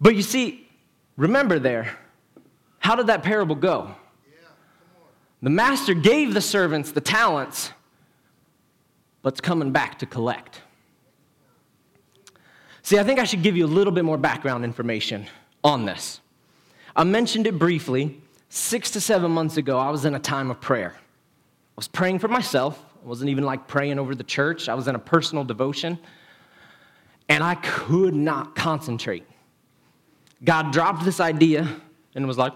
but 0.01 0.17
you 0.17 0.23
see, 0.23 0.69
remember 1.17 1.59
there, 1.59 1.97
how 2.79 2.97
did 2.97 3.07
that 3.07 3.23
parable 3.23 3.55
go? 3.55 3.95
The 5.43 5.51
master 5.51 5.95
gave 5.95 6.35
the 6.35 6.41
servants 6.41 6.93
the 6.93 7.01
talents, 7.01 7.71
but 9.23 9.35
it's 9.35 9.41
coming 9.41 9.71
back 9.71 9.99
to 10.01 10.07
collect. 10.07 10.61
See, 12.83 12.99
I 12.99 13.05
think 13.05 13.21
I 13.21 13.25
should 13.25 13.43
give 13.43 13.57
you 13.57 13.65
a 13.65 13.69
little 13.69 13.93
bit 13.93 14.05
more 14.05 14.19
background 14.19 14.65
information 14.65 15.27
on 15.63 15.85
this. 15.85 16.21
I 16.97 17.05
mentioned 17.05 17.47
it 17.47 17.59
briefly 17.59 18.21
six 18.51 18.91
to 18.91 19.01
seven 19.01 19.31
months 19.31 19.57
ago, 19.57 19.79
I 19.79 19.89
was 19.89 20.05
in 20.05 20.15
a 20.15 20.19
time 20.19 20.51
of 20.51 20.61
prayer. 20.61 20.95
I 20.97 21.77
was 21.77 21.89
praying 21.89 22.19
for 22.19 22.29
myself. 22.29 22.85
I 23.03 23.09
wasn't 23.09 23.31
even 23.31 23.45
like 23.45 23.67
praying 23.67 23.99
over 23.99 24.15
the 24.15 24.25
church. 24.25 24.69
I 24.69 24.75
was 24.75 24.87
in 24.87 24.95
a 24.95 24.99
personal 24.99 25.45
devotion. 25.45 25.99
And 27.31 27.43
I 27.43 27.55
could 27.55 28.15
not 28.15 28.55
concentrate. 28.55 29.25
God 30.43 30.73
dropped 30.73 31.05
this 31.05 31.21
idea 31.21 31.67
and 32.15 32.27
was 32.27 32.37
like, 32.37 32.53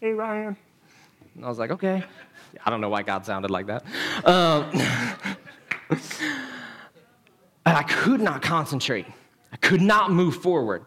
hey, 0.00 0.12
Ryan. 0.12 0.56
And 1.36 1.44
I 1.44 1.48
was 1.48 1.58
like, 1.58 1.70
okay. 1.70 2.04
I 2.64 2.70
don't 2.70 2.80
know 2.80 2.88
why 2.88 3.02
God 3.02 3.24
sounded 3.24 3.50
like 3.50 3.66
that. 3.66 3.84
Um, 4.24 4.64
and 7.66 7.76
I 7.76 7.82
could 7.84 8.20
not 8.20 8.42
concentrate. 8.42 9.06
I 9.52 9.56
could 9.56 9.80
not 9.80 10.10
move 10.10 10.36
forward, 10.36 10.84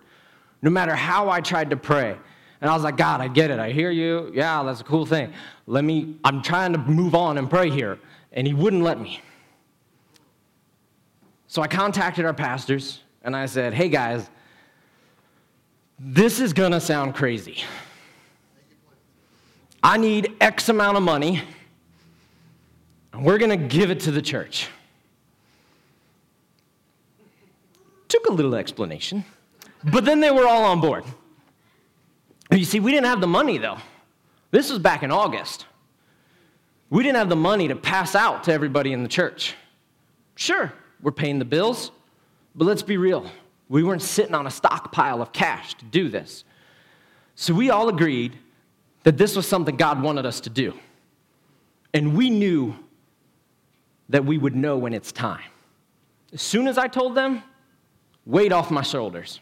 no 0.61 0.69
matter 0.69 0.95
how 0.95 1.29
I 1.29 1.39
tried 1.39 1.69
to 1.69 1.77
pray. 1.77 2.17
And 2.61 2.69
I 2.69 2.73
was 2.73 2.83
like, 2.83 2.97
God, 2.97 3.21
I 3.21 3.27
get 3.27 3.51
it. 3.51 3.59
I 3.59 3.71
hear 3.71 3.91
you. 3.91 4.31
Yeah, 4.33 4.63
that's 4.63 4.81
a 4.81 4.83
cool 4.83 5.05
thing. 5.05 5.31
Let 5.67 5.83
me, 5.83 6.15
I'm 6.23 6.41
trying 6.41 6.73
to 6.73 6.79
move 6.79 7.13
on 7.13 7.37
and 7.37 7.49
pray 7.49 7.69
here. 7.69 7.99
And 8.31 8.47
he 8.47 8.53
wouldn't 8.53 8.83
let 8.83 8.99
me. 8.99 9.21
So 11.47 11.61
I 11.61 11.67
contacted 11.67 12.25
our 12.25 12.33
pastors 12.33 13.01
and 13.21 13.35
I 13.35 13.45
said, 13.45 13.73
hey 13.73 13.89
guys, 13.89 14.29
this 15.99 16.39
is 16.39 16.53
going 16.53 16.71
to 16.71 16.79
sound 16.79 17.15
crazy. 17.15 17.63
I 19.81 19.97
need 19.97 20.35
X 20.41 20.69
amount 20.69 20.97
of 20.97 21.03
money, 21.03 21.41
and 23.13 23.23
we're 23.23 23.37
going 23.37 23.51
to 23.51 23.67
give 23.67 23.89
it 23.89 24.01
to 24.01 24.11
the 24.11 24.21
church. 24.21 24.67
Took 28.07 28.27
a 28.27 28.31
little 28.31 28.55
explanation, 28.55 29.23
but 29.83 30.03
then 30.03 30.19
they 30.19 30.31
were 30.31 30.47
all 30.47 30.65
on 30.65 30.81
board. 30.81 31.03
You 32.51 32.65
see, 32.65 32.79
we 32.79 32.91
didn't 32.91 33.07
have 33.07 33.21
the 33.21 33.27
money 33.27 33.57
though. 33.57 33.77
This 34.51 34.69
was 34.69 34.79
back 34.79 35.03
in 35.03 35.11
August. 35.11 35.65
We 36.89 37.03
didn't 37.03 37.17
have 37.17 37.29
the 37.29 37.35
money 37.35 37.67
to 37.67 37.75
pass 37.75 38.15
out 38.15 38.45
to 38.45 38.53
everybody 38.53 38.93
in 38.93 39.03
the 39.03 39.09
church. 39.09 39.55
Sure, 40.35 40.71
we're 41.01 41.11
paying 41.11 41.39
the 41.39 41.45
bills, 41.45 41.91
but 42.55 42.65
let's 42.65 42.83
be 42.83 42.97
real. 42.97 43.29
We 43.67 43.83
weren't 43.83 44.01
sitting 44.01 44.33
on 44.33 44.47
a 44.47 44.51
stockpile 44.51 45.21
of 45.21 45.33
cash 45.33 45.73
to 45.75 45.85
do 45.85 46.07
this. 46.07 46.45
So 47.35 47.53
we 47.53 47.69
all 47.69 47.89
agreed 47.89 48.37
that 49.03 49.17
this 49.17 49.35
was 49.35 49.47
something 49.47 49.75
God 49.75 50.01
wanted 50.01 50.25
us 50.25 50.39
to 50.41 50.49
do. 50.49 50.73
And 51.93 52.15
we 52.15 52.29
knew 52.29 52.75
that 54.09 54.25
we 54.25 54.37
would 54.37 54.55
know 54.55 54.77
when 54.77 54.93
it's 54.93 55.11
time. 55.11 55.43
As 56.33 56.41
soon 56.41 56.67
as 56.67 56.77
I 56.77 56.87
told 56.87 57.15
them, 57.15 57.43
weight 58.25 58.51
off 58.51 58.71
my 58.71 58.81
shoulders. 58.81 59.39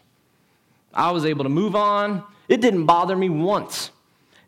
I 0.96 1.12
was 1.12 1.24
able 1.24 1.44
to 1.44 1.50
move 1.50 1.76
on 1.76 2.24
it 2.48 2.60
didn't 2.60 2.86
bother 2.86 3.16
me 3.16 3.28
once. 3.28 3.90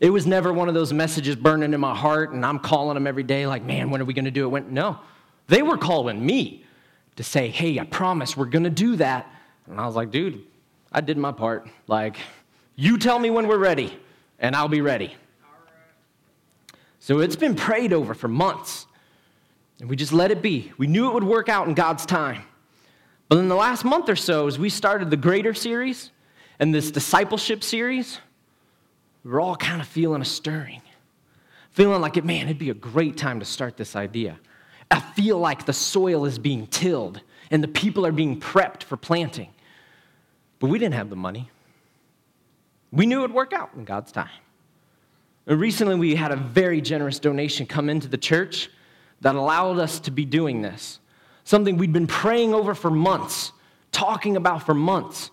It 0.00 0.10
was 0.10 0.26
never 0.26 0.52
one 0.52 0.68
of 0.68 0.74
those 0.74 0.92
messages 0.92 1.34
burning 1.34 1.74
in 1.74 1.80
my 1.80 1.94
heart, 1.94 2.30
and 2.30 2.46
I'm 2.46 2.60
calling 2.60 2.94
them 2.94 3.06
every 3.06 3.24
day, 3.24 3.46
like, 3.46 3.64
man, 3.64 3.90
when 3.90 4.00
are 4.00 4.04
we 4.04 4.14
going 4.14 4.26
to 4.26 4.30
do 4.30 4.44
it? 4.44 4.48
When, 4.48 4.72
no, 4.72 4.98
they 5.48 5.62
were 5.62 5.76
calling 5.76 6.24
me, 6.24 6.64
to 7.16 7.24
say, 7.24 7.48
hey, 7.48 7.80
I 7.80 7.84
promise 7.84 8.36
we're 8.36 8.46
going 8.46 8.62
to 8.62 8.70
do 8.70 8.94
that. 8.96 9.28
And 9.66 9.80
I 9.80 9.86
was 9.86 9.96
like, 9.96 10.12
dude, 10.12 10.40
I 10.92 11.00
did 11.00 11.18
my 11.18 11.32
part. 11.32 11.68
Like, 11.88 12.16
you 12.76 12.96
tell 12.96 13.18
me 13.18 13.28
when 13.30 13.48
we're 13.48 13.58
ready, 13.58 13.98
and 14.38 14.54
I'll 14.54 14.68
be 14.68 14.80
ready. 14.80 15.16
So 17.00 17.18
it's 17.18 17.34
been 17.34 17.56
prayed 17.56 17.92
over 17.92 18.14
for 18.14 18.28
months. 18.28 18.86
And 19.80 19.90
we 19.90 19.96
just 19.96 20.12
let 20.12 20.30
it 20.30 20.42
be. 20.42 20.72
We 20.78 20.86
knew 20.86 21.08
it 21.08 21.14
would 21.14 21.24
work 21.24 21.48
out 21.48 21.66
in 21.66 21.74
God's 21.74 22.06
time. 22.06 22.42
But 23.28 23.38
in 23.38 23.48
the 23.48 23.56
last 23.56 23.84
month 23.84 24.08
or 24.08 24.16
so, 24.16 24.46
as 24.46 24.56
we 24.56 24.70
started 24.70 25.10
the 25.10 25.16
Greater 25.16 25.54
series 25.54 26.12
and 26.58 26.74
this 26.74 26.90
discipleship 26.90 27.62
series, 27.62 28.18
we're 29.24 29.40
all 29.40 29.56
kind 29.56 29.80
of 29.80 29.88
feeling 29.88 30.22
a 30.22 30.24
stirring, 30.24 30.82
feeling 31.72 32.00
like 32.00 32.22
man, 32.24 32.46
it'd 32.46 32.58
be 32.58 32.70
a 32.70 32.74
great 32.74 33.16
time 33.16 33.40
to 33.40 33.46
start 33.46 33.76
this 33.76 33.96
idea. 33.96 34.38
I 34.90 35.00
feel 35.00 35.38
like 35.38 35.66
the 35.66 35.72
soil 35.72 36.24
is 36.24 36.38
being 36.38 36.66
tilled 36.66 37.20
and 37.50 37.62
the 37.62 37.68
people 37.68 38.06
are 38.06 38.12
being 38.12 38.40
prepped 38.40 38.82
for 38.82 38.96
planting. 38.96 39.50
But 40.58 40.68
we 40.68 40.78
didn't 40.78 40.94
have 40.94 41.10
the 41.10 41.16
money. 41.16 41.50
We 42.90 43.06
knew 43.06 43.18
it 43.18 43.22
would 43.22 43.34
work 43.34 43.52
out 43.52 43.70
in 43.76 43.84
God's 43.84 44.12
time. 44.12 44.30
And 45.46 45.60
recently, 45.60 45.94
we 45.94 46.14
had 46.14 46.30
a 46.30 46.36
very 46.36 46.80
generous 46.80 47.18
donation 47.18 47.66
come 47.66 47.88
into 47.88 48.08
the 48.08 48.18
church 48.18 48.70
that 49.20 49.34
allowed 49.34 49.78
us 49.78 50.00
to 50.00 50.10
be 50.10 50.24
doing 50.24 50.62
this. 50.62 51.00
Something 51.44 51.76
we'd 51.76 51.92
been 51.92 52.06
praying 52.06 52.54
over 52.54 52.74
for 52.74 52.90
months, 52.90 53.52
talking 53.92 54.36
about 54.36 54.64
for 54.64 54.74
months. 54.74 55.30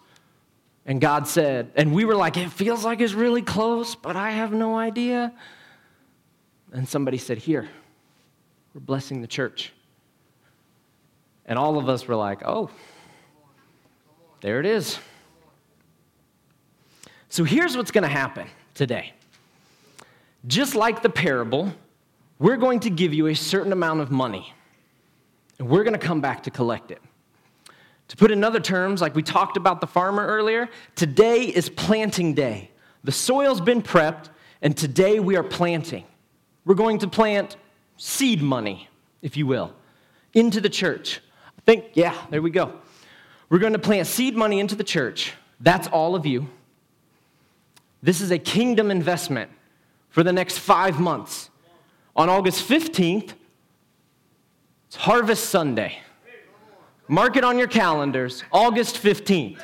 And 0.86 1.02
God 1.02 1.28
said, 1.28 1.72
and 1.76 1.94
we 1.94 2.06
were 2.06 2.16
like, 2.16 2.38
it 2.38 2.52
feels 2.52 2.86
like 2.86 3.02
it's 3.02 3.14
really 3.14 3.42
close, 3.42 3.96
but 3.96 4.16
I 4.16 4.32
have 4.32 4.54
no 4.54 4.78
idea. 4.78 5.34
And 6.72 6.88
somebody 6.88 7.18
said, 7.18 7.38
Here, 7.38 7.68
we're 8.74 8.82
blessing 8.82 9.22
the 9.22 9.28
church. 9.28 9.72
And 11.46 11.58
all 11.58 11.78
of 11.78 11.90
us 11.90 12.08
were 12.08 12.16
like, 12.16 12.42
Oh, 12.46 12.70
there 14.42 14.60
it 14.60 14.66
is. 14.66 15.00
So 17.30 17.44
here's 17.44 17.76
what's 17.76 17.92
going 17.92 18.04
to 18.04 18.08
happen 18.08 18.48
today. 18.76 19.14
Just 20.48 20.76
like 20.76 21.02
the 21.02 21.10
parable, 21.10 21.74
we're 22.38 22.58
going 22.58 22.82
to 22.82 22.90
give 22.90 23.14
you 23.14 23.28
a 23.28 23.36
certain 23.36 23.72
amount 23.72 24.02
of 24.02 24.12
money, 24.12 24.54
and 25.58 25.68
we're 25.68 25.84
going 25.84 26.00
to 26.00 26.06
come 26.06 26.22
back 26.22 26.44
to 26.44 26.52
collect 26.52 26.92
it. 26.92 27.02
To 28.10 28.18
put 28.18 28.32
in 28.32 28.44
other 28.44 28.60
terms, 28.60 29.02
like 29.02 29.16
we 29.16 29.24
talked 29.24 29.58
about 29.58 29.82
the 29.82 29.88
farmer 29.88 30.26
earlier, 30.26 30.70
today 30.96 31.44
is 31.44 31.70
planting 31.70 32.34
day. 32.34 32.72
The 33.04 33.12
soil's 33.12 33.62
been 33.62 33.82
prepped, 33.82 34.30
and 34.62 34.78
today 34.78 35.20
we 35.20 35.36
are 35.36 35.44
planting. 35.44 36.06
We're 36.66 36.76
going 36.76 37.00
to 37.00 37.08
plant 37.08 37.58
seed 37.98 38.42
money, 38.42 38.90
if 39.22 39.38
you 39.38 39.48
will, 39.48 39.74
into 40.34 40.62
the 40.62 40.70
church. 40.70 41.22
I 41.58 41.62
think, 41.66 41.86
yeah, 41.94 42.16
there 42.30 42.42
we 42.42 42.52
go. 42.52 42.74
We're 43.50 43.60
going 43.60 43.74
to 43.74 43.80
plant 43.80 44.08
seed 44.08 44.36
money 44.36 44.60
into 44.60 44.76
the 44.76 44.84
church. 44.84 45.34
That's 45.60 45.88
all 45.88 46.16
of 46.16 46.26
you. 46.26 46.50
This 48.02 48.22
is 48.22 48.32
a 48.32 48.38
kingdom 48.38 48.92
investment 48.92 49.50
for 50.10 50.24
the 50.24 50.34
next 50.34 50.60
five 50.60 51.00
months. 51.00 51.50
On 52.16 52.30
August 52.30 52.68
15th, 52.68 53.34
it's 54.88 54.96
Harvest 54.96 55.50
Sunday. 55.50 56.00
Mark 57.08 57.38
it 57.38 57.44
on 57.44 57.60
your 57.60 57.68
calendars, 57.68 58.44
August 58.52 58.96
15th. 58.96 59.64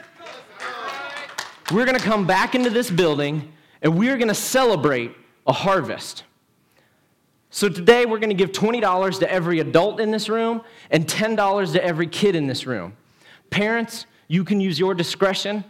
We're 1.72 1.86
going 1.86 1.98
to 1.98 2.04
come 2.04 2.28
back 2.28 2.54
into 2.54 2.70
this 2.70 2.92
building 2.92 3.52
and 3.82 3.98
we're 3.98 4.18
going 4.18 4.28
to 4.28 4.36
celebrate 4.36 5.16
a 5.48 5.52
harvest. 5.52 6.24
So 7.50 7.68
today 7.68 8.06
we're 8.06 8.20
going 8.20 8.30
to 8.30 8.36
give 8.36 8.52
$20 8.52 9.20
to 9.20 9.32
every 9.32 9.60
adult 9.60 10.00
in 10.00 10.12
this 10.12 10.30
room 10.30 10.62
and 10.92 11.08
$10 11.08 11.74
to 11.74 11.84
every 11.84 12.06
kid 12.06 12.36
in 12.36 12.46
this 12.46 12.68
room. 12.68 12.96
Parents, 13.50 14.06
you 14.28 14.44
can 14.44 14.62
use 14.62 14.78
your 14.78 14.94
discretion 14.94 15.64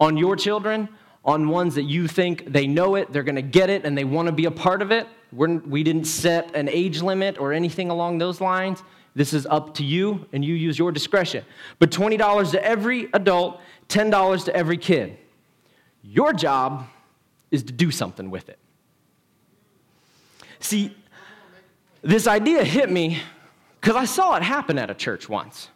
on 0.00 0.16
your 0.16 0.34
children, 0.34 0.88
on 1.24 1.48
ones 1.48 1.76
that 1.76 1.84
you 1.84 2.08
think 2.08 2.52
they 2.52 2.66
know 2.66 2.96
it, 2.96 3.12
they're 3.12 3.22
going 3.22 3.36
to 3.36 3.42
get 3.42 3.70
it, 3.70 3.86
and 3.86 3.96
they 3.96 4.04
want 4.04 4.26
to 4.26 4.32
be 4.32 4.46
a 4.46 4.50
part 4.50 4.82
of 4.82 4.90
it. 4.90 5.06
We're, 5.32 5.58
we 5.58 5.84
did 5.84 5.96
not 5.96 6.06
set 6.06 6.56
an 6.56 6.68
age 6.68 7.00
limit 7.02 7.38
or 7.38 7.52
anything 7.52 7.90
along 7.90 8.18
those 8.18 8.40
lines. 8.40 8.82
This 9.14 9.32
is 9.32 9.46
up 9.46 9.74
to 9.74 9.84
you, 9.84 10.26
and 10.32 10.44
you 10.44 10.54
use 10.54 10.78
your 10.78 10.90
discretion. 10.90 11.44
But 11.78 11.90
$20 11.90 12.50
to 12.50 12.64
every 12.64 13.08
adult, 13.12 13.60
$10 13.88 14.44
to 14.46 14.56
every 14.56 14.76
kid. 14.76 15.18
Your 16.02 16.32
job 16.32 16.86
is 17.50 17.62
to 17.64 17.72
do 17.72 17.90
something 17.90 18.30
with 18.30 18.48
it. 18.48 18.58
See, 20.58 20.96
this 22.02 22.26
idea 22.26 22.64
hit 22.64 22.90
me 22.90 23.18
because 23.80 23.96
I 23.96 24.04
saw 24.04 24.34
it 24.34 24.42
happen 24.42 24.78
at 24.78 24.90
a 24.90 24.94
church 24.94 25.28
once. 25.28 25.68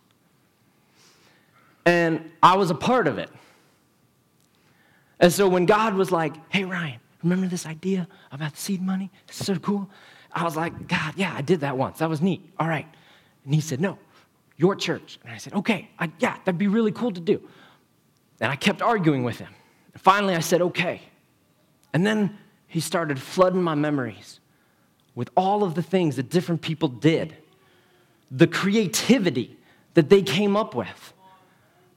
And 1.86 2.30
I 2.42 2.56
was 2.56 2.70
a 2.70 2.74
part 2.74 3.06
of 3.06 3.18
it. 3.18 3.30
And 5.20 5.32
so 5.32 5.48
when 5.48 5.66
God 5.66 5.94
was 5.94 6.10
like, 6.10 6.34
hey, 6.50 6.64
Ryan, 6.64 7.00
remember 7.22 7.46
this 7.46 7.66
idea 7.66 8.08
about 8.32 8.56
seed 8.56 8.82
money? 8.82 9.10
It's 9.28 9.44
so 9.44 9.56
cool. 9.56 9.88
I 10.32 10.44
was 10.44 10.56
like, 10.56 10.88
God, 10.88 11.14
yeah, 11.16 11.34
I 11.34 11.42
did 11.42 11.60
that 11.60 11.76
once. 11.76 11.98
That 11.98 12.08
was 12.08 12.20
neat. 12.20 12.42
All 12.58 12.68
right. 12.68 12.86
And 13.48 13.54
he 13.54 13.62
said, 13.62 13.80
no, 13.80 13.96
your 14.58 14.76
church. 14.76 15.18
And 15.24 15.32
I 15.32 15.38
said, 15.38 15.54
okay, 15.54 15.88
I, 15.98 16.12
yeah, 16.18 16.36
that'd 16.44 16.58
be 16.58 16.68
really 16.68 16.92
cool 16.92 17.12
to 17.12 17.20
do. 17.20 17.40
And 18.40 18.52
I 18.52 18.56
kept 18.56 18.82
arguing 18.82 19.24
with 19.24 19.38
him. 19.38 19.48
And 19.94 20.02
finally, 20.02 20.34
I 20.34 20.40
said, 20.40 20.60
okay. 20.60 21.00
And 21.94 22.06
then 22.06 22.36
he 22.66 22.78
started 22.78 23.18
flooding 23.18 23.62
my 23.62 23.74
memories 23.74 24.40
with 25.14 25.30
all 25.34 25.64
of 25.64 25.74
the 25.74 25.82
things 25.82 26.16
that 26.16 26.28
different 26.28 26.60
people 26.60 26.88
did, 26.88 27.38
the 28.30 28.46
creativity 28.46 29.56
that 29.94 30.10
they 30.10 30.20
came 30.20 30.54
up 30.54 30.74
with, 30.74 31.14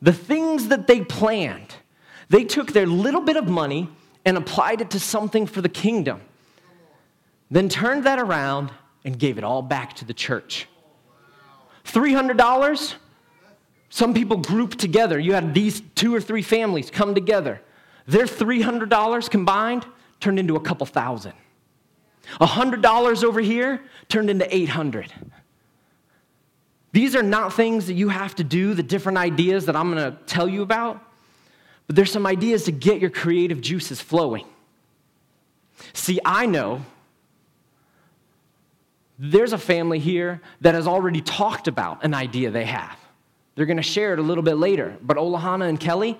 the 0.02 0.14
things 0.14 0.70
that 0.70 0.88
they 0.88 1.02
planned. 1.02 1.76
They 2.30 2.46
took 2.46 2.72
their 2.72 2.88
little 2.88 3.20
bit 3.20 3.36
of 3.36 3.50
money 3.50 3.90
and 4.24 4.38
applied 4.38 4.80
it 4.80 4.92
to 4.92 5.02
something 5.02 5.46
for 5.48 5.62
the 5.62 5.68
kingdom, 5.68 6.22
then 7.50 7.68
turned 7.68 8.06
that 8.06 8.20
around 8.20 8.72
and 9.04 9.20
gave 9.20 9.38
it 9.38 9.44
all 9.44 9.62
back 9.62 9.96
to 9.96 10.06
the 10.06 10.14
church. 10.14 10.70
$300, 11.94 12.94
some 13.90 14.14
people 14.14 14.38
group 14.38 14.76
together. 14.76 15.20
You 15.20 15.34
had 15.34 15.54
these 15.54 15.82
two 15.96 16.14
or 16.16 16.22
three 16.22 16.42
families 16.42 16.90
come 16.90 17.14
together. 17.14 17.62
Their 18.08 18.26
$300 18.26 19.30
combined 19.30 19.86
turned 20.20 20.40
into 20.40 20.56
a 20.56 20.60
couple 20.60 20.86
thousand. 20.86 21.34
$100 22.40 23.24
over 23.24 23.42
here 23.42 23.82
turned 24.08 24.30
into 24.30 24.56
800. 24.56 25.12
These 26.94 27.16
are 27.16 27.24
not 27.24 27.54
things 27.54 27.88
that 27.88 27.94
you 27.94 28.10
have 28.10 28.36
to 28.36 28.44
do, 28.44 28.74
the 28.74 28.84
different 28.84 29.18
ideas 29.18 29.66
that 29.66 29.76
I'm 29.76 29.92
going 29.92 30.12
to 30.12 30.18
tell 30.26 30.48
you 30.48 30.62
about. 30.62 31.02
But 31.88 31.96
there's 31.96 32.12
some 32.12 32.26
ideas 32.26 32.66
to 32.66 32.72
get 32.72 33.00
your 33.00 33.10
creative 33.10 33.62
juices 33.62 34.02
flowing. 34.02 34.46
See, 35.94 36.20
I 36.24 36.46
know 36.46 36.86
there's 39.24 39.54
a 39.54 39.58
family 39.58 40.00
here 40.00 40.42
that 40.62 40.74
has 40.74 40.88
already 40.88 41.22
talked 41.22 41.68
about 41.68 42.04
an 42.04 42.16
idea 42.16 42.50
they 42.50 42.66
have. 42.66 42.98
They're 43.54 43.68
going 43.68 43.78
to 43.78 43.84
share 43.84 44.14
it 44.14 44.20
a 44.20 44.24
little 44.24 44.44
bit 44.44 44.56
later. 44.56 44.98
But 45.00 45.18
Olahana 45.18 45.70
and 45.70 45.80
Kelly, 45.80 46.18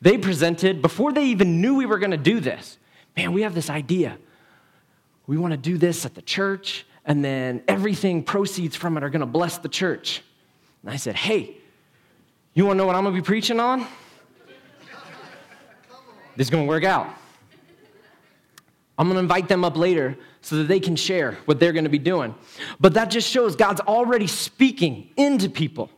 they 0.00 0.16
presented 0.16 0.80
before 0.80 1.12
they 1.12 1.24
even 1.24 1.60
knew 1.60 1.74
we 1.74 1.84
were 1.84 1.98
going 1.98 2.12
to 2.12 2.16
do 2.16 2.38
this. 2.38 2.78
Man, 3.16 3.32
we 3.32 3.42
have 3.42 3.56
this 3.56 3.68
idea. 3.68 4.18
We 5.26 5.36
want 5.36 5.50
to 5.50 5.56
do 5.56 5.78
this 5.78 6.06
at 6.06 6.14
the 6.14 6.22
church, 6.22 6.86
and 7.04 7.24
then 7.24 7.60
everything 7.66 8.22
proceeds 8.22 8.76
from 8.76 8.96
it 8.96 9.02
are 9.02 9.10
going 9.10 9.18
to 9.18 9.26
bless 9.26 9.58
the 9.58 9.68
church. 9.68 10.22
And 10.82 10.92
I 10.92 10.96
said, 10.96 11.16
Hey, 11.16 11.56
you 12.54 12.66
want 12.66 12.76
to 12.76 12.78
know 12.78 12.86
what 12.86 12.94
I'm 12.94 13.02
going 13.02 13.16
to 13.16 13.20
be 13.20 13.26
preaching 13.26 13.58
on? 13.58 13.84
this 16.36 16.46
is 16.46 16.50
going 16.50 16.66
to 16.66 16.68
work 16.68 16.84
out. 16.84 17.08
I'm 18.96 19.08
going 19.08 19.16
to 19.16 19.20
invite 19.20 19.48
them 19.48 19.64
up 19.64 19.76
later 19.76 20.16
so 20.40 20.56
that 20.56 20.68
they 20.68 20.80
can 20.80 20.96
share 20.96 21.38
what 21.44 21.60
they're 21.60 21.72
going 21.72 21.84
to 21.84 21.90
be 21.90 21.98
doing. 21.98 22.34
But 22.80 22.94
that 22.94 23.10
just 23.10 23.28
shows 23.28 23.56
God's 23.56 23.80
already 23.80 24.26
speaking 24.26 25.10
into 25.16 25.48
people. 25.48 25.90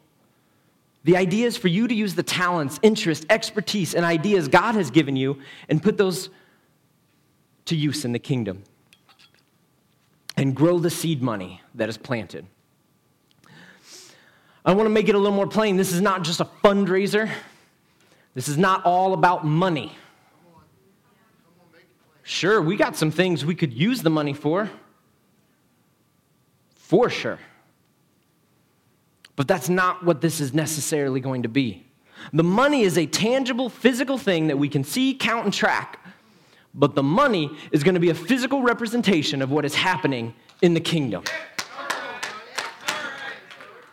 The 1.04 1.16
idea 1.16 1.46
is 1.46 1.56
for 1.56 1.68
you 1.68 1.88
to 1.88 1.94
use 1.94 2.14
the 2.14 2.22
talents, 2.22 2.78
interest, 2.82 3.24
expertise, 3.30 3.94
and 3.94 4.04
ideas 4.04 4.48
God 4.48 4.74
has 4.74 4.90
given 4.90 5.16
you 5.16 5.38
and 5.68 5.82
put 5.82 5.96
those 5.96 6.28
to 7.66 7.76
use 7.76 8.04
in 8.04 8.12
the 8.12 8.18
kingdom 8.18 8.64
and 10.36 10.54
grow 10.54 10.78
the 10.78 10.90
seed 10.90 11.22
money 11.22 11.62
that 11.74 11.88
is 11.88 11.96
planted. 11.96 12.46
I 14.64 14.74
want 14.74 14.86
to 14.86 14.90
make 14.90 15.08
it 15.08 15.14
a 15.14 15.18
little 15.18 15.34
more 15.34 15.46
plain. 15.46 15.76
This 15.76 15.92
is 15.92 16.00
not 16.00 16.22
just 16.22 16.40
a 16.40 16.48
fundraiser, 16.62 17.30
this 18.34 18.48
is 18.48 18.58
not 18.58 18.84
all 18.84 19.12
about 19.14 19.44
money. 19.44 19.96
Sure, 22.30 22.62
we 22.62 22.76
got 22.76 22.94
some 22.94 23.10
things 23.10 23.44
we 23.44 23.56
could 23.56 23.72
use 23.72 24.02
the 24.02 24.08
money 24.08 24.34
for. 24.34 24.70
For 26.76 27.10
sure. 27.10 27.40
But 29.34 29.48
that's 29.48 29.68
not 29.68 30.04
what 30.04 30.20
this 30.20 30.40
is 30.40 30.54
necessarily 30.54 31.18
going 31.18 31.42
to 31.42 31.48
be. 31.48 31.84
The 32.32 32.44
money 32.44 32.82
is 32.82 32.96
a 32.96 33.06
tangible, 33.06 33.68
physical 33.68 34.16
thing 34.16 34.46
that 34.46 34.56
we 34.56 34.68
can 34.68 34.84
see, 34.84 35.12
count, 35.12 35.44
and 35.44 35.52
track. 35.52 35.98
But 36.72 36.94
the 36.94 37.02
money 37.02 37.50
is 37.72 37.82
going 37.82 37.94
to 37.94 38.00
be 38.00 38.10
a 38.10 38.14
physical 38.14 38.62
representation 38.62 39.42
of 39.42 39.50
what 39.50 39.64
is 39.64 39.74
happening 39.74 40.32
in 40.62 40.72
the 40.74 40.80
kingdom. 40.80 41.24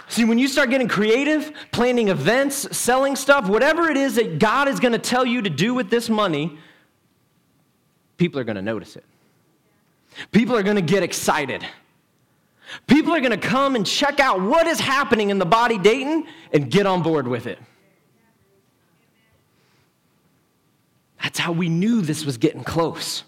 See, 0.10 0.26
when 0.26 0.38
you 0.38 0.47
start 0.47 0.69
getting 0.69 0.88
creative, 0.88 1.52
planning 1.71 2.10
events, 2.10 2.78
selling 2.78 3.15
stuff, 3.15 3.50
whatever 3.50 3.89
it 3.89 3.97
is 3.97 4.13
that 4.13 4.38
God 4.38 4.67
is 4.67 4.80
going 4.80 4.91
to 4.91 5.00
tell 5.00 5.26
you 5.26 5.41
to 5.41 5.50
do 5.50 5.73
with 5.73 5.89
this 5.89 6.08
money, 6.08 6.60
people 8.18 8.40
are 8.40 8.44
going 8.44 8.56
to 8.56 8.62
notice 8.62 8.96
it. 8.96 9.04
People 10.32 10.56
are 10.56 10.64
going 10.64 10.76
to 10.76 10.82
get 10.82 11.04
excited. 11.04 11.66
People 12.88 13.14
are 13.16 13.20
going 13.20 13.32
to 13.32 13.38
come 13.38 13.76
and 13.76 13.86
check 13.86 14.20
out 14.20 14.42
what 14.42 14.68
is 14.68 14.80
happening 14.80 15.30
in 15.30 15.38
the 15.38 15.46
body 15.46 15.78
Dayton 15.78 16.26
and 16.52 16.70
get 16.70 16.86
on 16.86 17.02
board 17.02 17.28
with 17.28 17.48
it. 17.48 17.60
That's 21.22 21.40
how 21.40 21.52
we 21.52 21.70
knew 21.70 22.02
this 22.02 22.26
was 22.26 22.38
getting 22.38 22.64
close. 22.64 23.24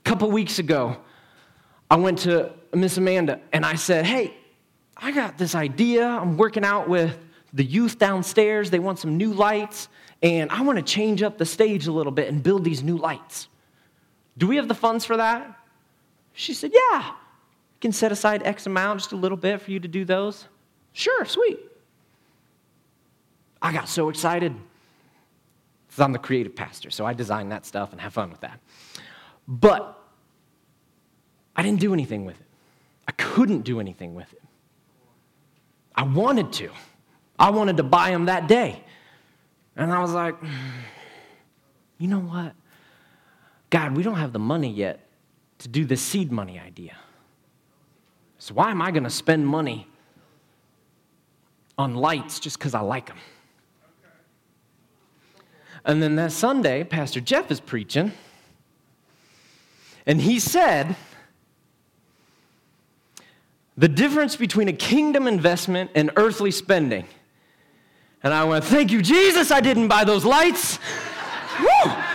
A 0.00 0.02
couple 0.02 0.30
weeks 0.30 0.58
ago, 0.58 0.96
I 1.90 1.96
went 1.96 2.18
to 2.20 2.52
Miss 2.72 2.96
Amanda 2.96 3.40
and 3.52 3.64
I 3.64 3.74
said, 3.74 4.06
Hey, 4.06 4.34
I 4.96 5.12
got 5.12 5.38
this 5.38 5.54
idea. 5.54 6.06
I'm 6.06 6.36
working 6.36 6.64
out 6.64 6.88
with 6.88 7.16
the 7.52 7.64
youth 7.64 7.98
downstairs. 7.98 8.70
They 8.70 8.78
want 8.78 8.98
some 8.98 9.16
new 9.16 9.32
lights, 9.32 9.88
and 10.22 10.50
I 10.50 10.62
want 10.62 10.76
to 10.78 10.82
change 10.84 11.22
up 11.22 11.38
the 11.38 11.46
stage 11.46 11.86
a 11.86 11.92
little 11.92 12.12
bit 12.12 12.28
and 12.28 12.42
build 12.42 12.64
these 12.64 12.82
new 12.82 12.96
lights. 12.96 13.48
Do 14.38 14.46
we 14.46 14.56
have 14.56 14.68
the 14.68 14.74
funds 14.74 15.04
for 15.04 15.16
that? 15.16 15.58
She 16.32 16.54
said, 16.54 16.70
Yeah. 16.72 17.06
You 17.08 17.80
can 17.80 17.92
set 17.92 18.10
aside 18.10 18.42
X 18.44 18.66
amount, 18.66 19.00
just 19.00 19.12
a 19.12 19.16
little 19.16 19.36
bit 19.36 19.60
for 19.60 19.70
you 19.70 19.78
to 19.80 19.88
do 19.88 20.04
those. 20.04 20.46
Sure, 20.92 21.24
sweet. 21.24 21.60
I 23.60 23.72
got 23.72 23.88
so 23.88 24.08
excited. 24.08 24.54
Because 25.86 26.00
I'm 26.00 26.12
the 26.12 26.18
creative 26.18 26.54
pastor, 26.54 26.90
so 26.90 27.06
I 27.06 27.12
design 27.12 27.50
that 27.50 27.66
stuff 27.66 27.92
and 27.92 28.00
have 28.00 28.12
fun 28.12 28.30
with 28.30 28.40
that. 28.40 28.60
But 29.46 30.00
I 31.56 31.62
didn't 31.62 31.80
do 31.80 31.92
anything 31.92 32.24
with 32.24 32.40
it. 32.40 32.46
I 33.06 33.12
couldn't 33.12 33.62
do 33.62 33.80
anything 33.80 34.14
with 34.14 34.32
it. 34.32 34.42
I 35.94 36.02
wanted 36.02 36.52
to. 36.54 36.70
I 37.38 37.50
wanted 37.50 37.76
to 37.78 37.82
buy 37.82 38.10
them 38.10 38.26
that 38.26 38.48
day. 38.48 38.82
And 39.76 39.92
I 39.92 40.00
was 40.00 40.12
like, 40.12 40.36
hmm, 40.36 40.46
you 41.98 42.08
know 42.08 42.20
what? 42.20 42.52
God, 43.70 43.96
we 43.96 44.02
don't 44.02 44.16
have 44.16 44.32
the 44.32 44.38
money 44.38 44.70
yet 44.70 45.00
to 45.58 45.68
do 45.68 45.84
the 45.84 45.96
seed 45.96 46.32
money 46.32 46.58
idea. 46.58 46.96
So 48.38 48.54
why 48.54 48.70
am 48.70 48.80
I 48.80 48.90
going 48.90 49.04
to 49.04 49.10
spend 49.10 49.46
money 49.46 49.88
on 51.76 51.94
lights 51.94 52.40
just 52.40 52.58
because 52.58 52.74
I 52.74 52.80
like 52.80 53.06
them? 53.06 53.18
And 55.84 56.02
then 56.02 56.16
that 56.16 56.32
Sunday, 56.32 56.84
Pastor 56.84 57.20
Jeff 57.20 57.50
is 57.50 57.60
preaching, 57.60 58.12
and 60.06 60.20
he 60.20 60.38
said, 60.38 60.96
the 63.78 63.88
difference 63.88 64.34
between 64.34 64.66
a 64.66 64.72
kingdom 64.72 65.28
investment 65.28 65.92
and 65.94 66.10
earthly 66.16 66.50
spending. 66.50 67.06
And 68.24 68.34
I 68.34 68.42
went, 68.42 68.64
Thank 68.64 68.90
you, 68.90 69.00
Jesus, 69.00 69.52
I 69.52 69.60
didn't 69.60 69.86
buy 69.86 70.02
those 70.04 70.24
lights. 70.24 70.80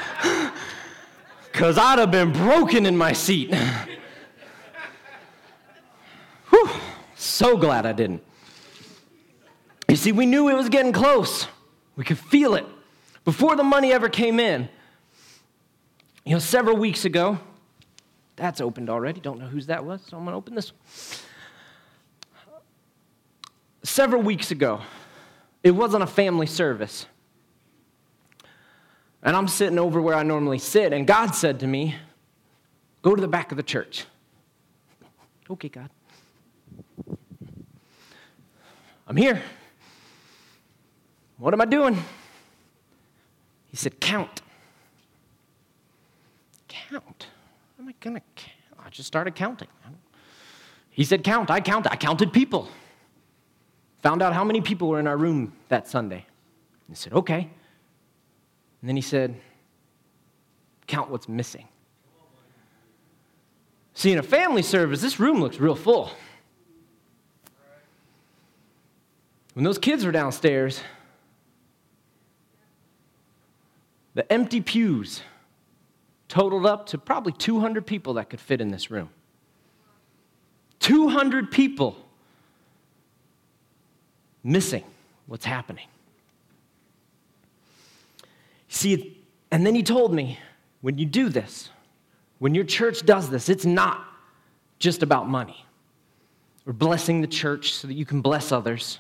Because 1.54 1.78
I'd 1.78 2.00
have 2.00 2.10
been 2.10 2.34
broken 2.34 2.88
in 2.88 2.98
my 2.98 3.14
seat. 3.14 3.54
Whew. 6.50 6.70
So 7.16 7.56
glad 7.56 7.86
I 7.86 7.94
didn't. 7.94 8.24
You 9.88 9.96
see, 9.96 10.12
we 10.12 10.26
knew 10.26 10.50
it 10.50 10.56
was 10.56 10.68
getting 10.68 10.92
close. 10.92 11.48
We 11.96 12.04
could 12.04 12.18
feel 12.18 12.56
it 12.56 12.66
before 13.24 13.56
the 13.56 13.64
money 13.64 13.94
ever 13.94 14.10
came 14.10 14.40
in. 14.40 14.68
You 16.26 16.34
know, 16.34 16.40
several 16.40 16.76
weeks 16.76 17.06
ago, 17.06 17.38
that's 18.36 18.60
opened 18.60 18.90
already. 18.90 19.20
Don't 19.20 19.40
know 19.40 19.46
whose 19.46 19.68
that 19.68 19.86
was, 19.86 20.02
so 20.02 20.18
I'm 20.18 20.24
going 20.24 20.34
to 20.34 20.38
open 20.38 20.56
this. 20.56 20.72
Several 23.84 24.24
weeks 24.24 24.50
ago, 24.50 24.82
it 25.62 25.72
wasn't 25.72 26.02
a 26.02 26.08
family 26.08 26.48
service. 26.48 27.06
And 29.24 29.38
I'm 29.38 29.48
sitting 29.48 29.80
over 29.80 30.02
where 30.02 30.16
I 30.16 30.24
normally 30.24 30.60
sit, 30.60 30.92
and 30.92 31.08
God 31.08 31.34
said 31.34 31.62
to 31.62 31.68
me, 31.68 31.96
Go 33.02 33.16
to 33.16 33.22
the 33.22 33.28
back 33.28 33.52
of 33.52 33.58
the 33.58 33.64
church. 33.64 34.06
Okay, 35.50 35.70
God. 35.70 35.90
I'm 39.08 39.18
here. 39.18 39.42
What 41.38 41.54
am 41.54 41.60
I 41.60 41.66
doing? 41.66 42.02
He 43.68 43.78
said, 43.78 44.00
Count. 44.00 44.42
Count? 46.68 47.28
What 47.76 47.84
am 47.84 47.90
I 47.90 47.96
going 48.00 48.16
to 48.16 48.22
count? 48.36 48.86
I 48.86 48.90
just 48.90 49.08
started 49.08 49.36
counting. 49.36 49.68
He 50.90 51.04
said, 51.04 51.24
Count. 51.24 51.50
I 51.50 51.60
counted. 51.60 51.92
I 51.92 51.96
counted 51.96 52.32
people. 52.32 52.68
Found 54.02 54.22
out 54.22 54.34
how 54.34 54.44
many 54.44 54.62
people 54.62 54.90
were 54.90 55.00
in 55.00 55.08
our 55.08 55.18
room 55.18 55.54
that 55.70 55.88
Sunday. 55.88 56.26
He 56.90 56.96
said, 56.96 57.14
Okay. 57.14 57.50
And 58.84 58.90
then 58.90 58.98
he 58.98 59.02
said, 59.02 59.40
Count 60.88 61.10
what's 61.10 61.30
missing. 61.30 61.70
See, 63.94 64.12
in 64.12 64.20
a 64.20 64.24
family 64.24 64.62
service, 64.62 65.00
this 65.00 65.22
room 65.22 65.40
looks 65.40 65.58
real 65.58 65.74
full. 65.74 66.12
When 69.54 69.64
those 69.64 69.78
kids 69.78 70.04
were 70.04 70.12
downstairs, 70.12 70.82
the 74.16 74.30
empty 74.30 74.60
pews 74.60 75.22
totaled 76.28 76.66
up 76.66 76.88
to 76.88 76.98
probably 76.98 77.32
200 77.32 77.88
people 77.88 78.16
that 78.16 78.30
could 78.30 78.42
fit 78.42 78.60
in 78.60 78.68
this 78.68 78.92
room. 78.92 79.12
200 80.80 81.52
people 81.52 81.96
missing 84.44 84.84
what's 85.26 85.46
happening. 85.46 85.88
See, 88.74 89.24
and 89.52 89.64
then 89.68 89.76
he 89.76 89.84
told 89.84 90.16
me 90.16 90.40
when 90.82 90.98
you 90.98 91.06
do 91.06 91.30
this, 91.30 91.70
when 92.40 92.56
your 92.56 92.64
church 92.64 93.06
does 93.06 93.30
this, 93.30 93.48
it's 93.48 93.66
not 93.66 94.04
just 94.80 95.04
about 95.04 95.30
money 95.30 95.64
or 96.66 96.74
blessing 96.74 97.22
the 97.22 97.28
church 97.28 97.74
so 97.74 97.88
that 97.88 97.94
you 97.94 98.04
can 98.04 98.20
bless 98.20 98.52
others. 98.52 98.98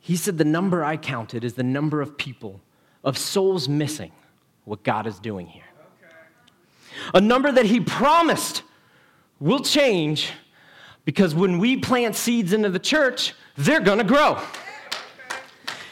He 0.00 0.16
said, 0.16 0.38
The 0.38 0.46
number 0.46 0.82
I 0.82 0.96
counted 0.96 1.44
is 1.44 1.52
the 1.52 1.62
number 1.62 2.00
of 2.00 2.16
people, 2.16 2.62
of 3.04 3.18
souls 3.18 3.68
missing 3.68 4.12
what 4.64 4.82
God 4.82 5.06
is 5.06 5.18
doing 5.18 5.46
here. 5.46 5.62
Okay. 6.02 6.14
A 7.12 7.20
number 7.20 7.52
that 7.52 7.66
He 7.66 7.80
promised 7.80 8.62
will 9.40 9.60
change 9.60 10.30
because 11.04 11.34
when 11.34 11.58
we 11.58 11.76
plant 11.76 12.16
seeds 12.16 12.54
into 12.54 12.70
the 12.70 12.78
church, 12.78 13.34
they're 13.58 13.80
to 13.98 14.04
grow. 14.04 14.40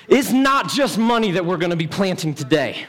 It's 0.09 0.33
not 0.33 0.69
just 0.69 0.99
money 0.99 1.31
that 1.33 1.45
we're 1.45 1.57
going 1.57 1.71
to 1.71 1.77
be 1.77 1.87
planting 1.87 2.35
today, 2.35 2.87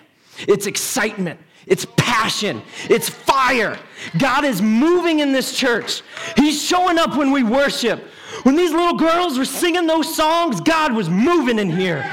it's 0.47 0.67
excitement. 0.67 1.39
It's 1.65 1.85
passion. 1.95 2.61
It's 2.89 3.07
fire. 3.07 3.79
God 4.17 4.43
is 4.43 4.61
moving 4.61 5.19
in 5.21 5.31
this 5.31 5.57
church. 5.57 6.01
He's 6.35 6.61
showing 6.61 6.97
up 6.97 7.15
when 7.15 7.31
we 7.31 7.41
worship. 7.41 8.03
When 8.43 8.57
these 8.57 8.71
little 8.71 8.97
girls 8.97 9.37
were 9.37 9.45
singing 9.45 9.87
those 9.87 10.13
songs, 10.13 10.59
God 10.59 10.93
was 10.93 11.09
moving 11.09 11.59
in 11.59 11.69
here. 11.69 12.03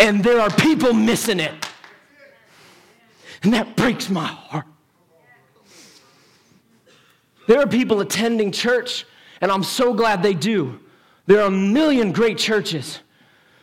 And 0.00 0.24
there 0.24 0.40
are 0.40 0.50
people 0.50 0.92
missing 0.92 1.38
it. 1.38 1.52
And 3.42 3.52
that 3.52 3.76
breaks 3.76 4.10
my 4.10 4.24
heart. 4.24 4.66
There 7.46 7.60
are 7.60 7.66
people 7.66 8.00
attending 8.00 8.52
church, 8.52 9.06
and 9.40 9.50
I'm 9.50 9.62
so 9.62 9.94
glad 9.94 10.22
they 10.22 10.34
do. 10.34 10.80
There 11.26 11.40
are 11.40 11.46
a 11.46 11.50
million 11.50 12.12
great 12.12 12.36
churches, 12.36 12.98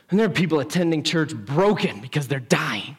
and 0.10 0.20
there 0.20 0.28
are 0.28 0.32
people 0.32 0.60
attending 0.60 1.04
church 1.04 1.34
broken 1.34 2.00
because 2.00 2.28
they're 2.28 2.40
dying. 2.40 2.98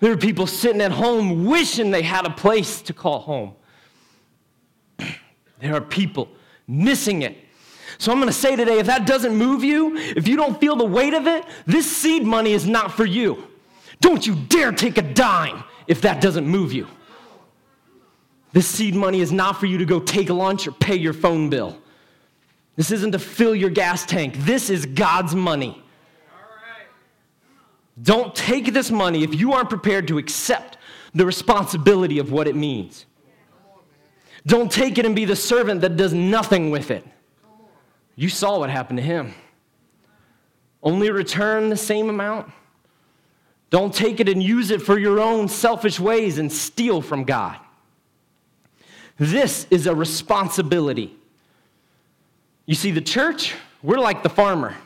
There 0.00 0.12
are 0.12 0.16
people 0.16 0.46
sitting 0.46 0.80
at 0.80 0.92
home 0.92 1.46
wishing 1.46 1.90
they 1.90 2.02
had 2.02 2.26
a 2.26 2.30
place 2.30 2.82
to 2.82 2.92
call 2.92 3.20
home. 3.20 3.54
There 5.60 5.74
are 5.74 5.80
people 5.80 6.28
missing 6.66 7.22
it. 7.22 7.36
So 7.98 8.10
I'm 8.10 8.18
going 8.18 8.28
to 8.28 8.32
say 8.32 8.56
today 8.56 8.78
if 8.78 8.86
that 8.86 9.06
doesn't 9.06 9.34
move 9.34 9.62
you, 9.62 9.96
if 9.96 10.26
you 10.26 10.36
don't 10.36 10.58
feel 10.58 10.76
the 10.76 10.86
weight 10.86 11.12
of 11.12 11.26
it, 11.26 11.44
this 11.66 11.90
seed 11.90 12.24
money 12.24 12.52
is 12.52 12.66
not 12.66 12.92
for 12.92 13.04
you. 13.04 13.46
Don't 14.00 14.26
you 14.26 14.34
dare 14.34 14.72
take 14.72 14.96
a 14.96 15.02
dime 15.02 15.62
if 15.86 16.00
that 16.02 16.22
doesn't 16.22 16.46
move 16.46 16.72
you. 16.72 16.86
This 18.52 18.66
seed 18.66 18.94
money 18.94 19.20
is 19.20 19.30
not 19.30 19.60
for 19.60 19.66
you 19.66 19.78
to 19.78 19.84
go 19.84 20.00
take 20.00 20.30
lunch 20.30 20.66
or 20.66 20.72
pay 20.72 20.96
your 20.96 21.12
phone 21.12 21.50
bill. 21.50 21.78
This 22.76 22.90
isn't 22.90 23.12
to 23.12 23.18
fill 23.18 23.54
your 23.54 23.70
gas 23.70 24.06
tank. 24.06 24.34
This 24.38 24.70
is 24.70 24.86
God's 24.86 25.34
money. 25.34 25.82
Don't 28.02 28.34
take 28.34 28.72
this 28.72 28.90
money 28.90 29.22
if 29.22 29.34
you 29.34 29.52
aren't 29.52 29.68
prepared 29.68 30.08
to 30.08 30.18
accept 30.18 30.78
the 31.14 31.26
responsibility 31.26 32.18
of 32.18 32.32
what 32.32 32.46
it 32.46 32.56
means. 32.56 33.06
Don't 34.46 34.70
take 34.70 34.96
it 34.96 35.04
and 35.04 35.14
be 35.14 35.24
the 35.24 35.36
servant 35.36 35.82
that 35.82 35.96
does 35.96 36.14
nothing 36.14 36.70
with 36.70 36.90
it. 36.90 37.04
You 38.16 38.28
saw 38.28 38.58
what 38.58 38.70
happened 38.70 38.98
to 38.98 39.02
him. 39.02 39.34
Only 40.82 41.10
return 41.10 41.68
the 41.68 41.76
same 41.76 42.08
amount. 42.08 42.50
Don't 43.68 43.94
take 43.94 44.18
it 44.18 44.28
and 44.28 44.42
use 44.42 44.70
it 44.70 44.82
for 44.82 44.98
your 44.98 45.20
own 45.20 45.48
selfish 45.48 46.00
ways 46.00 46.38
and 46.38 46.50
steal 46.50 47.02
from 47.02 47.24
God. 47.24 47.56
This 49.18 49.66
is 49.70 49.86
a 49.86 49.94
responsibility. 49.94 51.14
You 52.64 52.74
see, 52.74 52.90
the 52.90 53.02
church, 53.02 53.54
we're 53.82 53.98
like 53.98 54.22
the 54.22 54.30
farmer. 54.30 54.76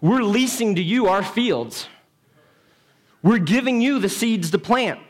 We're 0.00 0.22
leasing 0.22 0.76
to 0.76 0.82
you 0.82 1.08
our 1.08 1.22
fields. 1.22 1.88
We're 3.26 3.38
giving 3.38 3.80
you 3.80 3.98
the 3.98 4.08
seeds 4.08 4.52
to 4.52 4.58
plant. 4.58 5.00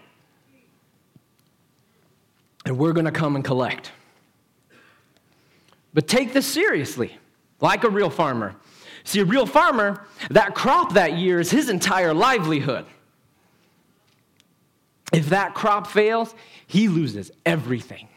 And 2.65 2.79
we're 2.79 2.95
going 2.95 3.05
to 3.05 3.13
come 3.13 3.37
and 3.37 3.45
collect. 3.45 3.93
But 5.93 6.09
take 6.09 6.33
this 6.33 6.47
seriously, 6.47 7.15
like 7.61 7.85
a 7.85 7.91
real 7.91 8.09
farmer. 8.09 8.57
See, 9.05 9.21
a 9.21 9.25
real 9.27 9.45
farmer, 9.45 10.07
that 10.31 10.55
crop 10.55 10.95
that 10.95 11.19
year 11.19 11.41
is 11.41 11.51
his 11.51 11.69
entire 11.69 12.15
livelihood. 12.15 12.87
If 15.13 15.29
that 15.29 15.53
crop 15.53 15.87
fails, 15.87 16.35
he 16.67 16.89
loses 16.89 17.31
everything. 17.45 18.09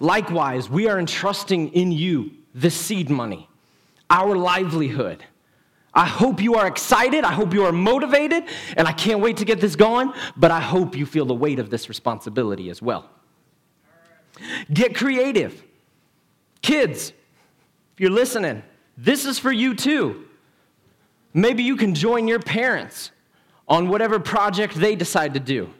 Likewise, 0.00 0.68
we 0.68 0.88
are 0.88 0.98
entrusting 0.98 1.68
in 1.74 1.92
you 1.92 2.32
the 2.56 2.70
seed 2.70 3.08
money, 3.08 3.48
our 4.10 4.36
livelihood. 4.36 5.22
I 5.94 6.06
hope 6.06 6.42
you 6.42 6.56
are 6.56 6.66
excited. 6.66 7.24
I 7.24 7.32
hope 7.32 7.54
you 7.54 7.64
are 7.64 7.72
motivated, 7.72 8.44
and 8.76 8.88
I 8.88 8.92
can't 8.92 9.20
wait 9.20 9.36
to 9.36 9.44
get 9.44 9.60
this 9.60 9.76
going, 9.76 10.12
but 10.36 10.50
I 10.50 10.60
hope 10.60 10.96
you 10.96 11.06
feel 11.06 11.24
the 11.24 11.34
weight 11.34 11.58
of 11.58 11.70
this 11.70 11.88
responsibility 11.88 12.68
as 12.68 12.82
well. 12.82 13.08
Get 14.72 14.96
creative. 14.96 15.62
Kids, 16.62 17.10
if 17.10 18.00
you're 18.00 18.10
listening, 18.10 18.64
this 18.96 19.24
is 19.24 19.38
for 19.38 19.52
you 19.52 19.74
too. 19.74 20.26
Maybe 21.32 21.62
you 21.62 21.76
can 21.76 21.94
join 21.94 22.26
your 22.26 22.40
parents 22.40 23.12
on 23.68 23.88
whatever 23.88 24.18
project 24.18 24.74
they 24.74 24.96
decide 24.96 25.34
to 25.34 25.40
do. 25.40 25.72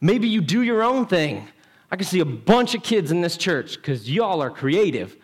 Maybe 0.00 0.28
you 0.28 0.40
do 0.40 0.62
your 0.62 0.82
own 0.82 1.06
thing. 1.06 1.48
I 1.90 1.96
can 1.96 2.06
see 2.06 2.20
a 2.20 2.24
bunch 2.24 2.74
of 2.74 2.82
kids 2.82 3.10
in 3.10 3.20
this 3.20 3.36
church 3.36 3.76
because 3.76 4.10
y'all 4.10 4.40
are 4.40 4.50
creative. 4.50 5.16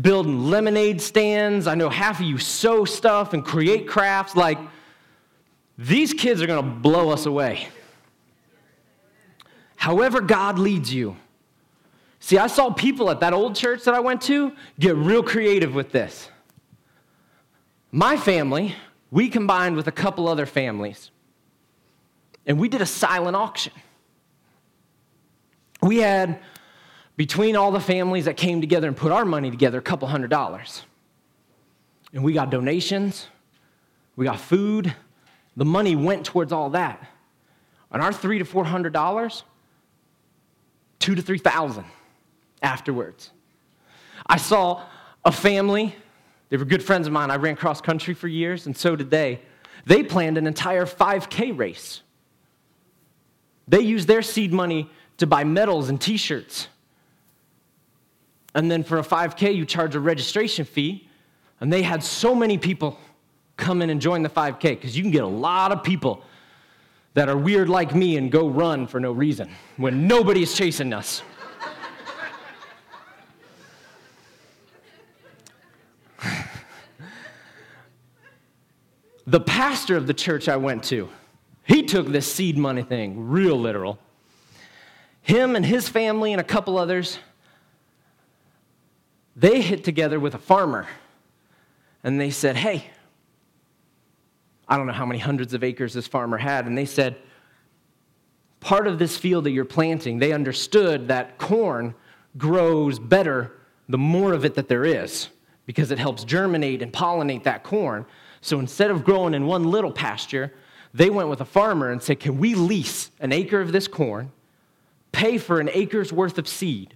Building 0.00 0.50
lemonade 0.50 1.00
stands. 1.00 1.66
I 1.66 1.74
know 1.74 1.88
half 1.88 2.20
of 2.20 2.26
you 2.26 2.38
sew 2.38 2.84
stuff 2.84 3.32
and 3.32 3.44
create 3.44 3.86
crafts. 3.86 4.34
Like, 4.34 4.58
these 5.78 6.12
kids 6.12 6.42
are 6.42 6.46
going 6.46 6.62
to 6.62 6.70
blow 6.70 7.10
us 7.10 7.26
away. 7.26 7.68
However, 9.76 10.20
God 10.20 10.58
leads 10.58 10.92
you, 10.92 11.16
See, 12.24 12.38
I 12.38 12.46
saw 12.46 12.70
people 12.70 13.10
at 13.10 13.20
that 13.20 13.34
old 13.34 13.54
church 13.54 13.84
that 13.84 13.92
I 13.92 14.00
went 14.00 14.22
to 14.22 14.56
get 14.80 14.96
real 14.96 15.22
creative 15.22 15.74
with 15.74 15.92
this. 15.92 16.30
My 17.92 18.16
family, 18.16 18.74
we 19.10 19.28
combined 19.28 19.76
with 19.76 19.88
a 19.88 19.92
couple 19.92 20.26
other 20.26 20.46
families, 20.46 21.10
and 22.46 22.58
we 22.58 22.70
did 22.70 22.80
a 22.80 22.86
silent 22.86 23.36
auction. 23.36 23.74
We 25.82 25.98
had, 25.98 26.40
between 27.16 27.56
all 27.56 27.70
the 27.70 27.80
families 27.80 28.24
that 28.24 28.36
came 28.36 28.60
together 28.60 28.88
and 28.88 28.96
put 28.96 29.12
our 29.12 29.24
money 29.24 29.50
together, 29.50 29.78
a 29.78 29.82
couple 29.82 30.08
hundred 30.08 30.30
dollars. 30.30 30.82
And 32.12 32.22
we 32.22 32.32
got 32.32 32.50
donations, 32.50 33.28
we 34.16 34.24
got 34.24 34.40
food. 34.40 34.94
The 35.56 35.64
money 35.64 35.94
went 35.94 36.26
towards 36.26 36.52
all 36.52 36.70
that. 36.70 37.08
And 37.92 38.02
our 38.02 38.12
three 38.12 38.38
to 38.38 38.44
four 38.44 38.64
hundred 38.64 38.92
dollars, 38.92 39.44
two 40.98 41.14
to 41.14 41.22
three 41.22 41.38
thousand 41.38 41.84
afterwards. 42.62 43.30
I 44.26 44.36
saw 44.36 44.82
a 45.24 45.30
family, 45.30 45.94
they 46.48 46.56
were 46.56 46.64
good 46.64 46.82
friends 46.82 47.06
of 47.06 47.12
mine. 47.12 47.30
I 47.30 47.36
ran 47.36 47.56
cross 47.56 47.80
country 47.80 48.14
for 48.14 48.28
years, 48.28 48.66
and 48.66 48.76
so 48.76 48.96
did 48.96 49.10
they. 49.10 49.40
They 49.86 50.02
planned 50.02 50.38
an 50.38 50.46
entire 50.46 50.86
5K 50.86 51.56
race. 51.56 52.02
They 53.68 53.80
used 53.80 54.08
their 54.08 54.22
seed 54.22 54.52
money 54.52 54.90
to 55.18 55.26
buy 55.26 55.44
medals 55.44 55.88
and 55.88 56.00
t 56.00 56.16
shirts. 56.16 56.68
And 58.54 58.70
then 58.70 58.84
for 58.84 58.98
a 58.98 59.02
5K, 59.02 59.54
you 59.54 59.64
charge 59.64 59.94
a 59.94 60.00
registration 60.00 60.64
fee. 60.64 61.08
And 61.60 61.72
they 61.72 61.82
had 61.82 62.02
so 62.02 62.34
many 62.34 62.58
people 62.58 62.98
come 63.56 63.82
in 63.82 63.90
and 63.90 64.00
join 64.00 64.22
the 64.22 64.28
5K 64.28 64.60
because 64.60 64.96
you 64.96 65.02
can 65.02 65.10
get 65.10 65.22
a 65.22 65.26
lot 65.26 65.72
of 65.72 65.82
people 65.82 66.24
that 67.14 67.28
are 67.28 67.36
weird 67.36 67.68
like 67.68 67.94
me 67.94 68.16
and 68.16 68.30
go 68.30 68.48
run 68.48 68.86
for 68.86 68.98
no 69.00 69.12
reason 69.12 69.48
when 69.76 70.06
nobody's 70.06 70.54
chasing 70.54 70.92
us. 70.92 71.22
The 79.26 79.40
pastor 79.40 79.96
of 79.96 80.06
the 80.06 80.12
church 80.12 80.50
I 80.50 80.58
went 80.58 80.84
to, 80.84 81.08
he 81.64 81.84
took 81.84 82.08
this 82.08 82.30
seed 82.30 82.58
money 82.58 82.82
thing 82.82 83.28
real 83.28 83.58
literal. 83.58 83.98
Him 85.22 85.56
and 85.56 85.64
his 85.64 85.88
family 85.88 86.32
and 86.32 86.40
a 86.42 86.44
couple 86.44 86.76
others, 86.76 87.18
they 89.36 89.60
hit 89.60 89.84
together 89.84 90.20
with 90.20 90.34
a 90.34 90.38
farmer 90.38 90.86
and 92.02 92.20
they 92.20 92.30
said, 92.30 92.56
Hey, 92.56 92.86
I 94.68 94.76
don't 94.76 94.86
know 94.86 94.92
how 94.92 95.06
many 95.06 95.18
hundreds 95.18 95.54
of 95.54 95.64
acres 95.64 95.92
this 95.92 96.06
farmer 96.06 96.38
had, 96.38 96.66
and 96.66 96.76
they 96.76 96.86
said, 96.86 97.16
Part 98.60 98.86
of 98.86 98.98
this 98.98 99.16
field 99.16 99.44
that 99.44 99.50
you're 99.50 99.64
planting, 99.64 100.18
they 100.18 100.32
understood 100.32 101.08
that 101.08 101.38
corn 101.38 101.94
grows 102.38 102.98
better 102.98 103.52
the 103.88 103.98
more 103.98 104.32
of 104.32 104.44
it 104.44 104.54
that 104.54 104.68
there 104.68 104.84
is 104.84 105.28
because 105.66 105.90
it 105.90 105.98
helps 105.98 106.24
germinate 106.24 106.82
and 106.82 106.92
pollinate 106.92 107.44
that 107.44 107.62
corn. 107.62 108.06
So 108.40 108.58
instead 108.58 108.90
of 108.90 109.04
growing 109.04 109.34
in 109.34 109.46
one 109.46 109.64
little 109.64 109.92
pasture, 109.92 110.52
they 110.92 111.10
went 111.10 111.28
with 111.28 111.40
a 111.40 111.46
farmer 111.46 111.90
and 111.90 112.02
said, 112.02 112.20
Can 112.20 112.38
we 112.38 112.54
lease 112.54 113.10
an 113.20 113.32
acre 113.32 113.60
of 113.60 113.72
this 113.72 113.88
corn, 113.88 114.30
pay 115.12 115.38
for 115.38 115.60
an 115.60 115.70
acre's 115.72 116.12
worth 116.12 116.38
of 116.38 116.48
seed? 116.48 116.94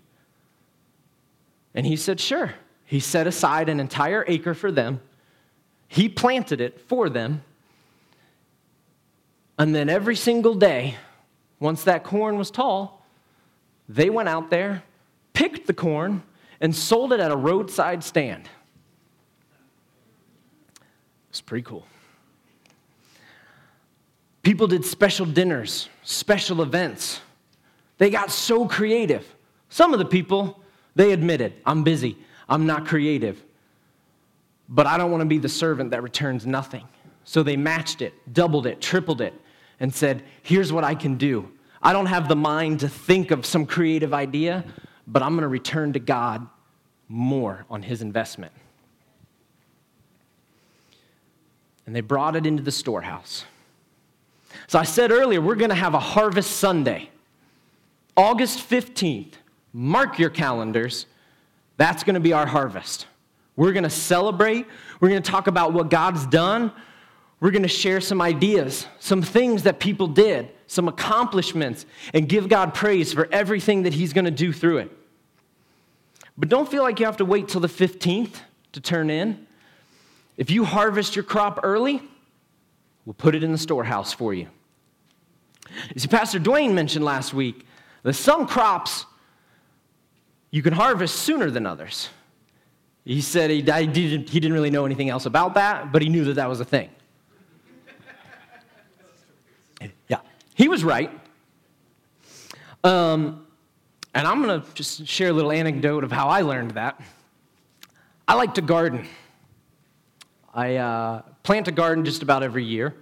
And 1.74 1.86
he 1.86 1.96
said, 1.96 2.20
Sure. 2.20 2.54
He 2.84 3.00
set 3.00 3.26
aside 3.26 3.68
an 3.68 3.80
entire 3.80 4.24
acre 4.26 4.54
for 4.54 4.72
them, 4.72 5.00
he 5.88 6.08
planted 6.08 6.60
it 6.60 6.80
for 6.80 7.08
them. 7.08 7.42
And 9.58 9.74
then 9.74 9.88
every 9.88 10.16
single 10.16 10.54
day, 10.54 10.94
once 11.58 11.82
that 11.84 12.04
corn 12.04 12.38
was 12.38 12.50
tall, 12.50 13.04
they 13.88 14.08
went 14.08 14.28
out 14.28 14.50
there, 14.50 14.84
picked 15.32 15.66
the 15.66 15.74
corn, 15.74 16.22
and 16.60 16.74
sold 16.74 17.12
it 17.12 17.20
at 17.20 17.30
a 17.30 17.36
roadside 17.36 18.04
stand. 18.04 18.48
It's 21.30 21.40
pretty 21.40 21.62
cool. 21.62 21.86
People 24.42 24.66
did 24.66 24.84
special 24.84 25.26
dinners, 25.26 25.88
special 26.04 26.62
events. 26.62 27.20
They 27.98 28.10
got 28.10 28.30
so 28.30 28.66
creative. 28.66 29.26
Some 29.68 29.92
of 29.92 29.98
the 29.98 30.04
people, 30.04 30.62
they 30.98 31.12
admitted, 31.12 31.54
I'm 31.64 31.82
busy, 31.82 32.18
I'm 32.48 32.66
not 32.66 32.86
creative, 32.86 33.42
but 34.68 34.86
I 34.86 34.98
don't 34.98 35.10
want 35.10 35.22
to 35.22 35.26
be 35.26 35.38
the 35.38 35.48
servant 35.48 35.90
that 35.92 36.02
returns 36.02 36.46
nothing. 36.46 36.86
So 37.24 37.42
they 37.42 37.56
matched 37.56 38.02
it, 38.02 38.12
doubled 38.32 38.66
it, 38.66 38.80
tripled 38.80 39.20
it, 39.20 39.32
and 39.80 39.94
said, 39.94 40.22
Here's 40.42 40.72
what 40.72 40.84
I 40.84 40.94
can 40.94 41.16
do. 41.16 41.50
I 41.82 41.92
don't 41.92 42.06
have 42.06 42.28
the 42.28 42.36
mind 42.36 42.80
to 42.80 42.88
think 42.88 43.30
of 43.30 43.46
some 43.46 43.64
creative 43.64 44.12
idea, 44.12 44.64
but 45.06 45.22
I'm 45.22 45.32
going 45.32 45.42
to 45.42 45.48
return 45.48 45.94
to 45.94 46.00
God 46.00 46.46
more 47.08 47.64
on 47.70 47.82
his 47.82 48.02
investment. 48.02 48.52
and 51.88 51.96
they 51.96 52.02
brought 52.02 52.36
it 52.36 52.44
into 52.44 52.62
the 52.62 52.70
storehouse. 52.70 53.46
So 54.66 54.78
I 54.78 54.82
said 54.82 55.10
earlier, 55.10 55.40
we're 55.40 55.54
going 55.54 55.70
to 55.70 55.74
have 55.74 55.94
a 55.94 55.98
harvest 55.98 56.58
Sunday. 56.58 57.08
August 58.14 58.58
15th. 58.58 59.32
Mark 59.78 60.18
your 60.18 60.30
calendars. 60.30 61.06
That's 61.76 62.02
going 62.02 62.14
to 62.14 62.20
be 62.20 62.32
our 62.32 62.46
harvest. 62.46 63.06
We're 63.54 63.70
going 63.70 63.84
to 63.84 63.90
celebrate. 63.90 64.66
We're 64.98 65.08
going 65.08 65.22
to 65.22 65.30
talk 65.30 65.46
about 65.46 65.72
what 65.72 65.88
God's 65.88 66.26
done. 66.26 66.72
We're 67.38 67.52
going 67.52 67.62
to 67.62 67.68
share 67.68 68.00
some 68.00 68.20
ideas, 68.20 68.88
some 68.98 69.22
things 69.22 69.62
that 69.62 69.78
people 69.78 70.08
did, 70.08 70.50
some 70.66 70.88
accomplishments, 70.88 71.86
and 72.12 72.28
give 72.28 72.48
God 72.48 72.74
praise 72.74 73.12
for 73.12 73.28
everything 73.30 73.84
that 73.84 73.94
He's 73.94 74.12
going 74.12 74.24
to 74.24 74.32
do 74.32 74.52
through 74.52 74.78
it. 74.78 74.90
But 76.36 76.48
don't 76.48 76.68
feel 76.68 76.82
like 76.82 76.98
you 76.98 77.06
have 77.06 77.18
to 77.18 77.24
wait 77.24 77.46
till 77.46 77.60
the 77.60 77.68
15th 77.68 78.34
to 78.72 78.80
turn 78.80 79.10
in. 79.10 79.46
If 80.36 80.50
you 80.50 80.64
harvest 80.64 81.14
your 81.14 81.22
crop 81.22 81.60
early, 81.62 82.02
we'll 83.06 83.14
put 83.14 83.36
it 83.36 83.44
in 83.44 83.52
the 83.52 83.58
storehouse 83.58 84.12
for 84.12 84.34
you. 84.34 84.48
You 85.94 86.00
see, 86.00 86.08
Pastor 86.08 86.40
Dwayne 86.40 86.72
mentioned 86.72 87.04
last 87.04 87.32
week 87.32 87.64
that 88.02 88.14
some 88.14 88.44
crops 88.48 89.06
you 90.50 90.62
can 90.62 90.72
harvest 90.72 91.16
sooner 91.16 91.50
than 91.50 91.66
others. 91.66 92.08
He 93.04 93.20
said 93.20 93.50
he, 93.50 93.62
didn't, 93.62 94.28
he 94.28 94.40
didn't 94.40 94.52
really 94.52 94.70
know 94.70 94.84
anything 94.84 95.08
else 95.08 95.26
about 95.26 95.54
that, 95.54 95.92
but 95.92 96.02
he 96.02 96.08
knew 96.08 96.24
that 96.24 96.34
that 96.34 96.48
was 96.48 96.60
a 96.60 96.64
thing. 96.64 96.90
Yeah, 100.08 100.20
he 100.54 100.68
was 100.68 100.84
right. 100.84 101.10
Um, 102.84 103.46
and 104.14 104.26
I'm 104.26 104.42
going 104.42 104.60
to 104.60 104.74
just 104.74 105.06
share 105.06 105.30
a 105.30 105.32
little 105.32 105.52
anecdote 105.52 106.04
of 106.04 106.12
how 106.12 106.28
I 106.28 106.42
learned 106.42 106.72
that. 106.72 107.00
I 108.26 108.34
like 108.34 108.54
to 108.54 108.62
garden. 108.62 109.06
I 110.52 110.76
uh, 110.76 111.22
plant 111.42 111.68
a 111.68 111.72
garden 111.72 112.04
just 112.04 112.22
about 112.22 112.42
every 112.42 112.64
year. 112.64 112.94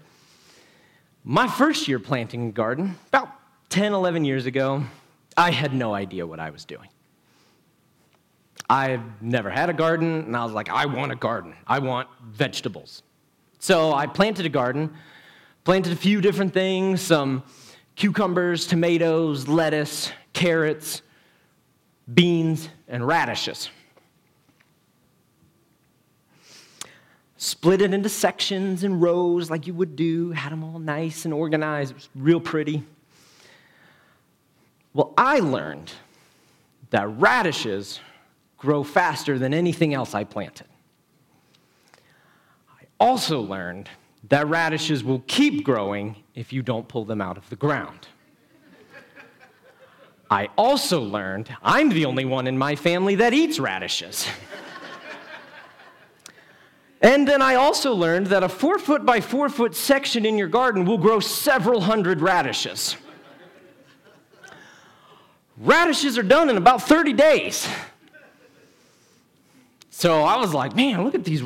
My 1.25 1.49
first 1.49 1.89
year 1.89 1.99
planting 1.99 2.49
a 2.49 2.53
garden, 2.53 2.97
about 3.09 3.29
10, 3.71 3.93
11 3.93 4.25
years 4.25 4.47
ago, 4.47 4.85
I 5.37 5.51
had 5.51 5.75
no 5.75 5.95
idea 5.95 6.27
what 6.27 6.39
I 6.39 6.51
was 6.51 6.65
doing. 6.65 6.89
I've 8.69 9.23
never 9.23 9.49
had 9.49 9.71
a 9.71 9.73
garden, 9.73 10.25
and 10.25 10.37
I 10.37 10.45
was 10.45 10.53
like, 10.53 10.69
I 10.69 10.87
want 10.87 11.13
a 11.13 11.17
garden. 11.17 11.55
I 11.67 11.79
want 11.79 12.09
vegetables. 12.25 13.03
So 13.59 13.93
I 13.93 14.07
planted 14.07 14.47
a 14.47 14.49
garden, 14.49 14.93
planted 15.65 15.93
a 15.93 15.97
few 15.97 16.21
different 16.21 16.53
things 16.53 17.01
some 17.01 17.43
cucumbers, 17.95 18.67
tomatoes, 18.67 19.49
lettuce, 19.49 20.13
carrots, 20.33 21.03
beans, 22.13 22.69
and 22.89 23.07
radishes. 23.07 23.71
Split 27.39 27.83
it 27.83 27.93
into 27.93 28.09
sections 28.09 28.83
and 28.83 29.01
rows 29.01 29.51
like 29.51 29.67
you 29.67 29.75
would 29.75 29.95
do, 29.95 30.31
had 30.31 30.53
them 30.53 30.65
all 30.65 30.79
nice 30.79 31.25
and 31.25 31.35
organized. 31.35 31.93
It 31.93 31.95
was 31.95 32.09
real 32.15 32.41
pretty. 32.41 32.83
Well, 34.95 35.13
I 35.19 35.41
learned 35.41 35.93
that 36.91 37.07
radishes 37.19 38.01
grow 38.59 38.83
faster 38.83 39.39
than 39.39 39.53
anything 39.53 39.95
else 39.95 40.15
I 40.15 40.25
planted. 40.25 40.67
I 42.69 42.85
also 42.99 43.41
learned 43.41 43.89
that 44.29 44.49
radishes 44.49 45.05
will 45.05 45.23
keep 45.27 45.65
growing 45.65 46.17
if 46.35 46.53
you 46.53 46.63
don't 46.63 46.89
pull 46.89 47.05
them 47.05 47.21
out 47.21 47.37
of 47.37 47.49
the 47.49 47.57
ground. 47.57 48.09
I 50.29 50.49
also 50.59 51.01
learned 51.01 51.55
I'm 51.63 51.89
the 51.91 52.05
only 52.05 52.25
one 52.25 52.47
in 52.47 52.59
my 52.59 52.75
family 52.75 53.15
that 53.17 53.33
eats 53.33 53.61
radishes. 53.61 54.27
and 57.01 57.29
then 57.29 57.41
I 57.41 57.55
also 57.55 57.95
learned 57.95 58.27
that 58.29 58.43
a 58.43 58.49
four 58.49 58.79
foot 58.79 59.07
by 59.07 59.21
four 59.21 59.49
foot 59.49 59.77
section 59.77 60.27
in 60.27 60.37
your 60.37 60.49
garden 60.49 60.85
will 60.85 60.99
grow 60.99 61.21
several 61.21 61.81
hundred 61.81 62.21
radishes. 62.21 62.97
Radishes 65.59 66.19
are 66.19 66.25
done 66.25 66.51
in 66.51 66.57
about 66.57 66.83
30 66.83 67.13
days. 67.13 67.69
So 69.99 70.25
I 70.25 70.37
was 70.37 70.53
like, 70.53 70.77
man, 70.77 71.05
look 71.05 71.15
at 71.15 71.25
these. 71.25 71.43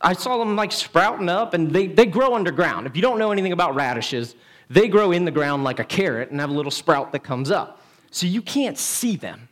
I 0.00 0.14
saw 0.14 0.38
them 0.38 0.56
like 0.56 0.72
sprouting 0.72 1.28
up, 1.28 1.52
and 1.52 1.70
they, 1.70 1.86
they 1.86 2.06
grow 2.06 2.34
underground. 2.34 2.86
If 2.86 2.96
you 2.96 3.02
don't 3.02 3.18
know 3.18 3.30
anything 3.30 3.52
about 3.52 3.74
radishes, 3.74 4.36
they 4.70 4.88
grow 4.88 5.12
in 5.12 5.26
the 5.26 5.30
ground 5.30 5.64
like 5.64 5.80
a 5.80 5.84
carrot 5.84 6.30
and 6.30 6.40
have 6.40 6.48
a 6.48 6.52
little 6.54 6.70
sprout 6.70 7.12
that 7.12 7.18
comes 7.18 7.50
up. 7.50 7.82
So 8.10 8.26
you 8.26 8.40
can't 8.40 8.78
see 8.78 9.16
them. 9.16 9.50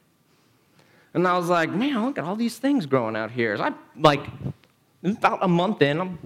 And 1.13 1.29
I 1.29 1.37
was 1.37 1.51
like, 1.51 1.71
man, 1.73 2.07
look 2.07 2.17
at 2.17 2.25
all 2.25 2.37
these 2.37 2.57
things 2.57 2.87
growing 2.87 3.17
out 3.17 3.31
here. 3.31 3.55
So 3.59 3.65
I, 3.65 3.75
like, 3.99 4.25
about 5.05 5.41
a 5.43 5.49
month 5.49 5.83
in, 5.83 6.01
I'm, 6.01 6.19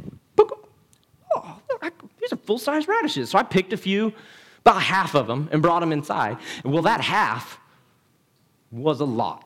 oh, 1.35 1.61
these 2.21 2.33
are 2.33 2.37
full 2.37 2.59
size 2.59 2.87
radishes. 2.87 3.31
So 3.31 3.39
I 3.39 3.43
picked 3.43 3.73
a 3.73 3.77
few, 3.77 4.13
about 4.61 4.81
half 4.81 5.17
of 5.17 5.27
them, 5.27 5.49
and 5.51 5.61
brought 5.61 5.81
them 5.81 5.91
inside. 5.91 6.37
Well, 6.65 6.83
that 6.83 7.01
half 7.01 7.59
was 8.71 9.01
a 9.01 9.05
lot. 9.05 9.45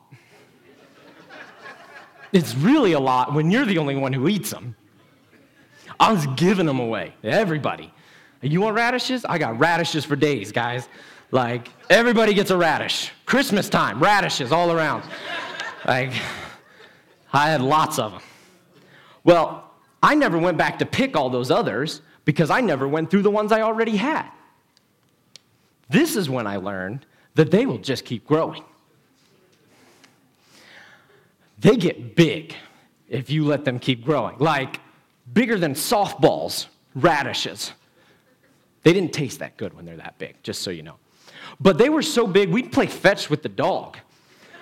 It's 2.37 2.55
really 2.55 2.93
a 2.93 3.01
lot 3.01 3.33
when 3.33 3.51
you're 3.51 3.65
the 3.65 3.79
only 3.79 3.97
one 3.97 4.13
who 4.13 4.29
eats 4.29 4.51
them. 4.51 4.77
I 5.99 6.13
was 6.13 6.27
giving 6.37 6.67
them 6.67 6.79
away 6.79 7.15
to 7.23 7.31
everybody. 7.31 7.91
You 8.43 8.61
want 8.61 8.77
radishes? 8.77 9.25
I 9.25 9.39
got 9.39 9.59
radishes 9.59 10.05
for 10.05 10.17
days, 10.17 10.53
guys. 10.53 10.87
Like, 11.31 11.71
everybody 11.89 12.35
gets 12.35 12.51
a 12.51 12.57
radish. 12.59 13.11
Christmas 13.25 13.71
time, 13.71 14.03
radishes 14.03 14.53
all 14.53 14.71
around. 14.71 15.03
Like, 15.87 16.13
I 17.33 17.49
had 17.49 17.63
lots 17.63 17.99
of 17.99 18.13
them. 18.13 18.23
Well, 19.25 19.71
I 20.03 20.15
never 20.15 20.37
went 20.37 20.59
back 20.59 20.79
to 20.81 20.85
pick 20.85 21.17
all 21.17 21.31
those 21.31 21.51
others 21.51 22.03
because 22.27 22.51
I 22.51 22.61
never 22.61 22.87
went 22.87 23.11
through 23.11 23.23
the 23.23 23.31
ones 23.31 23.51
I 23.51 23.63
already 23.63 23.97
had. 23.97 24.29
This 25.89 26.17
is 26.17 26.29
when 26.29 26.47
I 26.47 26.57
learned 26.59 27.07
that 27.35 27.51
they 27.51 27.65
will 27.65 27.79
just 27.79 28.05
keep 28.05 28.27
growing 28.27 28.63
they 31.59 31.77
get 31.77 32.17
big 32.17 32.55
if 33.09 33.31
you 33.31 33.45
let 33.45 33.65
them 33.65 33.79
keep 33.79 34.05
growing, 34.05 34.37
like 34.39 34.81
bigger 35.33 35.59
than 35.59 35.75
softballs, 35.75 36.67
radishes. 36.95 37.73
They 38.83 38.93
didn't 38.93 39.13
taste 39.13 39.39
that 39.41 39.57
good 39.57 39.75
when 39.75 39.85
they're 39.85 39.97
that 39.97 40.19
big, 40.19 40.37
just 40.43 40.63
so 40.63 40.71
you 40.71 40.83
know. 40.83 40.97
But 41.61 41.79
they 41.79 41.89
were 41.89 42.03
so 42.03 42.27
big, 42.27 42.51
we'd 42.51 42.73
play 42.73 42.87
fetch 42.87 43.31
with 43.31 43.43
the 43.43 43.49
dog. 43.49 43.97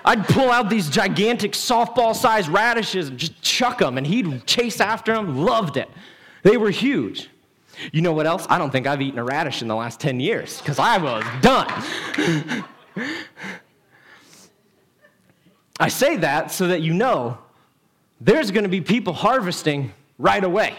I'd 0.04 0.26
pull 0.28 0.50
out 0.50 0.68
these 0.68 0.88
gigantic 0.90 1.52
softball 1.52 2.14
sized 2.14 2.48
radishes 2.48 3.08
and 3.08 3.18
just 3.18 3.40
chuck 3.42 3.78
them, 3.78 3.96
and 3.96 4.06
he'd 4.06 4.46
chase 4.46 4.80
after 4.80 5.14
them. 5.14 5.44
Loved 5.44 5.76
it. 5.76 5.88
They 6.42 6.56
were 6.56 6.70
huge. 6.70 7.30
You 7.90 8.02
know 8.02 8.12
what 8.12 8.26
else? 8.26 8.46
I 8.48 8.58
don't 8.58 8.70
think 8.70 8.86
I've 8.86 9.02
eaten 9.02 9.18
a 9.18 9.24
radish 9.24 9.62
in 9.62 9.68
the 9.68 9.74
last 9.74 9.98
10 10.00 10.20
years 10.20 10.58
because 10.58 10.78
I 10.78 10.98
was 10.98 11.24
done. 11.40 12.64
I 15.78 15.88
say 15.88 16.16
that 16.18 16.52
so 16.52 16.68
that 16.68 16.82
you 16.82 16.94
know 16.94 17.38
there's 18.20 18.50
going 18.50 18.64
to 18.64 18.70
be 18.70 18.80
people 18.80 19.12
harvesting 19.12 19.92
right 20.18 20.42
away. 20.42 20.76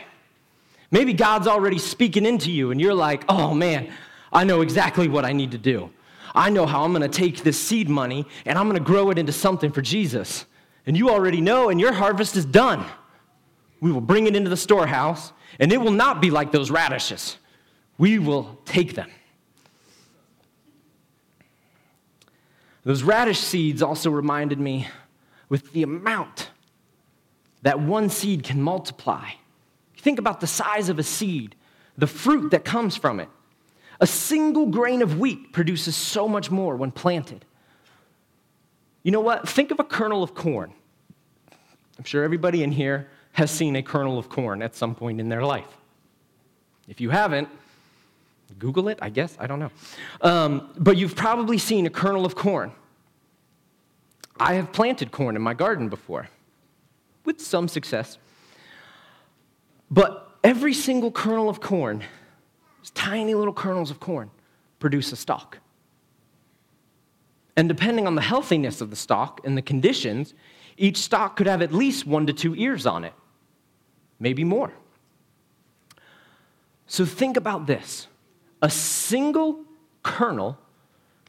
Maybe 0.91 1.14
God's 1.14 1.48
already 1.48 1.80
speaking 1.80 2.26
into 2.26 2.52
you, 2.52 2.72
and 2.72 2.80
you're 2.80 2.93
like, 2.93 3.26
oh 3.28 3.54
man, 3.54 3.91
I 4.32 4.43
know 4.43 4.62
exactly 4.62 5.08
what 5.08 5.26
I 5.26 5.34
need 5.34 5.52
to 5.52 5.58
do. 5.58 5.89
I 6.34 6.50
know 6.50 6.66
how 6.66 6.84
I'm 6.84 6.91
going 6.91 7.02
to 7.02 7.08
take 7.08 7.43
this 7.43 7.60
seed 7.60 7.88
money 7.88 8.26
and 8.46 8.58
I'm 8.58 8.68
going 8.68 8.78
to 8.78 8.84
grow 8.84 9.10
it 9.10 9.18
into 9.18 9.32
something 9.32 9.72
for 9.72 9.82
Jesus. 9.82 10.46
And 10.86 10.98
you 10.98 11.10
already 11.10 11.39
know, 11.41 11.70
and 11.70 11.80
your 11.80 11.93
harvest 11.93 12.36
is 12.36 12.46
done. 12.46 12.86
We 13.80 13.91
will 13.91 14.02
bring 14.02 14.28
it 14.28 14.36
into 14.36 14.50
the 14.50 14.58
storehouse, 14.58 15.34
and 15.60 15.72
it 15.72 15.82
will 15.82 15.91
not 15.91 16.22
be 16.22 16.30
like 16.30 16.52
those 16.52 16.70
radishes. 16.70 17.38
We 17.98 18.20
will 18.20 18.60
take 18.66 18.93
them. 18.93 19.10
Those 22.86 23.02
radish 23.04 23.40
seeds 23.40 23.82
also 23.82 24.12
reminded 24.12 24.60
me 24.60 24.88
with 25.50 25.74
the 25.74 25.84
amount 25.84 26.52
that 27.64 27.80
one 27.80 28.10
seed 28.10 28.44
can 28.44 28.62
multiply. 28.62 29.32
Think 29.98 30.20
about 30.20 30.40
the 30.40 30.48
size 30.48 30.88
of 30.88 31.00
a 31.00 31.04
seed, 31.04 31.56
the 31.98 32.06
fruit 32.06 32.52
that 32.52 32.64
comes 32.64 32.96
from 32.96 33.20
it. 33.20 33.28
A 34.00 34.06
single 34.06 34.68
grain 34.68 35.02
of 35.02 35.18
wheat 35.18 35.52
produces 35.52 35.96
so 35.96 36.28
much 36.28 36.52
more 36.52 36.76
when 36.76 36.92
planted. 36.92 37.44
You 39.02 39.12
know 39.12 39.22
what? 39.22 39.50
Think 39.50 39.72
of 39.72 39.80
a 39.80 39.84
kernel 39.84 40.22
of 40.22 40.36
corn. 40.36 40.72
I'm 41.98 42.04
sure 42.04 42.24
everybody 42.24 42.62
in 42.62 42.72
here 42.72 43.08
has 43.32 43.50
seen 43.50 43.76
a 43.76 43.82
kernel 43.82 44.20
of 44.20 44.30
corn 44.30 44.62
at 44.62 44.76
some 44.76 44.94
point 44.94 45.20
in 45.20 45.30
their 45.30 45.44
life. 45.44 45.78
If 46.88 47.02
you 47.02 47.10
haven't, 47.10 47.50
Google 48.54 48.88
it, 48.88 49.00
I 49.02 49.10
guess. 49.10 49.36
I 49.39 49.48
don't 49.48 49.60
know. 49.60 49.72
Um, 50.22 50.70
but 50.78 50.98
you've 50.98 51.16
probably 51.16 51.58
seen 51.58 51.86
a 51.86 51.89
kernel 51.89 52.26
of 52.26 52.36
corn. 52.36 52.72
I 54.39 54.54
have 54.54 54.72
planted 54.72 55.12
corn 55.12 55.36
in 55.36 55.41
my 55.41 55.54
garden 55.54 55.89
before, 55.89 56.30
with 57.26 57.41
some 57.41 57.68
success. 57.68 58.18
But 59.89 60.38
every 60.43 60.74
single 60.74 61.12
kernel 61.12 61.50
of 61.50 61.62
corn, 61.62 62.04
these 62.82 62.91
tiny 62.91 63.34
little 63.34 63.54
kernels 63.54 63.91
of 63.91 64.00
corn, 64.00 64.30
produce 64.80 65.12
a 65.12 65.16
stalk. 65.16 65.60
And 67.58 67.70
depending 67.70 68.06
on 68.08 68.16
the 68.16 68.22
healthiness 68.22 68.82
of 68.82 68.89
the 68.89 68.96
stalk 68.96 69.41
and 69.46 69.58
the 69.58 69.62
conditions, 69.62 70.34
each 70.78 70.98
stalk 70.98 71.38
could 71.38 71.48
have 71.48 71.62
at 71.62 71.74
least 71.74 72.06
one 72.06 72.28
to 72.28 72.34
two 72.34 72.54
ears 72.56 72.86
on 72.86 73.06
it, 73.06 73.14
maybe 74.20 74.43
more. 74.43 74.74
So 76.88 77.06
think 77.06 77.38
about 77.38 77.66
this 77.66 78.08
a 78.66 78.70
single 78.72 79.63
kernel 80.01 80.57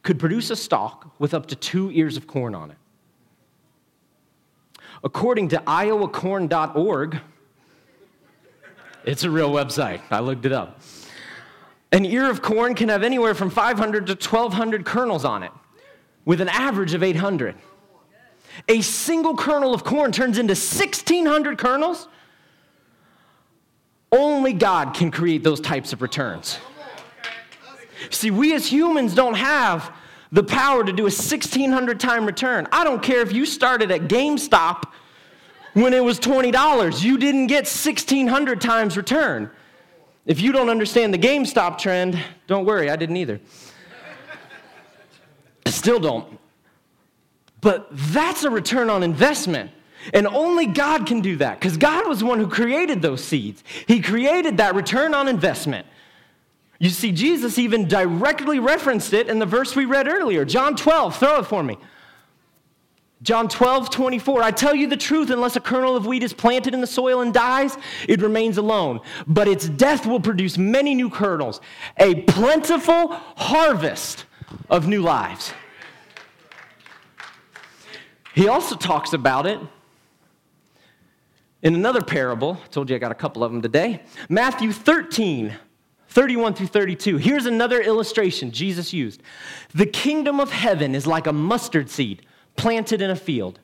could 0.03 0.19
produce 0.19 0.49
a 0.49 0.57
stalk 0.57 1.13
with 1.19 1.35
up 1.35 1.45
to 1.45 1.55
two 1.55 1.91
ears 1.91 2.17
of 2.17 2.27
corn 2.27 2.55
on 2.55 2.71
it. 2.71 2.79
According 5.05 5.49
to 5.49 5.59
iowacorn.org, 5.59 7.21
it's 9.05 9.23
a 9.23 9.31
real 9.31 9.51
website. 9.51 10.01
I 10.11 10.21
looked 10.21 10.47
it 10.47 10.53
up. 10.53 10.81
An 11.93 12.07
ear 12.07 12.31
of 12.31 12.41
corn 12.41 12.75
can 12.75 12.89
have 12.89 13.03
anywhere 13.03 13.35
from 13.35 13.51
500 13.51 14.07
to 14.07 14.15
1,200 14.15 14.87
kernels 14.87 15.27
on 15.27 15.43
it, 15.43 15.53
with 16.25 16.41
an 16.41 16.49
average 16.49 16.95
of 16.95 17.03
800. 17.03 17.55
A 18.71 18.81
single 18.81 19.37
kernel 19.37 19.75
of 19.75 19.85
corn 19.85 20.11
turns 20.11 20.39
into 20.39 20.53
1,600 20.53 21.59
kernels. 21.59 22.09
Only 24.11 24.55
God 24.55 24.95
can 24.95 25.11
create 25.11 25.45
those 25.45 25.61
types 25.61 25.93
of 25.93 26.01
returns. 26.01 26.59
See, 28.11 28.31
we 28.31 28.55
as 28.55 28.67
humans 28.67 29.15
don't 29.15 29.35
have 29.35 29.93
the 30.33 30.43
power 30.43 30.85
to 30.85 30.93
do 30.93 31.03
a 31.03 31.05
1,600 31.05 32.01
time 32.01 32.27
return. 32.27 32.67
I 32.73 32.85
don't 32.85 33.03
care 33.03 33.21
if 33.21 33.33
you 33.33 33.47
started 33.47 33.91
at 33.91 34.03
GameStop 34.03 34.85
when 35.75 35.93
it 35.93 36.03
was 36.03 36.19
$20, 36.19 37.03
you 37.03 37.19
didn't 37.19 37.49
get 37.49 37.65
1,600 37.65 38.61
times 38.61 38.97
return. 38.97 39.51
If 40.25 40.41
you 40.41 40.51
don't 40.51 40.71
understand 40.71 41.13
the 41.13 41.19
GameStop 41.19 41.79
trend, 41.79 42.19
don't 42.47 42.65
worry, 42.65 42.91
I 42.91 42.97
didn't 42.97 43.19
either. 43.19 43.41
I 45.67 45.71
still 45.71 46.01
don't. 46.01 46.39
But 47.61 47.89
that's 47.91 48.45
a 48.45 48.51
return 48.51 48.89
on 48.89 49.03
investment. 49.03 49.71
And 50.15 50.27
only 50.27 50.67
God 50.67 51.07
can 51.07 51.21
do 51.21 51.37
that 51.37 51.59
because 51.61 51.77
God 51.77 52.07
was 52.09 52.21
the 52.21 52.27
one 52.27 52.39
who 52.39 52.49
created 52.49 53.03
those 53.03 53.23
seeds. 53.23 53.63
He 53.87 54.01
created 54.01 54.57
that 54.59 54.75
return 54.75 55.15
on 55.15 55.29
investment. 55.29 55.87
You 56.79 56.91
see, 56.91 57.13
Jesus 57.13 57.59
even 57.59 57.89
directly 57.89 58.59
referenced 58.59 59.13
it 59.13 59.29
in 59.29 59.39
the 59.39 59.47
verse 59.47 59.75
we 59.75 59.85
read 59.87 60.09
earlier, 60.09 60.45
John 60.45 60.77
12. 60.77 61.17
Throw 61.17 61.39
it 61.39 61.47
for 61.47 61.63
me. 61.63 61.79
John 63.23 63.49
12, 63.49 63.89
24, 63.89 64.43
I 64.43 64.51
tell 64.51 64.75
you 64.75 64.87
the 64.87 64.97
truth, 64.97 65.31
unless 65.31 65.57
a 65.57 65.61
kernel 65.61 65.97
of 65.97 66.07
wheat 66.07 66.23
is 66.23 66.35
planted 66.35 66.75
in 66.75 66.83
the 66.83 66.87
soil 66.87 67.23
and 67.23 67.33
dies, 67.33 67.79
it 68.07 68.21
remains 68.21 68.59
alone. 68.59 69.01
But 69.27 69.49
its 69.49 69.71
death 69.71 70.05
will 70.07 70.21
produce 70.21 70.59
many 70.59 70.95
new 70.95 71.09
kernels, 71.09 71.63
a 71.97 72.23
plentiful 72.23 73.09
harvest 73.37 74.27
of 74.69 74.87
new 74.87 75.01
lives. 75.01 75.55
He 78.35 78.49
also 78.49 78.77
talks 78.77 79.15
about 79.15 79.47
it 79.47 79.59
in 81.63 81.75
another 81.75 82.03
parable. 82.03 82.61
I 82.63 82.67
told 82.69 82.91
you 82.91 82.97
I 82.97 82.99
got 82.99 83.13
a 83.13 83.17
couple 83.17 83.43
of 83.43 83.51
them 83.51 83.63
today. 83.63 84.03
Matthew 84.29 84.73
13, 84.73 85.57
31 86.17 86.55
through 86.55 86.69
32. 86.69 87.19
Here's 87.19 87.45
another 87.45 87.79
illustration 87.83 88.51
Jesus 88.51 88.91
used. 88.91 89.23
The 89.75 89.85
kingdom 89.85 90.41
of 90.41 90.51
heaven 90.51 90.95
is 90.95 91.07
like 91.07 91.27
a 91.27 91.33
mustard 91.33 91.91
seed 91.91 92.25
planted 92.57 93.03
in 93.03 93.11
a 93.11 93.17
field. 93.17 93.61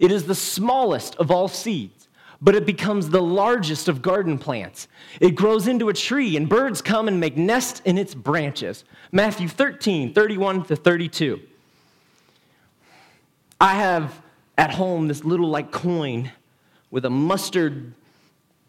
It 0.00 0.10
is 0.10 0.24
the 0.24 0.34
smallest 0.34 1.16
of 1.16 1.30
all 1.30 1.46
seeds, 1.46 2.08
but 2.40 2.54
it 2.54 2.64
becomes 2.64 3.10
the 3.10 3.20
largest 3.20 3.86
of 3.86 4.00
garden 4.00 4.38
plants. 4.38 4.88
It 5.20 5.34
grows 5.34 5.68
into 5.68 5.90
a 5.90 5.92
tree, 5.92 6.38
and 6.38 6.48
birds 6.48 6.80
come 6.80 7.06
and 7.06 7.20
make 7.20 7.36
nests 7.36 7.82
in 7.84 7.98
its 7.98 8.14
branches. 8.14 8.84
Matthew 9.12 9.46
13, 9.46 10.14
31 10.14 10.64
to 10.64 10.74
32. 10.74 11.38
I 13.60 13.74
have 13.74 14.22
at 14.56 14.72
home 14.72 15.06
this 15.06 15.22
little 15.22 15.50
like 15.50 15.70
coin 15.70 16.32
with 16.90 17.04
a 17.04 17.10
mustard 17.10 17.92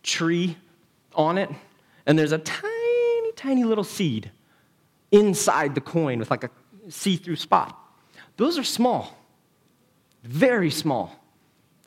tree 0.03 0.57
on 1.15 1.37
it, 1.37 1.49
and 2.05 2.19
there's 2.19 2.33
a 2.33 2.39
tiny, 2.39 2.68
tiny 3.39 3.63
little 3.63 3.83
seed 3.83 4.31
inside 5.11 5.75
the 5.75 5.81
coin 5.81 6.19
with 6.19 6.29
like 6.29 6.43
a 6.43 6.49
see 6.89 7.15
through 7.15 7.37
spot. 7.37 7.77
Those 8.37 8.57
are 8.57 8.63
small 8.63 9.19
very 10.23 10.69
small. 10.69 11.15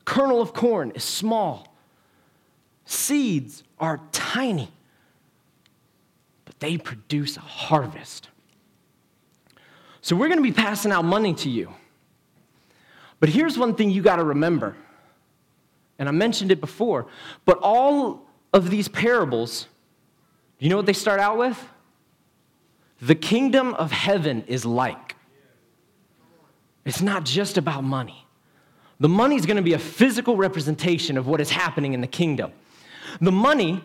Kernel 0.05 0.41
of 0.41 0.53
corn 0.53 0.93
is 0.93 1.05
small. 1.05 1.69
Seeds 2.85 3.63
are 3.79 4.01
tiny, 4.11 4.71
but 6.45 6.59
they 6.61 6.77
produce 6.77 7.37
a 7.37 7.41
harvest. 7.41 8.29
So 10.01 10.17
we're 10.17 10.29
going 10.29 10.39
to 10.39 10.43
be 10.43 10.53
passing 10.53 10.91
out 10.91 11.05
money 11.05 11.35
to 11.35 11.49
you. 11.49 11.73
But 13.21 13.29
here's 13.29 13.57
one 13.57 13.77
thing 13.77 13.91
you 13.91 14.03
got 14.03 14.17
to 14.17 14.25
remember. 14.25 14.75
And 15.99 16.09
I 16.09 16.13
mentioned 16.13 16.51
it 16.51 16.61
before, 16.61 17.07
but 17.45 17.59
all 17.59 18.27
of 18.53 18.71
these 18.71 18.89
parables, 18.89 19.69
you 20.63 20.69
know 20.69 20.77
what 20.77 20.87
they 20.87 20.93
start 20.93 21.19
out 21.19 21.39
with? 21.39 21.61
The 23.01 23.17
kingdom 23.17 23.75
of 23.75 23.91
heaven 23.91 24.45
is 24.47 24.65
like. 24.65 25.17
It's 26.85 27.01
not 27.01 27.25
just 27.25 27.59
about 27.59 27.83
money. 27.83 28.27
The 29.01 29.09
money 29.09 29.35
is 29.35 29.45
going 29.45 29.57
to 29.57 29.63
be 29.63 29.73
a 29.73 29.79
physical 29.79 30.37
representation 30.37 31.19
of 31.19 31.27
what 31.27 31.41
is 31.41 31.51
happening 31.51 31.95
in 31.95 32.01
the 32.01 32.07
kingdom. 32.07 32.53
The 33.21 33.33
money, 33.33 33.83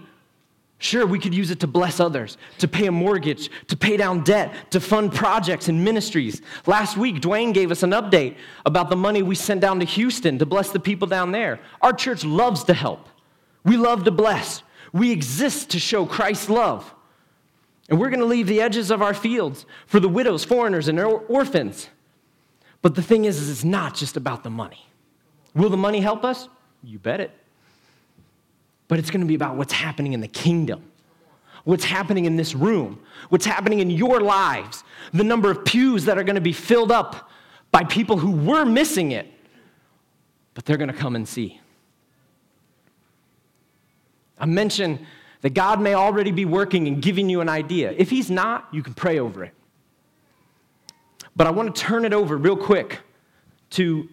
sure, 0.78 1.08
we 1.08 1.18
could 1.18 1.34
use 1.34 1.50
it 1.50 1.60
to 1.62 1.68
bless 1.68 2.00
others, 2.00 2.38
to 2.60 2.68
pay 2.68 2.86
a 2.86 2.92
mortgage, 2.92 3.50
to 3.70 3.76
pay 3.76 3.98
down 3.98 4.24
debt, 4.24 4.70
to 4.70 4.80
fund 4.80 5.12
projects 5.12 5.70
and 5.70 5.84
ministries. 5.84 6.44
Last 6.68 6.96
week, 6.96 7.16
Dwayne 7.16 7.56
gave 7.56 7.72
us 7.72 7.82
an 7.82 7.92
update 7.92 8.36
about 8.68 8.92
the 8.92 8.96
money 8.96 9.24
we 9.24 9.34
sent 9.34 9.62
down 9.62 9.80
to 9.80 9.86
Houston 9.88 10.38
to 10.38 10.46
bless 10.46 10.70
the 10.70 10.80
people 10.80 11.08
down 11.08 11.32
there. 11.32 11.60
Our 11.82 11.94
church 11.94 12.24
loves 12.24 12.64
to 12.66 12.76
help, 12.76 13.08
we 13.66 13.78
love 13.78 14.04
to 14.04 14.12
bless. 14.12 14.62
We 14.94 15.12
exist 15.12 15.72
to 15.72 15.80
show 15.80 16.06
Christ's 16.06 16.50
love. 16.50 16.94
And 17.90 18.00
we're 18.00 18.10
going 18.10 18.20
to 18.20 18.26
leave 18.26 18.48
the 18.48 18.62
edges 18.62 18.92
of 18.92 19.02
our 19.02 19.14
fields 19.14 19.66
for 19.86 20.00
the 20.00 20.10
widows, 20.10 20.44
foreigners, 20.44 20.88
and 20.88 21.00
orphans. 21.00 21.90
But 22.82 22.96
the 22.96 23.02
thing 23.02 23.26
is, 23.26 23.40
is 23.42 23.50
it's 23.50 23.64
not 23.64 23.96
just 23.96 24.18
about 24.18 24.44
the 24.44 24.50
money. 24.50 24.86
Will 25.56 25.70
the 25.70 25.78
money 25.78 26.02
help 26.02 26.24
us? 26.24 26.50
You 26.84 27.00
bet 27.00 27.20
it. 27.20 27.32
But 28.88 29.00
it's 29.00 29.10
going 29.10 29.22
to 29.22 29.28
be 29.28 29.36
about 29.36 29.56
what's 29.56 29.74
happening 29.74 30.14
in 30.14 30.22
the 30.22 30.28
kingdom, 30.28 30.84
what's 31.64 31.84
happening 31.84 32.26
in 32.26 32.36
this 32.38 32.56
room, 32.56 33.00
what's 33.30 33.46
happening 33.46 33.80
in 33.80 33.90
your 33.90 34.22
lives, 34.22 34.84
the 35.14 35.24
number 35.24 35.50
of 35.50 35.66
pews 35.66 36.06
that 36.06 36.18
are 36.18 36.24
going 36.24 36.36
to 36.36 36.42
be 36.42 36.54
filled 36.54 36.92
up 36.92 37.30
by 37.72 37.84
people 37.84 38.18
who 38.18 38.32
were 38.32 38.66
missing 38.66 39.12
it, 39.12 39.28
but 40.54 40.66
they're 40.66 40.78
going 40.78 40.92
to 40.92 40.98
come 40.98 41.16
and 41.16 41.28
see. 41.28 41.60
I 44.40 44.46
mentioned 44.46 45.06
that 45.42 45.54
God 45.54 45.82
may 45.82 45.94
already 45.94 46.32
be 46.32 46.46
working 46.46 46.88
and 46.88 47.02
giving 47.02 47.30
you 47.30 47.42
an 47.42 47.50
idea. 47.50 47.94
If 47.98 48.10
He's 48.10 48.30
not, 48.30 48.68
you 48.72 48.84
can 48.84 48.94
pray 48.94 49.20
over 49.20 49.44
it. 49.44 49.54
But 51.36 51.48
I 51.48 51.52
want 51.52 51.76
to 51.76 51.82
turn 51.82 52.06
it 52.06 52.14
over 52.14 52.38
real 52.38 52.58
quick 52.58 53.00
to 53.72 54.10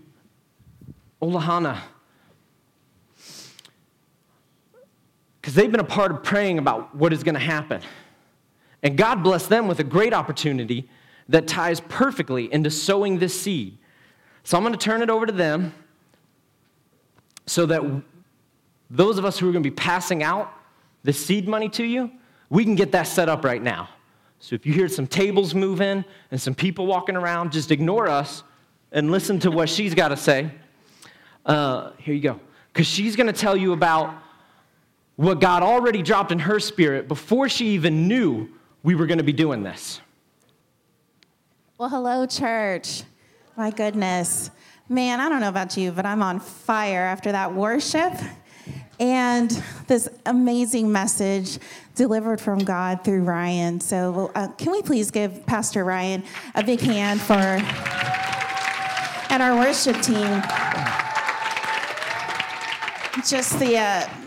Olahana. 1.22 1.78
Because 5.40 5.54
they've 5.54 5.70
been 5.70 5.80
a 5.80 5.84
part 5.84 6.10
of 6.10 6.22
praying 6.22 6.58
about 6.58 6.94
what 6.94 7.12
is 7.12 7.22
going 7.22 7.34
to 7.34 7.40
happen. 7.40 7.80
And 8.82 8.96
God 8.96 9.22
blessed 9.22 9.48
them 9.48 9.66
with 9.66 9.80
a 9.80 9.84
great 9.84 10.12
opportunity 10.12 10.88
that 11.28 11.46
ties 11.46 11.80
perfectly 11.80 12.52
into 12.52 12.70
sowing 12.70 13.18
this 13.18 13.38
seed. 13.40 13.78
So 14.42 14.58
I'm 14.58 14.62
going 14.62 14.74
to 14.74 14.78
turn 14.78 15.00
it 15.00 15.08
over 15.08 15.24
to 15.24 15.32
them 15.32 15.72
so 17.46 17.64
that 17.66 17.82
those 18.90 19.18
of 19.18 19.24
us 19.24 19.38
who 19.38 19.48
are 19.48 19.52
going 19.52 19.62
to 19.62 19.70
be 19.70 19.74
passing 19.74 20.22
out 20.22 20.52
the 21.02 21.12
seed 21.12 21.48
money 21.48 21.68
to 21.70 21.84
you, 21.84 22.10
we 22.50 22.64
can 22.64 22.74
get 22.74 22.92
that 22.92 23.04
set 23.04 23.28
up 23.28 23.44
right 23.44 23.62
now. 23.62 23.88
So 24.38 24.54
if 24.54 24.66
you 24.66 24.72
hear 24.72 24.88
some 24.88 25.06
tables 25.06 25.54
moving 25.54 26.04
and 26.30 26.40
some 26.40 26.54
people 26.54 26.86
walking 26.86 27.16
around, 27.16 27.52
just 27.52 27.70
ignore 27.70 28.08
us 28.08 28.42
and 28.92 29.10
listen 29.10 29.38
to 29.40 29.50
what 29.50 29.68
she's 29.68 29.94
got 29.94 30.08
to 30.08 30.16
say. 30.16 30.50
Uh, 31.46 31.92
here 31.98 32.14
you 32.14 32.20
go. 32.20 32.40
Because 32.72 32.86
she's 32.86 33.16
going 33.16 33.26
to 33.26 33.32
tell 33.32 33.56
you 33.56 33.72
about 33.72 34.14
what 35.16 35.40
God 35.40 35.62
already 35.62 36.02
dropped 36.02 36.32
in 36.32 36.38
her 36.40 36.58
spirit 36.60 37.08
before 37.08 37.48
she 37.48 37.68
even 37.68 38.08
knew 38.08 38.48
we 38.82 38.94
were 38.94 39.06
going 39.06 39.18
to 39.18 39.24
be 39.24 39.32
doing 39.32 39.62
this. 39.62 40.00
Well, 41.78 41.88
hello, 41.88 42.26
church. 42.26 43.02
My 43.56 43.70
goodness. 43.70 44.50
Man, 44.88 45.20
I 45.20 45.28
don't 45.28 45.40
know 45.40 45.48
about 45.48 45.76
you, 45.76 45.92
but 45.92 46.04
I'm 46.04 46.22
on 46.22 46.40
fire 46.40 47.00
after 47.00 47.32
that 47.32 47.54
worship 47.54 48.12
and 49.00 49.50
this 49.86 50.08
amazing 50.26 50.90
message 50.90 51.58
delivered 51.94 52.40
from 52.40 52.58
God 52.58 53.04
through 53.04 53.22
Ryan. 53.22 53.80
So, 53.80 54.30
uh, 54.34 54.48
can 54.52 54.72
we 54.72 54.82
please 54.82 55.10
give 55.10 55.44
Pastor 55.46 55.84
Ryan 55.84 56.22
a 56.54 56.62
big 56.62 56.80
hand 56.80 57.20
for 57.20 57.34
and 59.32 59.42
our 59.42 59.56
worship 59.56 60.00
team? 60.02 60.42
Just 63.24 63.58
the. 63.58 63.78
Uh, 63.78 64.23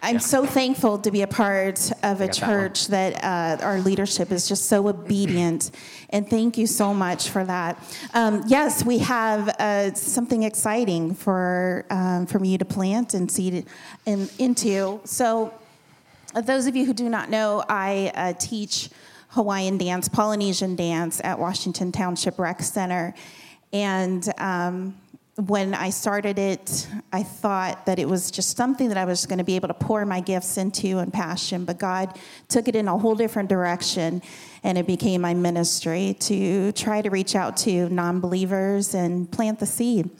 I'm 0.00 0.14
yeah. 0.14 0.20
so 0.20 0.46
thankful 0.46 0.98
to 0.98 1.10
be 1.10 1.22
a 1.22 1.26
part 1.26 1.90
of 2.04 2.20
a 2.20 2.28
church 2.28 2.86
that, 2.88 3.20
that 3.20 3.60
uh, 3.60 3.64
our 3.64 3.80
leadership 3.80 4.30
is 4.30 4.46
just 4.46 4.66
so 4.66 4.86
obedient. 4.86 5.72
And 6.10 6.28
thank 6.28 6.56
you 6.56 6.68
so 6.68 6.94
much 6.94 7.30
for 7.30 7.44
that. 7.44 7.82
Um, 8.14 8.44
yes, 8.46 8.84
we 8.84 8.98
have 8.98 9.48
uh, 9.48 9.92
something 9.94 10.44
exciting 10.44 11.14
for, 11.14 11.84
um, 11.90 12.26
for 12.26 12.42
you 12.44 12.58
to 12.58 12.64
plant 12.64 13.14
and 13.14 13.30
seed 13.30 13.66
in, 14.06 14.28
into. 14.38 15.00
So, 15.04 15.52
uh, 16.34 16.42
those 16.42 16.66
of 16.66 16.76
you 16.76 16.84
who 16.84 16.92
do 16.92 17.08
not 17.08 17.28
know, 17.30 17.64
I 17.68 18.12
uh, 18.14 18.32
teach 18.34 18.90
Hawaiian 19.30 19.78
dance, 19.78 20.08
Polynesian 20.08 20.76
dance 20.76 21.20
at 21.24 21.38
Washington 21.38 21.90
Township 21.90 22.38
Rec 22.38 22.62
Center. 22.62 23.14
And 23.72 24.26
um, 24.38 24.96
when 25.46 25.72
I 25.72 25.90
started 25.90 26.36
it, 26.36 26.88
I 27.12 27.22
thought 27.22 27.86
that 27.86 28.00
it 28.00 28.08
was 28.08 28.32
just 28.32 28.56
something 28.56 28.88
that 28.88 28.96
I 28.96 29.04
was 29.04 29.24
going 29.24 29.38
to 29.38 29.44
be 29.44 29.54
able 29.54 29.68
to 29.68 29.74
pour 29.74 30.04
my 30.04 30.18
gifts 30.18 30.56
into 30.56 30.98
and 30.98 31.12
passion, 31.12 31.64
but 31.64 31.78
God 31.78 32.18
took 32.48 32.66
it 32.66 32.74
in 32.74 32.88
a 32.88 32.98
whole 32.98 33.14
different 33.14 33.48
direction, 33.48 34.20
and 34.64 34.76
it 34.76 34.86
became 34.86 35.20
my 35.20 35.34
ministry 35.34 36.16
to 36.20 36.72
try 36.72 37.02
to 37.02 37.10
reach 37.10 37.36
out 37.36 37.56
to 37.58 37.88
non 37.88 38.18
believers 38.18 38.94
and 38.94 39.30
plant 39.30 39.60
the 39.60 39.66
seed. 39.66 40.10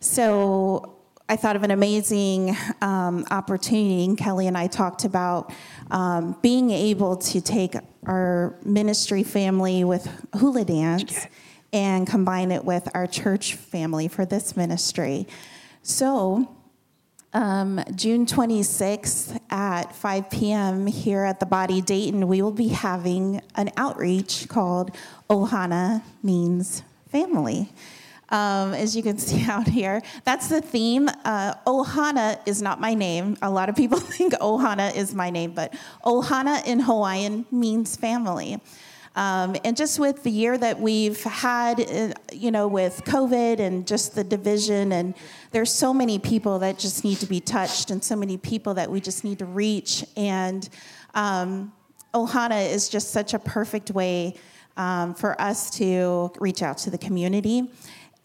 So 0.00 0.96
I 1.28 1.36
thought 1.36 1.56
of 1.56 1.62
an 1.62 1.70
amazing 1.70 2.56
um, 2.80 3.26
opportunity. 3.30 4.16
Kelly 4.16 4.46
and 4.46 4.56
I 4.56 4.66
talked 4.66 5.04
about 5.04 5.52
um, 5.90 6.38
being 6.40 6.70
able 6.70 7.18
to 7.18 7.42
take 7.42 7.74
our 8.06 8.56
ministry 8.64 9.24
family 9.24 9.84
with 9.84 10.08
hula 10.34 10.64
dance 10.64 11.26
and 11.74 12.06
combine 12.06 12.52
it 12.52 12.64
with 12.64 12.88
our 12.94 13.06
church 13.06 13.54
family 13.56 14.06
for 14.06 14.24
this 14.24 14.56
ministry. 14.56 15.26
So, 15.82 16.48
um, 17.34 17.82
June 17.96 18.26
26th 18.26 19.40
at 19.50 19.94
5 19.94 20.30
p.m. 20.30 20.86
here 20.86 21.24
at 21.24 21.40
the 21.40 21.46
Body 21.46 21.80
Dayton, 21.80 22.28
we 22.28 22.40
will 22.40 22.52
be 22.52 22.68
having 22.68 23.42
an 23.56 23.72
outreach 23.76 24.48
called 24.48 24.92
Ohana 25.28 26.02
Means 26.22 26.84
Family. 27.10 27.68
Um, 28.28 28.72
as 28.72 28.96
you 28.96 29.02
can 29.02 29.18
see 29.18 29.44
out 29.50 29.66
here, 29.66 30.00
that's 30.22 30.48
the 30.48 30.60
theme. 30.60 31.08
Uh, 31.24 31.54
Ohana 31.66 32.38
is 32.46 32.62
not 32.62 32.80
my 32.80 32.94
name. 32.94 33.36
A 33.42 33.50
lot 33.50 33.68
of 33.68 33.74
people 33.74 33.98
think 34.00 34.32
Ohana 34.34 34.94
is 34.94 35.12
my 35.12 35.28
name, 35.28 35.50
but 35.50 35.74
Ohana 36.04 36.64
in 36.64 36.78
Hawaiian 36.78 37.46
means 37.50 37.96
family. 37.96 38.60
Um, 39.16 39.54
and 39.64 39.76
just 39.76 40.00
with 40.00 40.24
the 40.24 40.30
year 40.30 40.58
that 40.58 40.80
we've 40.80 41.22
had, 41.22 41.80
uh, 41.80 42.14
you 42.32 42.50
know, 42.50 42.66
with 42.66 43.04
COVID 43.04 43.60
and 43.60 43.86
just 43.86 44.14
the 44.16 44.24
division, 44.24 44.92
and 44.92 45.14
there's 45.52 45.70
so 45.70 45.94
many 45.94 46.18
people 46.18 46.58
that 46.58 46.78
just 46.78 47.04
need 47.04 47.18
to 47.18 47.26
be 47.26 47.40
touched, 47.40 47.90
and 47.90 48.02
so 48.02 48.16
many 48.16 48.36
people 48.36 48.74
that 48.74 48.90
we 48.90 49.00
just 49.00 49.22
need 49.22 49.38
to 49.38 49.44
reach. 49.46 50.04
And 50.16 50.68
um, 51.14 51.72
Ohana 52.12 52.68
is 52.68 52.88
just 52.88 53.10
such 53.12 53.34
a 53.34 53.38
perfect 53.38 53.92
way 53.92 54.34
um, 54.76 55.14
for 55.14 55.40
us 55.40 55.70
to 55.78 56.32
reach 56.40 56.62
out 56.62 56.78
to 56.78 56.90
the 56.90 56.98
community. 56.98 57.70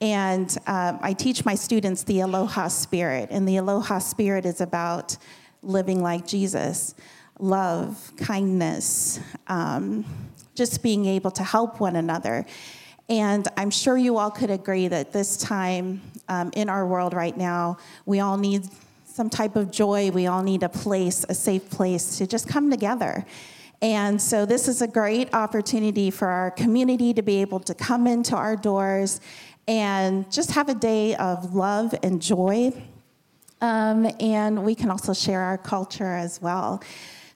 And 0.01 0.57
um, 0.65 0.97
I 1.01 1.13
teach 1.13 1.45
my 1.45 1.55
students 1.55 2.03
the 2.03 2.21
Aloha 2.21 2.69
Spirit, 2.69 3.29
and 3.31 3.47
the 3.47 3.57
Aloha 3.57 3.99
Spirit 3.99 4.45
is 4.45 4.59
about 4.59 5.17
living 5.61 6.01
like 6.01 6.25
Jesus 6.25 6.95
love, 7.41 8.11
kindness, 8.17 9.19
um, 9.47 10.03
just 10.59 10.83
being 10.83 11.05
able 11.05 11.31
to 11.31 11.41
help 11.41 11.79
one 11.79 11.95
another. 11.95 12.45
And 13.07 13.47
I'm 13.55 13.71
sure 13.71 13.97
you 13.97 14.17
all 14.17 14.29
could 14.29 14.51
agree 14.51 14.89
that 14.89 15.13
this 15.13 15.37
time 15.37 16.01
um, 16.27 16.51
in 16.53 16.67
our 16.67 16.85
world 16.85 17.13
right 17.13 17.35
now, 17.35 17.77
we 18.05 18.19
all 18.19 18.37
need 18.37 18.67
some 19.05 19.29
type 19.29 19.55
of 19.55 19.71
joy. 19.71 20.11
We 20.11 20.27
all 20.27 20.43
need 20.43 20.63
a 20.63 20.69
place, 20.69 21.25
a 21.29 21.33
safe 21.33 21.69
place 21.69 22.17
to 22.17 22.27
just 22.27 22.49
come 22.49 22.69
together. 22.69 23.25
And 23.81 24.21
so, 24.21 24.45
this 24.45 24.67
is 24.67 24.81
a 24.81 24.87
great 24.87 25.33
opportunity 25.33 26.11
for 26.11 26.27
our 26.27 26.51
community 26.51 27.13
to 27.13 27.21
be 27.21 27.39
able 27.39 27.61
to 27.61 27.73
come 27.73 28.05
into 28.05 28.35
our 28.35 28.57
doors 28.57 29.21
and 29.65 30.29
just 30.29 30.51
have 30.51 30.67
a 30.67 30.75
day 30.75 31.15
of 31.15 31.55
love 31.55 31.95
and 32.03 32.21
joy. 32.21 32.73
Um, 33.61 34.11
and 34.19 34.65
we 34.65 34.75
can 34.75 34.91
also 34.91 35.13
share 35.13 35.39
our 35.39 35.57
culture 35.57 36.13
as 36.15 36.41
well. 36.41 36.83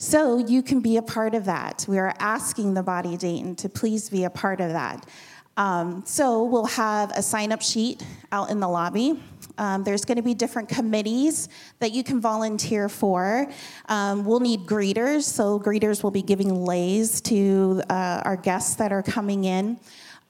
So, 0.04 0.38
you 0.38 0.62
can 0.62 0.82
be 0.82 0.98
a 0.98 1.02
part 1.02 1.34
of 1.34 1.46
that. 1.46 1.86
We 1.88 1.98
are 1.98 2.14
asking 2.20 2.74
the 2.74 2.84
body 2.84 3.16
Dayton 3.16 3.56
to 3.56 3.70
please 3.70 4.10
be 4.10 4.26
a 4.26 4.30
part 4.30 4.60
of 4.60 4.74
that. 4.74 5.08
Um, 5.56 6.04
so, 6.06 6.44
we'll 6.44 6.66
have 6.66 7.12
a 7.12 7.22
sign 7.22 7.54
up 7.54 7.62
sheet 7.62 8.06
out 8.30 8.50
in 8.50 8.60
the 8.60 8.68
lobby. 8.68 9.18
Um, 9.58 9.86
there's 9.86 10.04
going 10.04 10.18
to 10.18 10.22
be 10.22 10.34
different 10.34 10.68
committees 10.68 11.48
that 11.80 11.94
you 11.94 12.04
can 12.04 12.20
volunteer 12.20 12.90
for. 12.90 13.50
Um, 13.88 14.26
we'll 14.26 14.42
need 14.42 14.66
greeters, 14.66 15.24
so 15.24 15.58
greeters 15.58 16.04
will 16.04 16.12
be 16.12 16.22
giving 16.22 16.66
leis 16.66 17.22
to 17.22 17.82
uh, 17.90 18.24
our 18.26 18.36
guests 18.36 18.76
that 18.76 18.92
are 18.92 19.04
coming 19.04 19.46
in. 19.46 19.80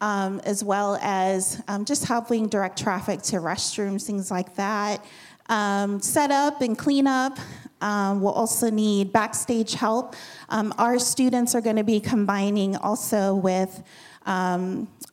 Um, 0.01 0.41
as 0.43 0.63
well 0.63 0.99
as 1.01 1.63
um, 1.69 1.85
just 1.85 2.05
helping 2.05 2.47
direct 2.47 2.77
traffic 2.77 3.21
to 3.23 3.37
restrooms, 3.37 4.05
things 4.05 4.29
like 4.29 4.53
that. 4.55 5.03
Um, 5.49 6.01
set 6.01 6.31
up 6.31 6.61
and 6.61 6.77
clean 6.77 7.07
up. 7.07 7.37
Um, 7.81 8.21
we'll 8.21 8.33
also 8.33 8.69
need 8.69 9.11
backstage 9.11 9.73
help. 9.73 10.15
our 10.49 10.99
students 10.99 11.53
are 11.53 11.61
going 11.61 11.75
to 11.75 11.83
be 11.83 11.99
combining 11.99 12.77
also 12.77 13.35
with 13.35 13.83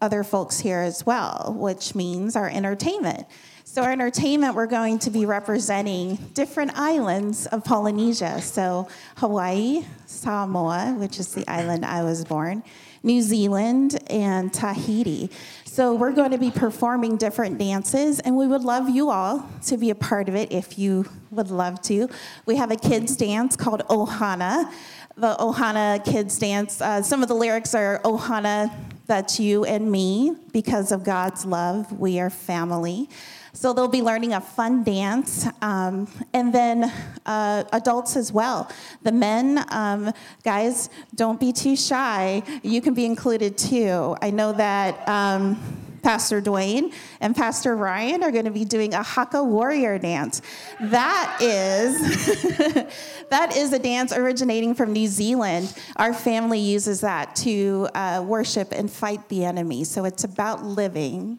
other 0.01 0.25
folks 0.25 0.59
here 0.59 0.81
as 0.81 1.05
well, 1.05 1.55
which 1.59 1.95
means 1.95 2.37
our 2.37 2.49
entertainment. 2.49 3.27
So, 3.65 3.83
our 3.83 3.93
entertainment, 3.93 4.57
we're 4.57 4.67
going 4.67 4.99
to 5.01 5.11
be 5.11 5.27
representing 5.27 6.17
different 6.35 6.73
islands 6.75 7.47
of 7.47 7.63
Polynesia. 7.63 8.41
So, 8.41 8.89
Hawaii, 9.19 9.85
Samoa, 10.07 10.97
which 10.99 11.21
is 11.21 11.35
the 11.35 11.47
island 11.47 11.87
I 11.87 12.03
was 12.03 12.25
born, 12.25 12.65
New 13.05 13.23
Zealand, 13.23 14.03
and 14.11 14.53
Tahiti. 14.53 15.31
So, 15.73 15.95
we're 15.95 16.11
going 16.11 16.33
to 16.33 16.39
be 16.39 16.51
performing 16.51 17.17
different 17.17 17.57
dances, 17.57 18.19
and 18.19 18.37
we 18.37 18.49
would 18.49 18.65
love 18.65 18.91
you 18.91 19.09
all 19.09 19.49
to 19.67 19.77
be 19.77 19.91
a 19.91 19.95
part 19.95 20.29
of 20.29 20.35
it 20.35 20.51
if 20.51 20.81
you 20.81 21.09
would 21.31 21.53
love 21.53 21.81
to. 21.83 22.09
We 22.45 22.57
have 22.57 22.73
a 22.73 22.77
kids' 22.77 23.17
dance 23.17 23.55
called 23.55 23.85
Ohana. 23.87 24.69
The 25.17 25.37
Ohana 25.39 26.05
kids' 26.05 26.41
dance, 26.41 26.81
uh, 26.81 27.03
some 27.03 27.23
of 27.23 27.29
the 27.29 27.37
lyrics 27.37 27.73
are 27.77 28.01
Ohana, 28.03 28.75
that's 29.07 29.39
you 29.39 29.65
and 29.65 29.93
me. 29.93 30.35
Because 30.53 30.91
of 30.91 31.05
God's 31.05 31.47
love, 31.47 31.93
we 32.01 32.19
are 32.19 32.31
family. 32.31 33.09
So 33.53 33.73
they'll 33.73 33.89
be 33.89 34.03
learning 34.03 34.33
a 34.33 34.41
fun 34.41 34.85
dance, 34.85 35.47
um, 35.61 36.09
and 36.33 36.55
then 36.55 36.93
uh, 37.27 37.65
adults 37.73 38.17
as 38.17 38.33
well. 38.33 38.71
The 39.03 39.13
men, 39.13 39.65
um, 39.71 40.13
guys, 40.45 40.89
don't 41.15 41.41
be 41.41 41.53
too 41.53 41.77
shy. 41.77 42.43
You 42.63 42.81
can 42.81 42.95
be 42.95 43.05
included 43.05 43.59
too. 43.59 44.17
I 44.23 44.31
know 44.31 44.53
that. 44.53 45.09
Um, 45.09 45.61
Pastor 46.03 46.41
Dwayne 46.41 46.95
and 47.21 47.37
Pastor 47.37 47.77
Ryan 47.77 48.23
are 48.23 48.31
going 48.31 48.47
to 48.47 48.51
be 48.51 48.65
doing 48.65 48.95
a 48.95 49.03
Haka 49.03 49.45
warrior 49.45 49.99
dance. 49.99 50.41
That 50.81 51.39
is 51.43 52.01
that 53.29 53.55
is 53.55 53.73
a 53.75 53.79
dance 53.79 54.13
originating 54.13 54.75
from 54.75 54.95
New 54.95 55.07
Zealand. 55.07 55.75
Our 55.97 56.15
family 56.15 56.59
uses 56.59 57.03
that 57.03 57.37
to 57.37 57.89
uh, 57.95 58.25
worship 58.27 58.73
and 58.73 58.91
fight 58.91 59.29
the 59.29 59.45
enemy. 59.45 59.85
So 59.85 60.05
it's 60.05 60.25
about 60.25 60.65
living 60.65 61.39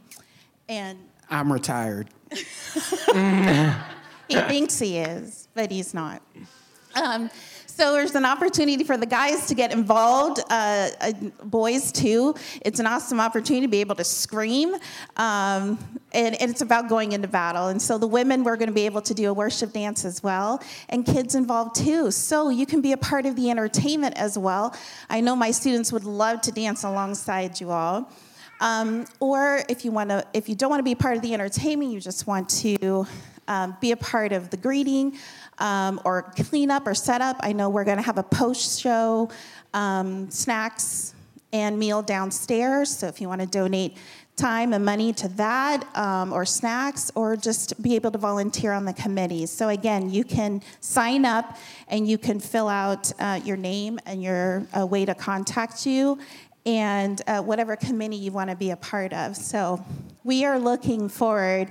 and 0.70 0.98
I'm 1.32 1.52
retired. 1.52 2.10
he 2.30 2.36
thinks 4.36 4.78
he 4.78 4.98
is, 4.98 5.48
but 5.54 5.72
he's 5.72 5.94
not. 5.94 6.22
Um, 6.94 7.30
so 7.66 7.94
there's 7.94 8.16
an 8.16 8.26
opportunity 8.26 8.84
for 8.84 8.98
the 8.98 9.06
guys 9.06 9.48
to 9.48 9.56
get 9.56 9.72
involved, 9.72 10.42
uh, 10.50 10.90
uh, 11.00 11.14
boys 11.46 11.94
too. 11.94 12.36
It's 12.64 12.82
an 12.82 12.86
awesome 12.86 13.22
opportunity 13.22 13.66
to 13.66 13.72
be 13.72 13.80
able 13.80 13.96
to 13.96 14.04
scream, 14.04 14.76
um, 15.16 15.80
and, 16.14 16.40
and, 16.42 16.52
it's 16.52 16.62
about 16.62 16.90
going 16.90 17.14
into 17.14 17.30
battle. 17.30 17.70
And 17.70 17.82
so 17.82 17.98
the 17.98 18.08
women, 18.08 18.44
we're 18.44 18.58
going 18.58 18.68
to 18.68 18.74
be 18.74 18.86
able 18.86 19.02
to 19.04 19.14
do 19.14 19.30
a 19.30 19.34
worship 19.34 19.72
dance 19.72 20.04
as 20.04 20.22
well, 20.22 20.62
and 20.90 21.06
kids 21.06 21.34
involved 21.34 21.76
too. 21.76 22.12
So 22.12 22.50
you 22.50 22.66
can 22.66 22.82
be 22.82 22.92
a 22.92 22.98
part 22.98 23.26
of 23.26 23.38
the 23.38 23.50
entertainment 23.50 24.18
as 24.18 24.38
well. 24.38 24.76
I 25.10 25.22
know 25.22 25.36
my 25.36 25.52
students 25.52 25.94
would 25.94 26.04
love 26.04 26.42
to 26.42 26.52
dance 26.52 26.84
alongside 26.84 27.62
you 27.62 27.72
all. 27.72 28.12
Um, 28.62 29.06
or 29.20 29.64
if 29.68 29.84
you 29.84 29.92
want 29.92 30.12
to, 30.12 30.26
if 30.34 30.48
you 30.48 30.56
don't 30.56 30.70
want 30.70 30.80
to 30.80 30.84
be 30.84 30.96
part 30.96 31.18
of 31.18 31.24
the 31.24 31.34
entertainment, 31.34 31.92
you 31.92 32.00
just 32.00 32.28
want 32.28 32.48
to 32.62 33.06
um, 33.48 33.76
be 33.82 33.92
a 33.92 33.98
part 33.98 34.32
of 34.32 34.52
the 34.52 34.58
greeting 34.58 35.18
um, 35.58 36.00
or 36.06 36.32
cleanup 36.38 36.86
or 36.88 36.94
setup. 36.94 37.38
I 37.40 37.54
know 37.54 37.70
we're 37.70 37.84
going 37.84 37.98
to 37.98 38.04
have 38.04 38.20
a 38.20 38.24
post 38.24 38.80
show, 38.80 39.30
um, 39.74 40.30
snacks 40.30 41.16
and 41.52 41.78
meal 41.78 42.02
downstairs. 42.02 42.96
So 42.96 43.08
if 43.08 43.20
you 43.20 43.28
want 43.28 43.42
to 43.42 43.48
donate 43.48 43.98
time 44.38 44.74
and 44.74 44.84
money 44.84 45.12
to 45.14 45.28
that 45.28 45.86
um, 45.96 46.32
or 46.32 46.46
snacks 46.46 47.12
or 47.16 47.36
just 47.36 47.82
be 47.84 47.96
able 47.96 48.12
to 48.12 48.18
volunteer 48.18 48.72
on 48.72 48.86
the 48.86 48.94
committees. 48.94 49.52
So, 49.52 49.70
again, 49.70 50.10
you 50.10 50.24
can 50.24 50.64
sign 50.80 51.26
up 51.26 51.58
and 51.90 52.08
you 52.08 52.18
can 52.18 52.40
fill 52.40 52.68
out 52.68 53.12
uh, 53.20 53.40
your 53.44 53.58
name 53.58 54.00
and 54.06 54.24
your 54.24 54.66
uh, 54.76 54.86
way 54.86 55.06
to 55.06 55.14
contact 55.14 55.86
you 55.86 56.18
and 56.66 57.22
uh, 57.28 57.42
whatever 57.42 57.76
committee 57.76 58.16
you 58.16 58.32
want 58.32 58.50
to 58.50 58.56
be 58.56 58.72
a 58.72 58.76
part 58.76 59.14
of. 59.14 59.36
So 59.36 59.84
we 60.24 60.46
are 60.46 60.60
looking 60.60 61.10
forward 61.10 61.70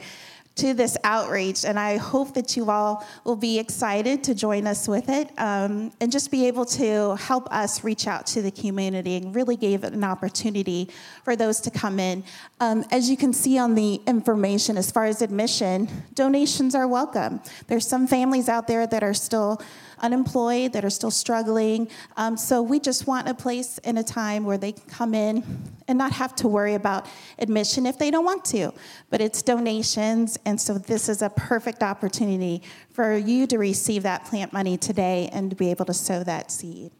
to 0.57 0.75
this 0.75 0.97
outreach, 1.05 1.65
and 1.65 1.79
I 1.79 1.97
hope 1.97 2.35
that 2.35 2.57
you 2.57 2.71
all 2.71 3.07
will 3.25 3.37
be 3.37 3.59
excited 3.59 4.23
to 4.25 4.35
join 4.35 4.67
us 4.67 4.87
with 4.89 5.09
it 5.09 5.31
um, 5.39 5.91
and 6.01 6.13
just 6.13 6.31
be 6.31 6.49
able 6.49 6.67
to 6.67 7.17
help 7.17 7.51
us 7.51 7.83
reach 7.83 8.07
out 8.07 8.27
to 8.29 8.43
the 8.43 8.51
community 8.51 9.17
and 9.17 9.35
really 9.35 9.57
give 9.57 9.85
an 9.85 10.05
opportunity 10.05 10.91
for 11.25 11.35
those 11.35 11.61
to 11.61 11.71
come 11.71 11.99
in. 11.99 12.23
Um, 12.59 12.85
as 12.91 13.09
you 13.09 13.17
can 13.17 13.33
see 13.33 13.59
on 13.59 13.75
the 13.75 14.03
information, 14.07 14.77
as 14.77 14.91
far 14.91 15.07
as 15.07 15.23
admission, 15.23 15.89
donations 16.15 16.75
are 16.75 16.89
welcome. 16.89 17.41
There's 17.69 17.87
some 17.87 18.07
families 18.07 18.49
out 18.49 18.67
there 18.67 18.87
that 18.87 19.03
are 19.03 19.15
still 19.15 19.63
unemployed, 20.03 20.73
that 20.73 20.85
are 20.85 20.91
still 20.91 21.11
struggling. 21.11 21.89
Um, 22.17 22.37
so 22.37 22.63
we 22.63 22.81
just 22.81 23.07
want 23.07 23.29
a 23.29 23.35
place 23.35 23.79
and 23.79 23.99
a 23.99 24.03
time 24.03 24.45
where 24.45 24.59
they 24.59 24.73
can 24.73 24.89
come 24.89 25.15
in 25.15 25.45
and 25.89 25.99
not 25.99 26.13
have 26.13 26.35
to 26.37 26.49
worry 26.49 26.75
about 26.75 27.07
admission 27.39 27.87
if 27.87 27.99
they 27.99 28.11
don't 28.11 28.25
want 28.25 28.45
to. 28.47 28.73
But 29.11 29.21
it's 29.21 29.43
donations, 29.43 30.39
and 30.45 30.61
so 30.61 30.79
this 30.79 31.09
is 31.09 31.23
a 31.23 31.31
perfect 31.31 31.83
opportunity 31.83 32.63
for 32.91 33.17
you 33.17 33.47
to 33.47 33.59
receive 33.59 34.03
that 34.05 34.25
plant 34.25 34.53
money 34.53 34.77
today 34.77 35.29
and 35.33 35.51
to 35.51 35.57
be 35.57 35.71
able 35.71 35.85
to 35.87 35.95
sow 35.95 36.23
that 36.25 36.51
seed. 36.51 36.93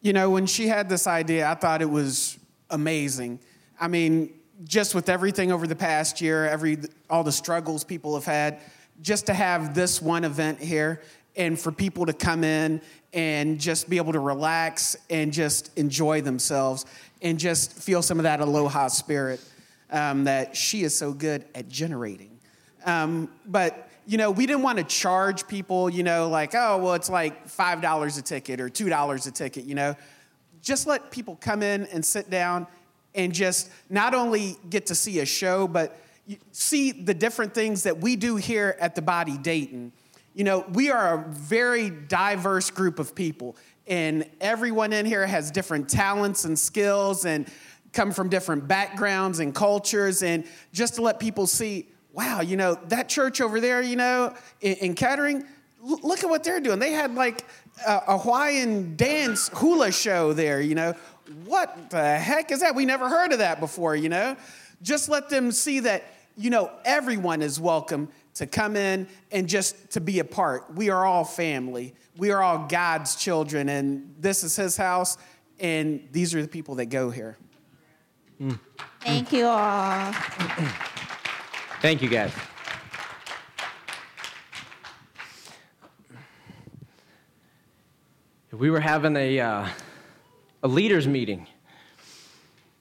You 0.00 0.12
know, 0.12 0.30
when 0.30 0.46
she 0.46 0.68
had 0.68 0.88
this 0.88 1.06
idea, 1.06 1.50
I 1.50 1.54
thought 1.54 1.82
it 1.82 1.90
was 1.90 2.38
amazing. 2.70 3.40
I 3.80 3.88
mean, 3.88 4.32
just 4.64 4.94
with 4.94 5.08
everything 5.08 5.52
over 5.52 5.66
the 5.66 5.76
past 5.76 6.20
year, 6.20 6.46
every 6.46 6.78
all 7.08 7.24
the 7.24 7.32
struggles 7.32 7.84
people 7.84 8.14
have 8.14 8.24
had, 8.24 8.60
just 9.00 9.26
to 9.26 9.34
have 9.34 9.74
this 9.74 10.02
one 10.02 10.24
event 10.24 10.60
here 10.60 11.00
and 11.38 11.58
for 11.58 11.72
people 11.72 12.04
to 12.04 12.12
come 12.12 12.44
in 12.44 12.82
and 13.14 13.58
just 13.58 13.88
be 13.88 13.96
able 13.96 14.12
to 14.12 14.18
relax 14.18 14.96
and 15.08 15.32
just 15.32 15.76
enjoy 15.78 16.20
themselves 16.20 16.84
and 17.22 17.38
just 17.38 17.72
feel 17.72 18.02
some 18.02 18.18
of 18.18 18.24
that 18.24 18.40
aloha 18.40 18.88
spirit 18.88 19.40
um, 19.90 20.24
that 20.24 20.54
she 20.54 20.82
is 20.82 20.94
so 20.94 21.12
good 21.12 21.44
at 21.54 21.68
generating. 21.68 22.38
Um, 22.84 23.30
but, 23.46 23.88
you 24.06 24.18
know, 24.18 24.30
we 24.30 24.46
didn't 24.46 24.62
want 24.62 24.78
to 24.78 24.84
charge 24.84 25.48
people, 25.48 25.88
you 25.88 26.02
know, 26.02 26.28
like, 26.28 26.54
oh, 26.54 26.78
well, 26.78 26.94
it's 26.94 27.08
like 27.08 27.48
$5 27.48 28.18
a 28.18 28.22
ticket 28.22 28.60
or 28.60 28.68
$2 28.68 29.26
a 29.26 29.30
ticket, 29.30 29.64
you 29.64 29.74
know. 29.74 29.94
Just 30.60 30.86
let 30.86 31.10
people 31.10 31.36
come 31.36 31.62
in 31.62 31.84
and 31.86 32.04
sit 32.04 32.28
down 32.28 32.66
and 33.14 33.32
just 33.32 33.70
not 33.88 34.12
only 34.12 34.56
get 34.68 34.86
to 34.86 34.94
see 34.94 35.20
a 35.20 35.26
show, 35.26 35.66
but 35.66 35.98
see 36.52 36.92
the 36.92 37.14
different 37.14 37.54
things 37.54 37.84
that 37.84 37.98
we 37.98 38.16
do 38.16 38.36
here 38.36 38.76
at 38.80 38.94
the 38.94 39.02
Body 39.02 39.38
Dayton 39.38 39.92
you 40.38 40.44
know, 40.44 40.64
we 40.72 40.88
are 40.92 41.14
a 41.14 41.24
very 41.32 41.90
diverse 41.90 42.70
group 42.70 43.00
of 43.00 43.12
people. 43.14 43.56
and 43.88 44.24
everyone 44.40 44.92
in 44.92 45.06
here 45.06 45.26
has 45.26 45.50
different 45.50 45.88
talents 45.88 46.44
and 46.44 46.58
skills 46.58 47.24
and 47.24 47.48
come 47.94 48.12
from 48.12 48.28
different 48.28 48.68
backgrounds 48.68 49.40
and 49.40 49.54
cultures. 49.54 50.22
And 50.22 50.44
just 50.74 50.96
to 50.96 51.02
let 51.02 51.18
people 51.18 51.46
see, 51.46 51.88
wow, 52.12 52.42
you 52.42 52.58
know, 52.58 52.78
that 52.88 53.08
church 53.08 53.40
over 53.40 53.60
there, 53.60 53.80
you 53.80 53.96
know, 53.96 54.34
in, 54.60 54.74
in 54.74 54.94
Kettering, 54.94 55.42
l- 55.82 56.00
look 56.02 56.22
at 56.22 56.28
what 56.28 56.44
they're 56.44 56.60
doing. 56.60 56.78
They 56.78 56.92
had 56.92 57.14
like 57.14 57.46
a, 57.86 58.02
a 58.08 58.18
Hawaiian 58.18 58.94
dance 58.94 59.48
hula 59.54 59.90
show 59.90 60.34
there, 60.34 60.60
you 60.60 60.74
know. 60.74 60.94
What 61.46 61.88
the 61.88 62.18
heck 62.18 62.52
is 62.52 62.60
that? 62.60 62.74
We 62.74 62.84
never 62.84 63.08
heard 63.08 63.32
of 63.32 63.38
that 63.38 63.58
before, 63.58 63.96
you 63.96 64.10
know. 64.10 64.36
Just 64.82 65.08
let 65.08 65.30
them 65.30 65.50
see 65.50 65.80
that, 65.80 66.04
you 66.36 66.50
know, 66.50 66.70
everyone 66.84 67.40
is 67.40 67.58
welcome 67.58 68.08
to 68.38 68.46
come 68.46 68.76
in 68.76 69.08
and 69.32 69.48
just 69.48 69.90
to 69.90 70.00
be 70.00 70.20
a 70.20 70.24
part. 70.24 70.72
We 70.72 70.90
are 70.90 71.04
all 71.04 71.24
family. 71.24 71.92
We 72.16 72.30
are 72.30 72.40
all 72.40 72.66
God's 72.68 73.16
children, 73.16 73.68
and 73.68 74.14
this 74.16 74.44
is 74.44 74.54
His 74.54 74.76
house, 74.76 75.18
and 75.58 76.08
these 76.12 76.36
are 76.36 76.42
the 76.42 76.46
people 76.46 76.76
that 76.76 76.86
go 76.86 77.10
here. 77.10 77.36
Mm. 78.40 78.60
Thank 79.00 79.32
you 79.32 79.46
all. 79.46 80.12
Thank 81.82 82.00
you, 82.00 82.08
guys. 82.08 82.32
We 88.52 88.70
were 88.70 88.80
having 88.80 89.16
a, 89.16 89.40
uh, 89.40 89.68
a 90.62 90.68
leaders 90.68 91.08
meeting, 91.08 91.48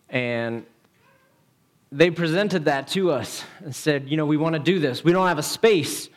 and 0.10 0.68
they 1.92 2.12
presented 2.12 2.66
that 2.66 2.88
to 2.90 3.12
us 3.12 3.44
and 3.60 3.76
said, 3.76 4.10
You 4.10 4.18
know, 4.18 4.26
we 4.26 4.38
want 4.38 4.54
to 4.54 4.60
do 4.60 4.80
this. 4.80 5.04
We 5.04 5.12
don't 5.12 5.28
have 5.28 5.38
a 5.38 5.44
space. 5.44 6.10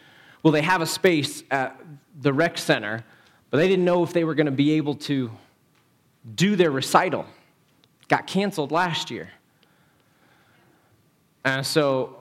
Well, 0.43 0.53
they 0.53 0.63
have 0.63 0.81
a 0.81 0.87
space 0.87 1.43
at 1.51 1.81
the 2.21 2.33
rec 2.33 2.59
center, 2.59 3.05
but 3.51 3.59
they 3.59 3.69
didn't 3.69 3.85
know 3.85 4.03
if 4.03 4.13
they 4.13 4.25
were 4.25 4.35
going 4.35 4.47
to 4.47 4.53
be 4.53 4.73
able 4.73 4.95
to 4.97 5.31
do 6.35 6.57
their 6.57 6.71
recital. 6.71 7.27
Got 8.09 8.27
canceled 8.27 8.73
last 8.73 9.11
year. 9.11 9.31
And 11.45 11.65
so 11.65 12.17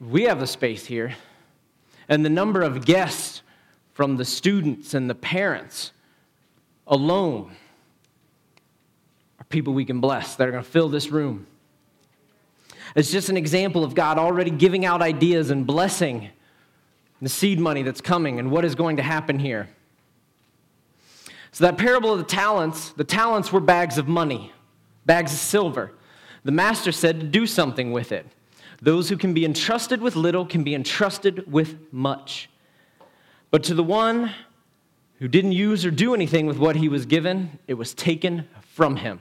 we 0.00 0.22
have 0.24 0.40
the 0.40 0.46
space 0.46 0.86
here, 0.86 1.14
and 2.08 2.24
the 2.24 2.30
number 2.30 2.62
of 2.62 2.84
guests 2.84 3.42
from 3.92 4.16
the 4.16 4.24
students 4.24 4.94
and 4.94 5.10
the 5.10 5.14
parents 5.14 5.92
alone 6.86 7.54
are 9.38 9.44
people 9.44 9.74
we 9.74 9.84
can 9.84 10.00
bless 10.00 10.36
that 10.36 10.48
are 10.48 10.50
going 10.50 10.64
to 10.64 10.70
fill 10.70 10.88
this 10.88 11.10
room. 11.10 11.46
It's 12.94 13.10
just 13.10 13.28
an 13.28 13.36
example 13.36 13.84
of 13.84 13.94
God 13.94 14.18
already 14.18 14.50
giving 14.50 14.84
out 14.84 15.02
ideas 15.02 15.50
and 15.50 15.66
blessing 15.66 16.30
the 17.22 17.28
seed 17.28 17.60
money 17.60 17.82
that's 17.82 18.00
coming 18.00 18.38
and 18.38 18.50
what 18.50 18.64
is 18.64 18.74
going 18.74 18.96
to 18.96 19.02
happen 19.02 19.38
here. 19.38 19.68
So, 21.52 21.64
that 21.64 21.78
parable 21.78 22.12
of 22.12 22.18
the 22.18 22.24
talents, 22.24 22.90
the 22.90 23.04
talents 23.04 23.52
were 23.52 23.60
bags 23.60 23.98
of 23.98 24.08
money, 24.08 24.52
bags 25.04 25.32
of 25.32 25.38
silver. 25.38 25.92
The 26.44 26.52
master 26.52 26.92
said 26.92 27.20
to 27.20 27.26
do 27.26 27.46
something 27.46 27.92
with 27.92 28.12
it. 28.12 28.26
Those 28.80 29.08
who 29.08 29.16
can 29.16 29.34
be 29.34 29.44
entrusted 29.44 30.00
with 30.00 30.16
little 30.16 30.46
can 30.46 30.64
be 30.64 30.74
entrusted 30.74 31.50
with 31.50 31.76
much. 31.92 32.48
But 33.50 33.62
to 33.64 33.74
the 33.74 33.82
one 33.82 34.32
who 35.18 35.28
didn't 35.28 35.52
use 35.52 35.84
or 35.84 35.90
do 35.90 36.14
anything 36.14 36.46
with 36.46 36.56
what 36.56 36.76
he 36.76 36.88
was 36.88 37.04
given, 37.04 37.58
it 37.66 37.74
was 37.74 37.92
taken 37.92 38.48
from 38.62 38.96
him. 38.96 39.20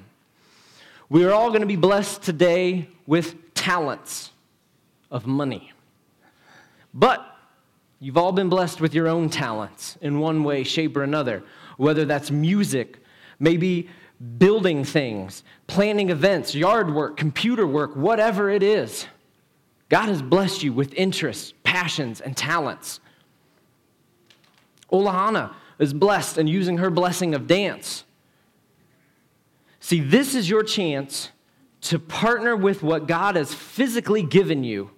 We 1.10 1.26
are 1.26 1.34
all 1.34 1.50
going 1.50 1.62
to 1.62 1.68
be 1.68 1.76
blessed 1.76 2.22
today 2.22 2.88
with 3.06 3.49
talents 3.60 4.32
of 5.12 5.28
money. 5.28 5.74
But 6.94 7.26
you've 8.00 8.18
all 8.18 8.32
been 8.32 8.48
blessed 8.48 8.80
with 8.80 8.94
your 8.94 9.10
own 9.10 9.30
talents 9.30 9.98
in 10.00 10.20
one 10.20 10.46
way, 10.46 10.64
shape, 10.64 10.96
or 10.96 11.04
another, 11.04 11.44
whether 11.76 12.06
that's 12.06 12.32
music, 12.32 13.00
maybe 13.38 13.90
building 14.38 14.86
things, 14.86 15.44
planning 15.68 16.10
events, 16.10 16.56
yard 16.56 16.94
work, 16.94 17.18
computer 17.18 17.68
work, 17.68 17.96
whatever 17.98 18.50
it 18.50 18.64
is. 18.64 19.06
God 19.90 20.08
has 20.08 20.22
blessed 20.22 20.64
you 20.64 20.72
with 20.72 20.94
interests, 20.94 21.54
passions, 21.64 22.22
and 22.22 22.38
talents. 22.38 23.02
Olahana 24.90 25.54
is 25.80 25.94
blessed 25.94 26.38
and 26.38 26.48
using 26.48 26.78
her 26.78 26.90
blessing 26.90 27.36
of 27.36 27.46
dance. 27.46 28.06
See, 29.82 30.00
this 30.00 30.34
is 30.34 30.50
your 30.50 30.64
chance 30.64 31.32
to 31.82 32.00
partner 32.00 32.56
with 32.56 32.84
what 32.84 33.08
God 33.08 33.36
has 33.36 33.54
physically 33.54 34.24
given 34.24 34.64
you 34.64 34.92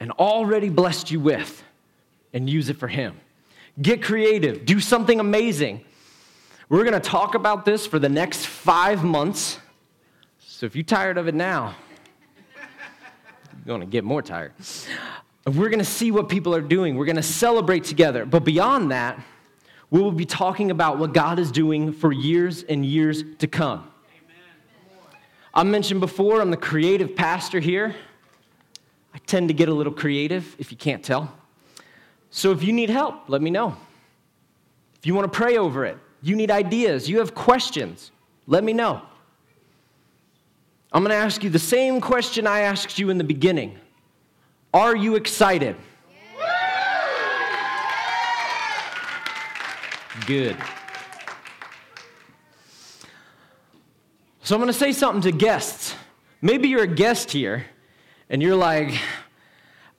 and 0.00 0.10
already 0.12 0.68
blessed 0.68 1.10
you 1.10 1.20
with 1.20 1.62
and 2.32 2.48
use 2.48 2.68
it 2.68 2.76
for 2.76 2.88
Him. 2.88 3.18
Get 3.80 4.02
creative, 4.02 4.64
do 4.64 4.80
something 4.80 5.20
amazing. 5.20 5.84
We're 6.68 6.84
going 6.84 7.00
to 7.00 7.00
talk 7.00 7.34
about 7.34 7.64
this 7.64 7.86
for 7.86 7.98
the 7.98 8.08
next 8.08 8.46
five 8.46 9.02
months. 9.02 9.58
So 10.38 10.66
if 10.66 10.76
you're 10.76 10.84
tired 10.84 11.16
of 11.16 11.28
it 11.28 11.34
now, 11.34 11.74
you're 12.56 13.64
going 13.66 13.80
to 13.80 13.86
get 13.86 14.04
more 14.04 14.20
tired. 14.20 14.52
We're 15.46 15.70
going 15.70 15.78
to 15.78 15.84
see 15.84 16.10
what 16.10 16.28
people 16.28 16.54
are 16.54 16.60
doing. 16.60 16.96
We're 16.96 17.06
going 17.06 17.16
to 17.16 17.22
celebrate 17.22 17.84
together. 17.84 18.26
But 18.26 18.44
beyond 18.44 18.90
that, 18.90 19.18
we 19.90 20.02
will 20.02 20.12
be 20.12 20.26
talking 20.26 20.70
about 20.70 20.98
what 20.98 21.14
God 21.14 21.38
is 21.38 21.50
doing 21.50 21.92
for 21.92 22.12
years 22.12 22.62
and 22.64 22.84
years 22.84 23.24
to 23.38 23.46
come. 23.46 23.90
I 25.58 25.64
mentioned 25.64 25.98
before, 25.98 26.40
I'm 26.40 26.52
the 26.52 26.56
creative 26.56 27.16
pastor 27.16 27.58
here. 27.58 27.96
I 29.12 29.18
tend 29.26 29.48
to 29.48 29.54
get 29.54 29.68
a 29.68 29.74
little 29.74 29.92
creative, 29.92 30.54
if 30.56 30.70
you 30.70 30.78
can't 30.78 31.02
tell. 31.02 31.34
So 32.30 32.52
if 32.52 32.62
you 32.62 32.72
need 32.72 32.90
help, 32.90 33.28
let 33.28 33.42
me 33.42 33.50
know. 33.50 33.76
If 35.00 35.04
you 35.04 35.16
want 35.16 35.24
to 35.24 35.36
pray 35.36 35.58
over 35.58 35.84
it, 35.84 35.98
you 36.22 36.36
need 36.36 36.52
ideas, 36.52 37.10
you 37.10 37.18
have 37.18 37.34
questions, 37.34 38.12
let 38.46 38.62
me 38.62 38.72
know. 38.72 39.02
I'm 40.92 41.02
going 41.02 41.10
to 41.10 41.16
ask 41.16 41.42
you 41.42 41.50
the 41.50 41.58
same 41.58 42.00
question 42.00 42.46
I 42.46 42.60
asked 42.60 42.96
you 42.96 43.10
in 43.10 43.18
the 43.18 43.24
beginning 43.24 43.76
Are 44.72 44.94
you 44.94 45.16
excited? 45.16 45.74
Good. 50.24 50.56
So 54.48 54.54
I'm 54.54 54.62
going 54.62 54.72
to 54.72 54.78
say 54.78 54.92
something 54.92 55.20
to 55.30 55.30
guests. 55.30 55.94
Maybe 56.40 56.68
you're 56.68 56.84
a 56.84 56.86
guest 56.86 57.30
here 57.30 57.66
and 58.30 58.42
you're 58.42 58.56
like, 58.56 58.98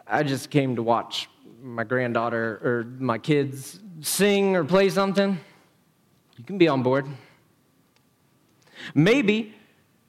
I 0.08 0.24
just 0.24 0.50
came 0.50 0.76
to 0.78 0.82
watch 0.82 1.30
my 1.62 1.84
granddaughter 1.84 2.60
or 2.64 2.84
my 2.98 3.20
kids 3.20 3.80
sing 4.02 4.56
or 4.56 4.64
play 4.64 4.90
something. 4.90 5.40
You 6.36 6.44
can 6.44 6.58
be 6.58 6.68
on 6.68 6.82
board. 6.82 7.06
Maybe 8.96 9.54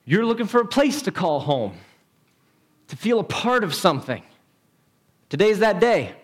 you're 0.05 0.25
looking 0.25 0.47
for 0.47 0.61
a 0.61 0.65
place 0.65 1.03
to 1.03 1.11
call 1.11 1.41
home, 1.41 1.77
to 2.87 2.95
feel 2.95 3.19
a 3.19 3.23
part 3.23 3.63
of 3.63 3.75
something. 3.75 4.23
Today's 5.29 5.59
that 5.59 5.79
day. 5.79 6.15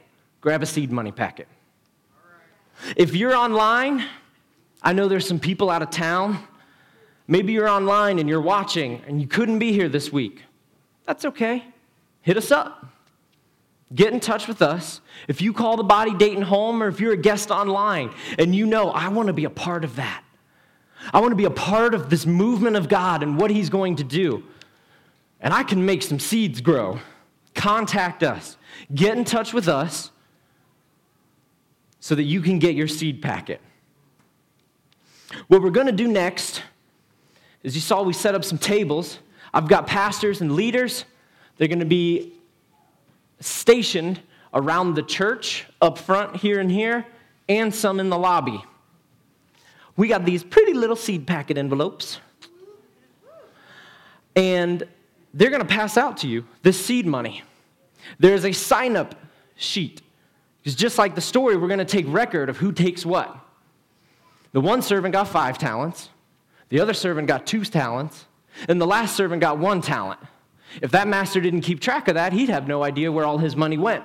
Grab 0.42 0.64
a 0.64 0.66
seed 0.66 0.92
money 0.92 1.12
packet. 1.12 1.48
If 2.96 3.16
you're 3.16 3.36
online, 3.36 4.04
I 4.82 4.94
know 4.94 5.08
there's 5.08 5.28
some 5.28 5.40
people 5.40 5.70
out 5.70 5.84
of 5.84 5.92
town. 5.92 6.48
Maybe 7.28 7.54
you're 7.54 7.68
online 7.68 8.20
and 8.20 8.30
you're 8.30 8.42
watching 8.42 9.02
and 9.08 9.22
you 9.22 9.28
couldn't 9.28 9.60
be 9.60 9.74
here 9.74 9.90
this 9.90 10.12
week. 10.12 10.44
That's 11.06 11.26
okay. 11.26 11.64
Hit 12.22 12.38
us 12.38 12.52
up. 12.52 12.86
Get 13.94 14.14
in 14.14 14.20
touch 14.20 14.48
with 14.48 14.62
us. 14.62 15.02
If 15.28 15.42
you 15.42 15.54
call 15.54 15.78
the 15.78 15.84
body 15.84 16.14
Dayton 16.14 16.42
home 16.42 16.84
or 16.84 16.88
if 16.88 17.00
you're 17.00 17.14
a 17.14 17.18
guest 17.18 17.52
online 17.52 18.14
and 18.38 18.54
you 18.54 18.66
know, 18.66 18.92
I 18.92 19.08
want 19.10 19.28
to 19.28 19.34
be 19.34 19.46
a 19.46 19.50
part 19.50 19.84
of 19.84 19.96
that. 19.96 20.24
I 21.14 21.20
want 21.20 21.32
to 21.32 21.38
be 21.38 21.46
a 21.46 21.50
part 21.50 21.94
of 21.94 22.10
this 22.10 22.26
movement 22.26 22.76
of 22.76 22.90
God 22.90 23.24
and 23.24 23.40
what 23.40 23.52
He's 23.52 23.70
going 23.70 23.98
to 23.98 24.04
do. 24.04 24.44
And 25.40 25.54
I 25.54 25.64
can 25.64 25.86
make 25.86 26.02
some 26.02 26.20
seeds 26.20 26.60
grow. 26.60 27.00
Contact 27.54 28.24
us. 28.24 28.58
Get 28.94 29.18
in 29.18 29.24
touch 29.24 29.54
with 29.54 29.68
us 29.68 30.12
so 32.00 32.16
that 32.16 32.24
you 32.24 32.42
can 32.42 32.60
get 32.60 32.76
your 32.76 32.88
seed 32.88 33.22
packet. 33.22 33.62
What 35.48 35.62
we're 35.62 35.70
going 35.72 35.88
to 35.88 35.92
do 35.94 36.08
next 36.08 36.62
is 37.68 37.76
you 37.76 37.82
saw 37.82 38.02
we 38.02 38.14
set 38.14 38.34
up 38.34 38.46
some 38.46 38.58
tables. 38.58 39.20
I've 39.54 39.68
got 39.68 39.88
pastors 39.88 40.40
and 40.40 40.54
leaders. 40.54 41.04
They're 41.58 41.68
going 41.68 41.80
to 41.80 41.86
be 41.86 42.32
stationed 43.42 44.22
around 44.54 44.94
the 44.94 45.04
church, 45.04 45.66
up 45.82 45.98
front, 45.98 46.38
here 46.38 46.62
and 46.62 46.72
here, 46.72 47.06
and 47.50 47.76
some 47.76 48.00
in 48.00 48.10
the 48.10 48.18
lobby. 48.18 48.64
We 49.98 50.08
got 50.08 50.24
these 50.24 50.46
pretty 50.46 50.74
little 50.74 50.96
seed 50.96 51.28
packet 51.28 51.58
envelopes. 51.58 52.22
And 54.34 54.88
they're 55.34 55.50
going 55.50 55.62
to 55.62 55.68
pass 55.68 55.98
out 55.98 56.16
to 56.18 56.28
you 56.28 56.46
this 56.64 56.84
seed 56.84 57.06
money. 57.06 57.44
There's 58.18 58.46
a 58.46 58.54
sign 58.54 58.96
up 58.96 59.14
sheet 59.58 60.02
because 60.60 60.74
just 60.74 60.98
like 60.98 61.16
the 61.16 61.22
story, 61.22 61.58
we're 61.58 61.68
going 61.68 61.80
to 61.80 61.86
take 61.86 62.06
record 62.08 62.48
of 62.48 62.56
who 62.56 62.72
takes 62.72 63.06
what. 63.06 63.36
The 64.54 64.62
one 64.62 64.82
servant 64.82 65.12
got 65.12 65.28
five 65.28 65.58
talents, 65.58 66.12
the 66.70 66.80
other 66.80 66.94
servant 66.94 67.28
got 67.28 67.46
two 67.46 67.64
talents, 67.64 68.26
and 68.68 68.80
the 68.80 68.88
last 68.88 69.16
servant 69.16 69.42
got 69.42 69.58
one 69.58 69.82
talent. 69.82 70.20
If 70.82 70.92
that 70.92 71.08
master 71.08 71.40
didn't 71.40 71.62
keep 71.62 71.80
track 71.80 72.08
of 72.08 72.16
that, 72.16 72.34
he'd 72.34 72.50
have 72.50 72.68
no 72.68 72.84
idea 72.84 73.12
where 73.12 73.26
all 73.26 73.38
his 73.38 73.56
money 73.56 73.78
went. 73.78 74.04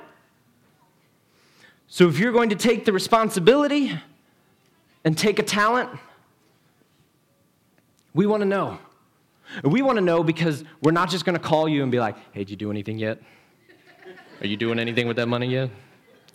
So 1.89 2.09
if 2.09 2.19
you're 2.19 2.33
going 2.33 2.51
to 2.51 2.57
take 2.57 2.85
the 2.85 2.93
responsibility 2.93 3.93
and 5.05 5.17
take 5.17 5.39
a 5.39 5.43
talent? 5.43 5.91
We 8.15 8.27
want 8.27 8.43
to 8.43 8.49
know. 8.49 8.79
We 9.65 9.83
want 9.83 9.97
to 9.97 10.05
know 10.05 10.23
because 10.23 10.65
we're 10.83 10.93
not 10.93 11.11
just 11.11 11.25
going 11.25 11.37
to 11.37 11.43
call 11.43 11.69
you 11.69 11.83
and 11.83 11.91
be 11.91 11.99
like, 11.99 12.17
hey, 12.33 12.41
did 12.41 12.51
you 12.51 12.57
do 12.57 12.71
anything 12.71 12.99
yet? 12.99 13.21
Are 14.41 14.47
you 14.47 14.57
doing 14.57 14.79
anything 14.79 15.07
with 15.07 15.17
that 15.17 15.29
money 15.29 15.49
yet? 15.49 15.71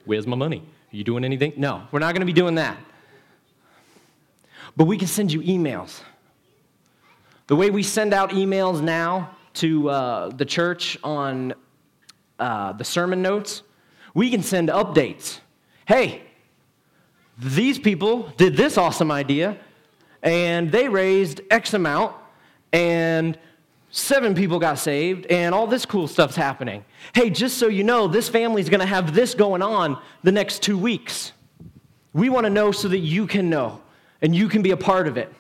Where's 0.06 0.28
my 0.28 0.38
money? 0.38 0.60
Are 0.94 0.96
you 0.96 1.04
doing 1.04 1.24
anything? 1.24 1.54
No, 1.58 1.88
we're 1.92 2.00
not 2.00 2.14
going 2.14 2.22
to 2.22 2.26
be 2.26 2.34
doing 2.34 2.56
that. 2.56 2.78
But 4.76 4.86
we 4.86 4.98
can 4.98 5.08
send 5.08 5.32
you 5.32 5.42
emails. 5.42 6.02
The 7.48 7.56
way 7.56 7.70
we 7.70 7.82
send 7.82 8.14
out 8.14 8.32
emails 8.32 8.82
now 8.82 9.38
to 9.54 9.90
uh, 9.90 10.30
the 10.30 10.44
church 10.44 10.98
on 11.02 11.54
uh, 12.40 12.74
the 12.74 12.84
sermon 12.84 13.22
notes, 13.22 13.64
we 14.14 14.30
can 14.30 14.44
send 14.44 14.68
updates. 14.68 15.40
Hey, 15.86 16.24
these 17.38 17.80
people 17.80 18.34
did 18.36 18.58
this 18.58 18.78
awesome 18.78 19.12
idea, 19.12 19.58
and 20.22 20.70
they 20.70 20.90
raised 20.90 21.40
X 21.50 21.74
amount, 21.74 22.14
and 22.74 23.40
seven 23.92 24.36
people 24.36 24.60
got 24.60 24.78
saved, 24.78 25.26
and 25.28 25.56
all 25.56 25.68
this 25.68 25.86
cool 25.86 26.10
stuff's 26.10 26.36
happening. 26.36 26.84
Hey, 27.14 27.30
just 27.30 27.58
so 27.58 27.68
you 27.68 27.86
know, 27.86 28.10
this 28.10 28.28
family's 28.28 28.68
gonna 28.68 28.86
have 28.86 29.16
this 29.16 29.34
going 29.34 29.62
on 29.62 30.02
the 30.22 30.34
next 30.34 30.64
two 30.64 30.78
weeks. 30.78 31.32
We 32.12 32.28
wanna 32.28 32.50
know 32.50 32.74
so 32.74 32.90
that 32.90 33.00
you 33.00 33.26
can 33.26 33.50
know, 33.50 33.82
and 34.22 34.36
you 34.36 34.50
can 34.50 34.62
be 34.62 34.72
a 34.72 34.78
part 34.78 35.08
of 35.08 35.16
it. 35.16 35.34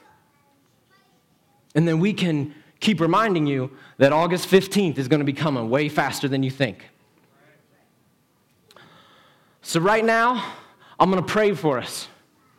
And 1.75 1.87
then 1.87 1.99
we 1.99 2.13
can 2.13 2.53
keep 2.79 2.99
reminding 2.99 3.47
you 3.47 3.71
that 3.97 4.11
August 4.13 4.49
15th 4.49 4.97
is 4.97 5.07
gonna 5.07 5.23
be 5.23 5.33
coming 5.33 5.69
way 5.69 5.89
faster 5.89 6.27
than 6.27 6.43
you 6.43 6.51
think. 6.51 6.85
So, 9.61 9.79
right 9.79 10.05
now, 10.05 10.53
I'm 10.99 11.09
gonna 11.09 11.21
pray 11.21 11.53
for 11.53 11.77
us. 11.77 12.07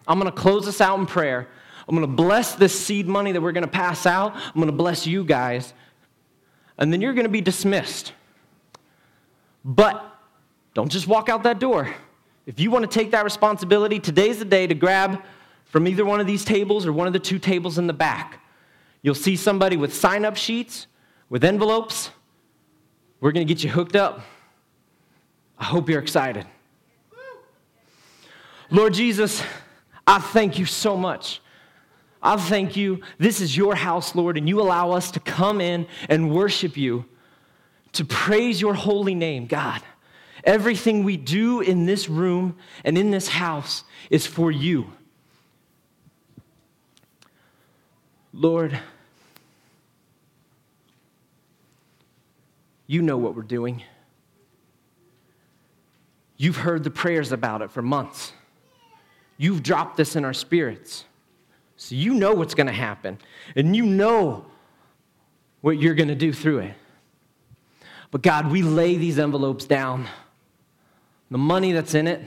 I'm 0.07 0.19
gonna 0.19 0.33
close 0.33 0.69
us 0.69 0.81
out 0.81 0.99
in 0.99 1.07
prayer. 1.07 1.49
I'm 1.89 1.97
going 1.97 2.07
to 2.07 2.15
bless 2.15 2.55
this 2.55 2.79
seed 2.79 3.09
money 3.09 3.33
that 3.33 3.41
we're 3.41 3.53
going 3.53 3.65
to 3.65 3.71
pass 3.71 4.05
out. 4.05 4.35
I'm 4.37 4.55
going 4.55 4.67
to 4.67 4.73
bless 4.73 5.07
you 5.07 5.25
guys. 5.25 5.73
And 6.77 6.93
then 6.93 7.01
you're 7.01 7.15
going 7.15 7.25
to 7.25 7.31
be 7.31 7.41
dismissed. 7.41 8.13
But 9.65 10.05
don't 10.75 10.93
just 10.93 11.07
walk 11.07 11.31
out 11.31 11.45
that 11.45 11.59
door. 11.59 11.93
If 12.45 12.61
you 12.61 12.71
want 12.71 12.89
to 12.89 12.91
take 12.91 13.11
that 13.13 13.25
responsibility, 13.25 13.99
today's 13.99 14.39
the 14.39 14.45
day 14.45 14.67
to 14.67 14.75
grab 14.75 15.23
from 15.65 15.89
either 15.89 16.05
one 16.05 16.21
of 16.21 16.27
these 16.27 16.45
tables 16.45 16.87
or 16.87 16.93
one 16.93 17.07
of 17.07 17.15
the 17.15 17.19
two 17.19 17.39
tables 17.39 17.79
in 17.79 17.87
the 17.87 17.95
back. 17.95 18.38
You'll 19.03 19.15
see 19.15 19.37
somebody 19.37 19.77
with 19.77 19.95
sign 19.95 20.25
up 20.25 20.37
sheets, 20.37 20.87
with 21.29 21.45
envelopes. 21.45 22.11
We're 23.21 23.33
going 23.33 23.47
to 23.47 23.53
get 23.53 23.63
you 23.63 23.71
hooked 23.71 23.97
up. 23.97 24.21
I 25.59 25.65
hope 25.65 25.89
you're 25.89 26.01
excited. 26.01 26.47
Lord 28.71 28.95
Jesus, 28.95 29.43
I 30.07 30.19
thank 30.19 30.59
you 30.59 30.67
so 30.67 30.97
much 30.97 31.41
I 32.23 32.37
thank 32.37 32.77
you. 32.77 33.01
This 33.19 33.41
is 33.41 33.57
your 33.57 33.75
house, 33.75 34.15
Lord, 34.15 34.37
and 34.37 34.49
you 34.49 34.61
allow 34.61 34.91
us 34.91 35.11
to 35.13 35.21
come 35.21 35.61
in 35.61 35.87
and 36.09 36.35
worship 36.35 36.77
you, 36.77 37.05
to 37.93 38.05
praise 38.05 38.61
your 38.61 38.75
holy 38.75 39.15
name, 39.15 39.47
God. 39.47 39.83
Everything 40.45 41.05
we 41.05 41.17
do 41.17 41.61
in 41.61 41.87
this 41.87 42.09
room 42.09 42.57
and 42.85 42.99
in 42.99 43.11
this 43.11 43.29
house 43.29 43.85
is 44.11 44.27
for 44.27 44.51
you. 44.51 44.93
Lord, 48.39 48.79
you 52.87 53.03
know 53.03 53.17
what 53.17 53.35
we're 53.35 53.43
doing. 53.43 53.83
You've 56.37 56.57
heard 56.57 56.85
the 56.85 56.91
prayers 56.91 57.33
about 57.33 57.63
it 57.63 57.73
for 57.73 57.83
months. 57.83 58.33
You've 59.39 59.65
dropped 59.65 59.97
this 59.97 60.15
in 60.15 60.25
our 60.25 60.33
spirits. 60.33 61.05
So 61.77 61.97
you 61.97 62.15
know 62.15 62.33
what's 62.33 62.55
going 62.55 62.69
to 62.69 62.73
happen, 62.73 63.19
and 63.57 63.75
you 63.75 63.85
know 63.85 64.47
what 65.61 65.81
you're 65.81 65.95
going 65.95 66.09
to 66.09 66.15
do 66.15 66.33
through 66.33 66.61
it. 66.61 66.75
But 68.13 68.23
God, 68.23 68.53
we 68.53 68.63
lay 68.63 68.97
these 68.97 69.19
envelopes 69.19 69.65
down. 69.65 70.07
The 71.33 71.39
money 71.39 71.73
that's 71.73 71.95
in 71.95 72.07
it, 72.07 72.23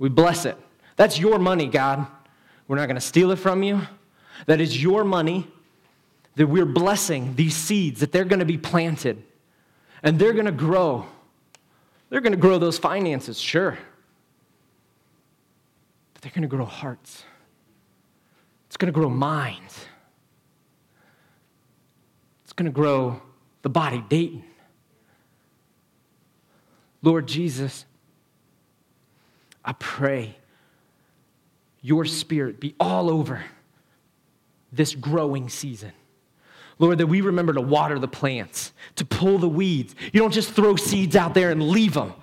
we 0.00 0.08
bless 0.08 0.44
it. 0.44 0.56
That's 0.96 1.20
your 1.20 1.38
money, 1.38 1.68
God. 1.68 2.04
We're 2.66 2.76
not 2.76 2.86
going 2.86 2.96
to 2.96 3.00
steal 3.00 3.30
it 3.30 3.36
from 3.36 3.62
you. 3.62 3.82
That 4.46 4.60
is 4.60 4.82
your 4.82 5.04
money 5.04 5.46
that 6.36 6.46
we're 6.46 6.64
blessing 6.64 7.34
these 7.34 7.54
seeds, 7.54 8.00
that 8.00 8.12
they're 8.12 8.24
going 8.24 8.40
to 8.40 8.44
be 8.44 8.58
planted 8.58 9.22
and 10.02 10.18
they're 10.18 10.32
going 10.32 10.46
to 10.46 10.52
grow. 10.52 11.06
They're 12.08 12.20
going 12.20 12.32
to 12.32 12.38
grow 12.38 12.58
those 12.58 12.78
finances, 12.78 13.38
sure. 13.40 13.78
But 16.14 16.22
they're 16.22 16.32
going 16.32 16.42
to 16.42 16.48
grow 16.48 16.64
hearts. 16.64 17.24
It's 18.66 18.76
going 18.76 18.92
to 18.92 18.98
grow 18.98 19.08
minds. 19.08 19.86
It's 22.44 22.52
going 22.52 22.66
to 22.66 22.74
grow 22.74 23.20
the 23.62 23.68
body, 23.68 24.04
Dayton. 24.08 24.44
Lord 27.02 27.26
Jesus, 27.26 27.84
I 29.64 29.72
pray 29.72 30.36
your 31.80 32.04
spirit 32.04 32.60
be 32.60 32.74
all 32.78 33.10
over 33.10 33.42
this 34.72 34.94
growing 34.94 35.48
season. 35.48 35.92
Lord, 36.78 36.98
that 36.98 37.06
we 37.06 37.20
remember 37.20 37.52
to 37.52 37.60
water 37.60 37.98
the 37.98 38.08
plants, 38.08 38.72
to 38.96 39.04
pull 39.04 39.38
the 39.38 39.48
weeds. 39.48 39.94
You 40.12 40.20
don't 40.20 40.32
just 40.32 40.50
throw 40.50 40.76
seeds 40.76 41.14
out 41.14 41.34
there 41.34 41.50
and 41.50 41.68
leave 41.68 41.94
them. 41.94 42.14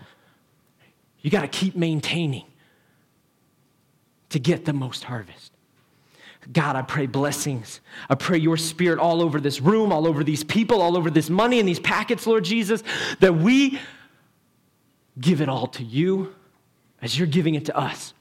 You 1.21 1.29
got 1.29 1.41
to 1.41 1.47
keep 1.47 1.75
maintaining 1.75 2.45
to 4.29 4.39
get 4.39 4.65
the 4.65 4.73
most 4.73 5.03
harvest. 5.03 5.51
God, 6.51 6.75
I 6.75 6.81
pray 6.81 7.05
blessings. 7.05 7.81
I 8.09 8.15
pray 8.15 8.37
your 8.37 8.57
spirit 8.57 8.97
all 8.97 9.21
over 9.21 9.39
this 9.39 9.61
room, 9.61 9.91
all 9.91 10.07
over 10.07 10.23
these 10.23 10.43
people, 10.43 10.81
all 10.81 10.97
over 10.97 11.09
this 11.09 11.29
money 11.29 11.59
and 11.59 11.67
these 11.67 11.79
packets, 11.79 12.25
Lord 12.25 12.43
Jesus, 12.43 12.81
that 13.19 13.35
we 13.35 13.79
give 15.19 15.41
it 15.41 15.49
all 15.49 15.67
to 15.67 15.83
you 15.83 16.33
as 17.01 17.17
you're 17.17 17.27
giving 17.27 17.55
it 17.55 17.65
to 17.65 17.77
us. 17.77 18.13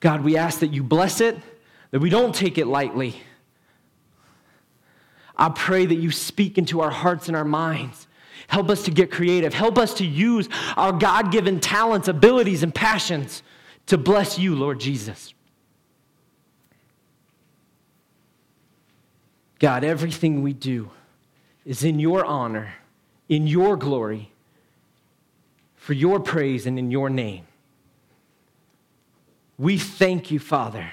God, 0.00 0.22
we 0.22 0.36
ask 0.36 0.60
that 0.60 0.72
you 0.72 0.82
bless 0.82 1.20
it, 1.20 1.38
that 1.90 2.00
we 2.00 2.08
don't 2.10 2.34
take 2.34 2.58
it 2.58 2.66
lightly. 2.66 3.20
I 5.40 5.48
pray 5.48 5.86
that 5.86 5.94
you 5.94 6.10
speak 6.10 6.58
into 6.58 6.82
our 6.82 6.90
hearts 6.90 7.26
and 7.26 7.36
our 7.36 7.46
minds. 7.46 8.06
Help 8.46 8.68
us 8.68 8.82
to 8.84 8.90
get 8.90 9.10
creative. 9.10 9.54
Help 9.54 9.78
us 9.78 9.94
to 9.94 10.06
use 10.06 10.50
our 10.76 10.92
God 10.92 11.32
given 11.32 11.60
talents, 11.60 12.08
abilities, 12.08 12.62
and 12.62 12.74
passions 12.74 13.42
to 13.86 13.96
bless 13.96 14.38
you, 14.38 14.54
Lord 14.54 14.78
Jesus. 14.78 15.32
God, 19.58 19.82
everything 19.82 20.42
we 20.42 20.52
do 20.52 20.90
is 21.64 21.84
in 21.84 21.98
your 21.98 22.24
honor, 22.24 22.74
in 23.28 23.46
your 23.46 23.76
glory, 23.76 24.32
for 25.74 25.94
your 25.94 26.20
praise, 26.20 26.66
and 26.66 26.78
in 26.78 26.90
your 26.90 27.08
name. 27.08 27.46
We 29.58 29.78
thank 29.78 30.30
you, 30.30 30.38
Father, 30.38 30.90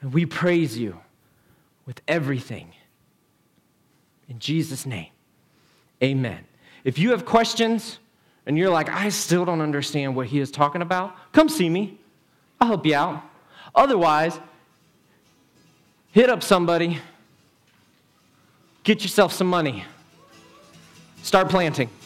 and 0.00 0.12
we 0.12 0.26
praise 0.26 0.76
you 0.76 1.00
with 1.86 2.00
everything. 2.08 2.72
In 4.28 4.38
Jesus' 4.38 4.86
name, 4.86 5.10
amen. 6.02 6.44
If 6.84 6.98
you 6.98 7.10
have 7.10 7.24
questions 7.24 7.98
and 8.46 8.58
you're 8.58 8.70
like, 8.70 8.88
I 8.88 9.08
still 9.08 9.44
don't 9.44 9.60
understand 9.60 10.16
what 10.16 10.26
he 10.26 10.40
is 10.40 10.50
talking 10.50 10.82
about, 10.82 11.14
come 11.32 11.48
see 11.48 11.68
me. 11.68 11.98
I'll 12.60 12.68
help 12.68 12.86
you 12.86 12.94
out. 12.94 13.22
Otherwise, 13.74 14.38
hit 16.12 16.30
up 16.30 16.42
somebody 16.42 17.00
Get 18.84 19.02
yourself 19.02 19.32
some 19.32 19.46
money. 19.46 19.82
Start 21.22 21.48
planting. 21.48 21.88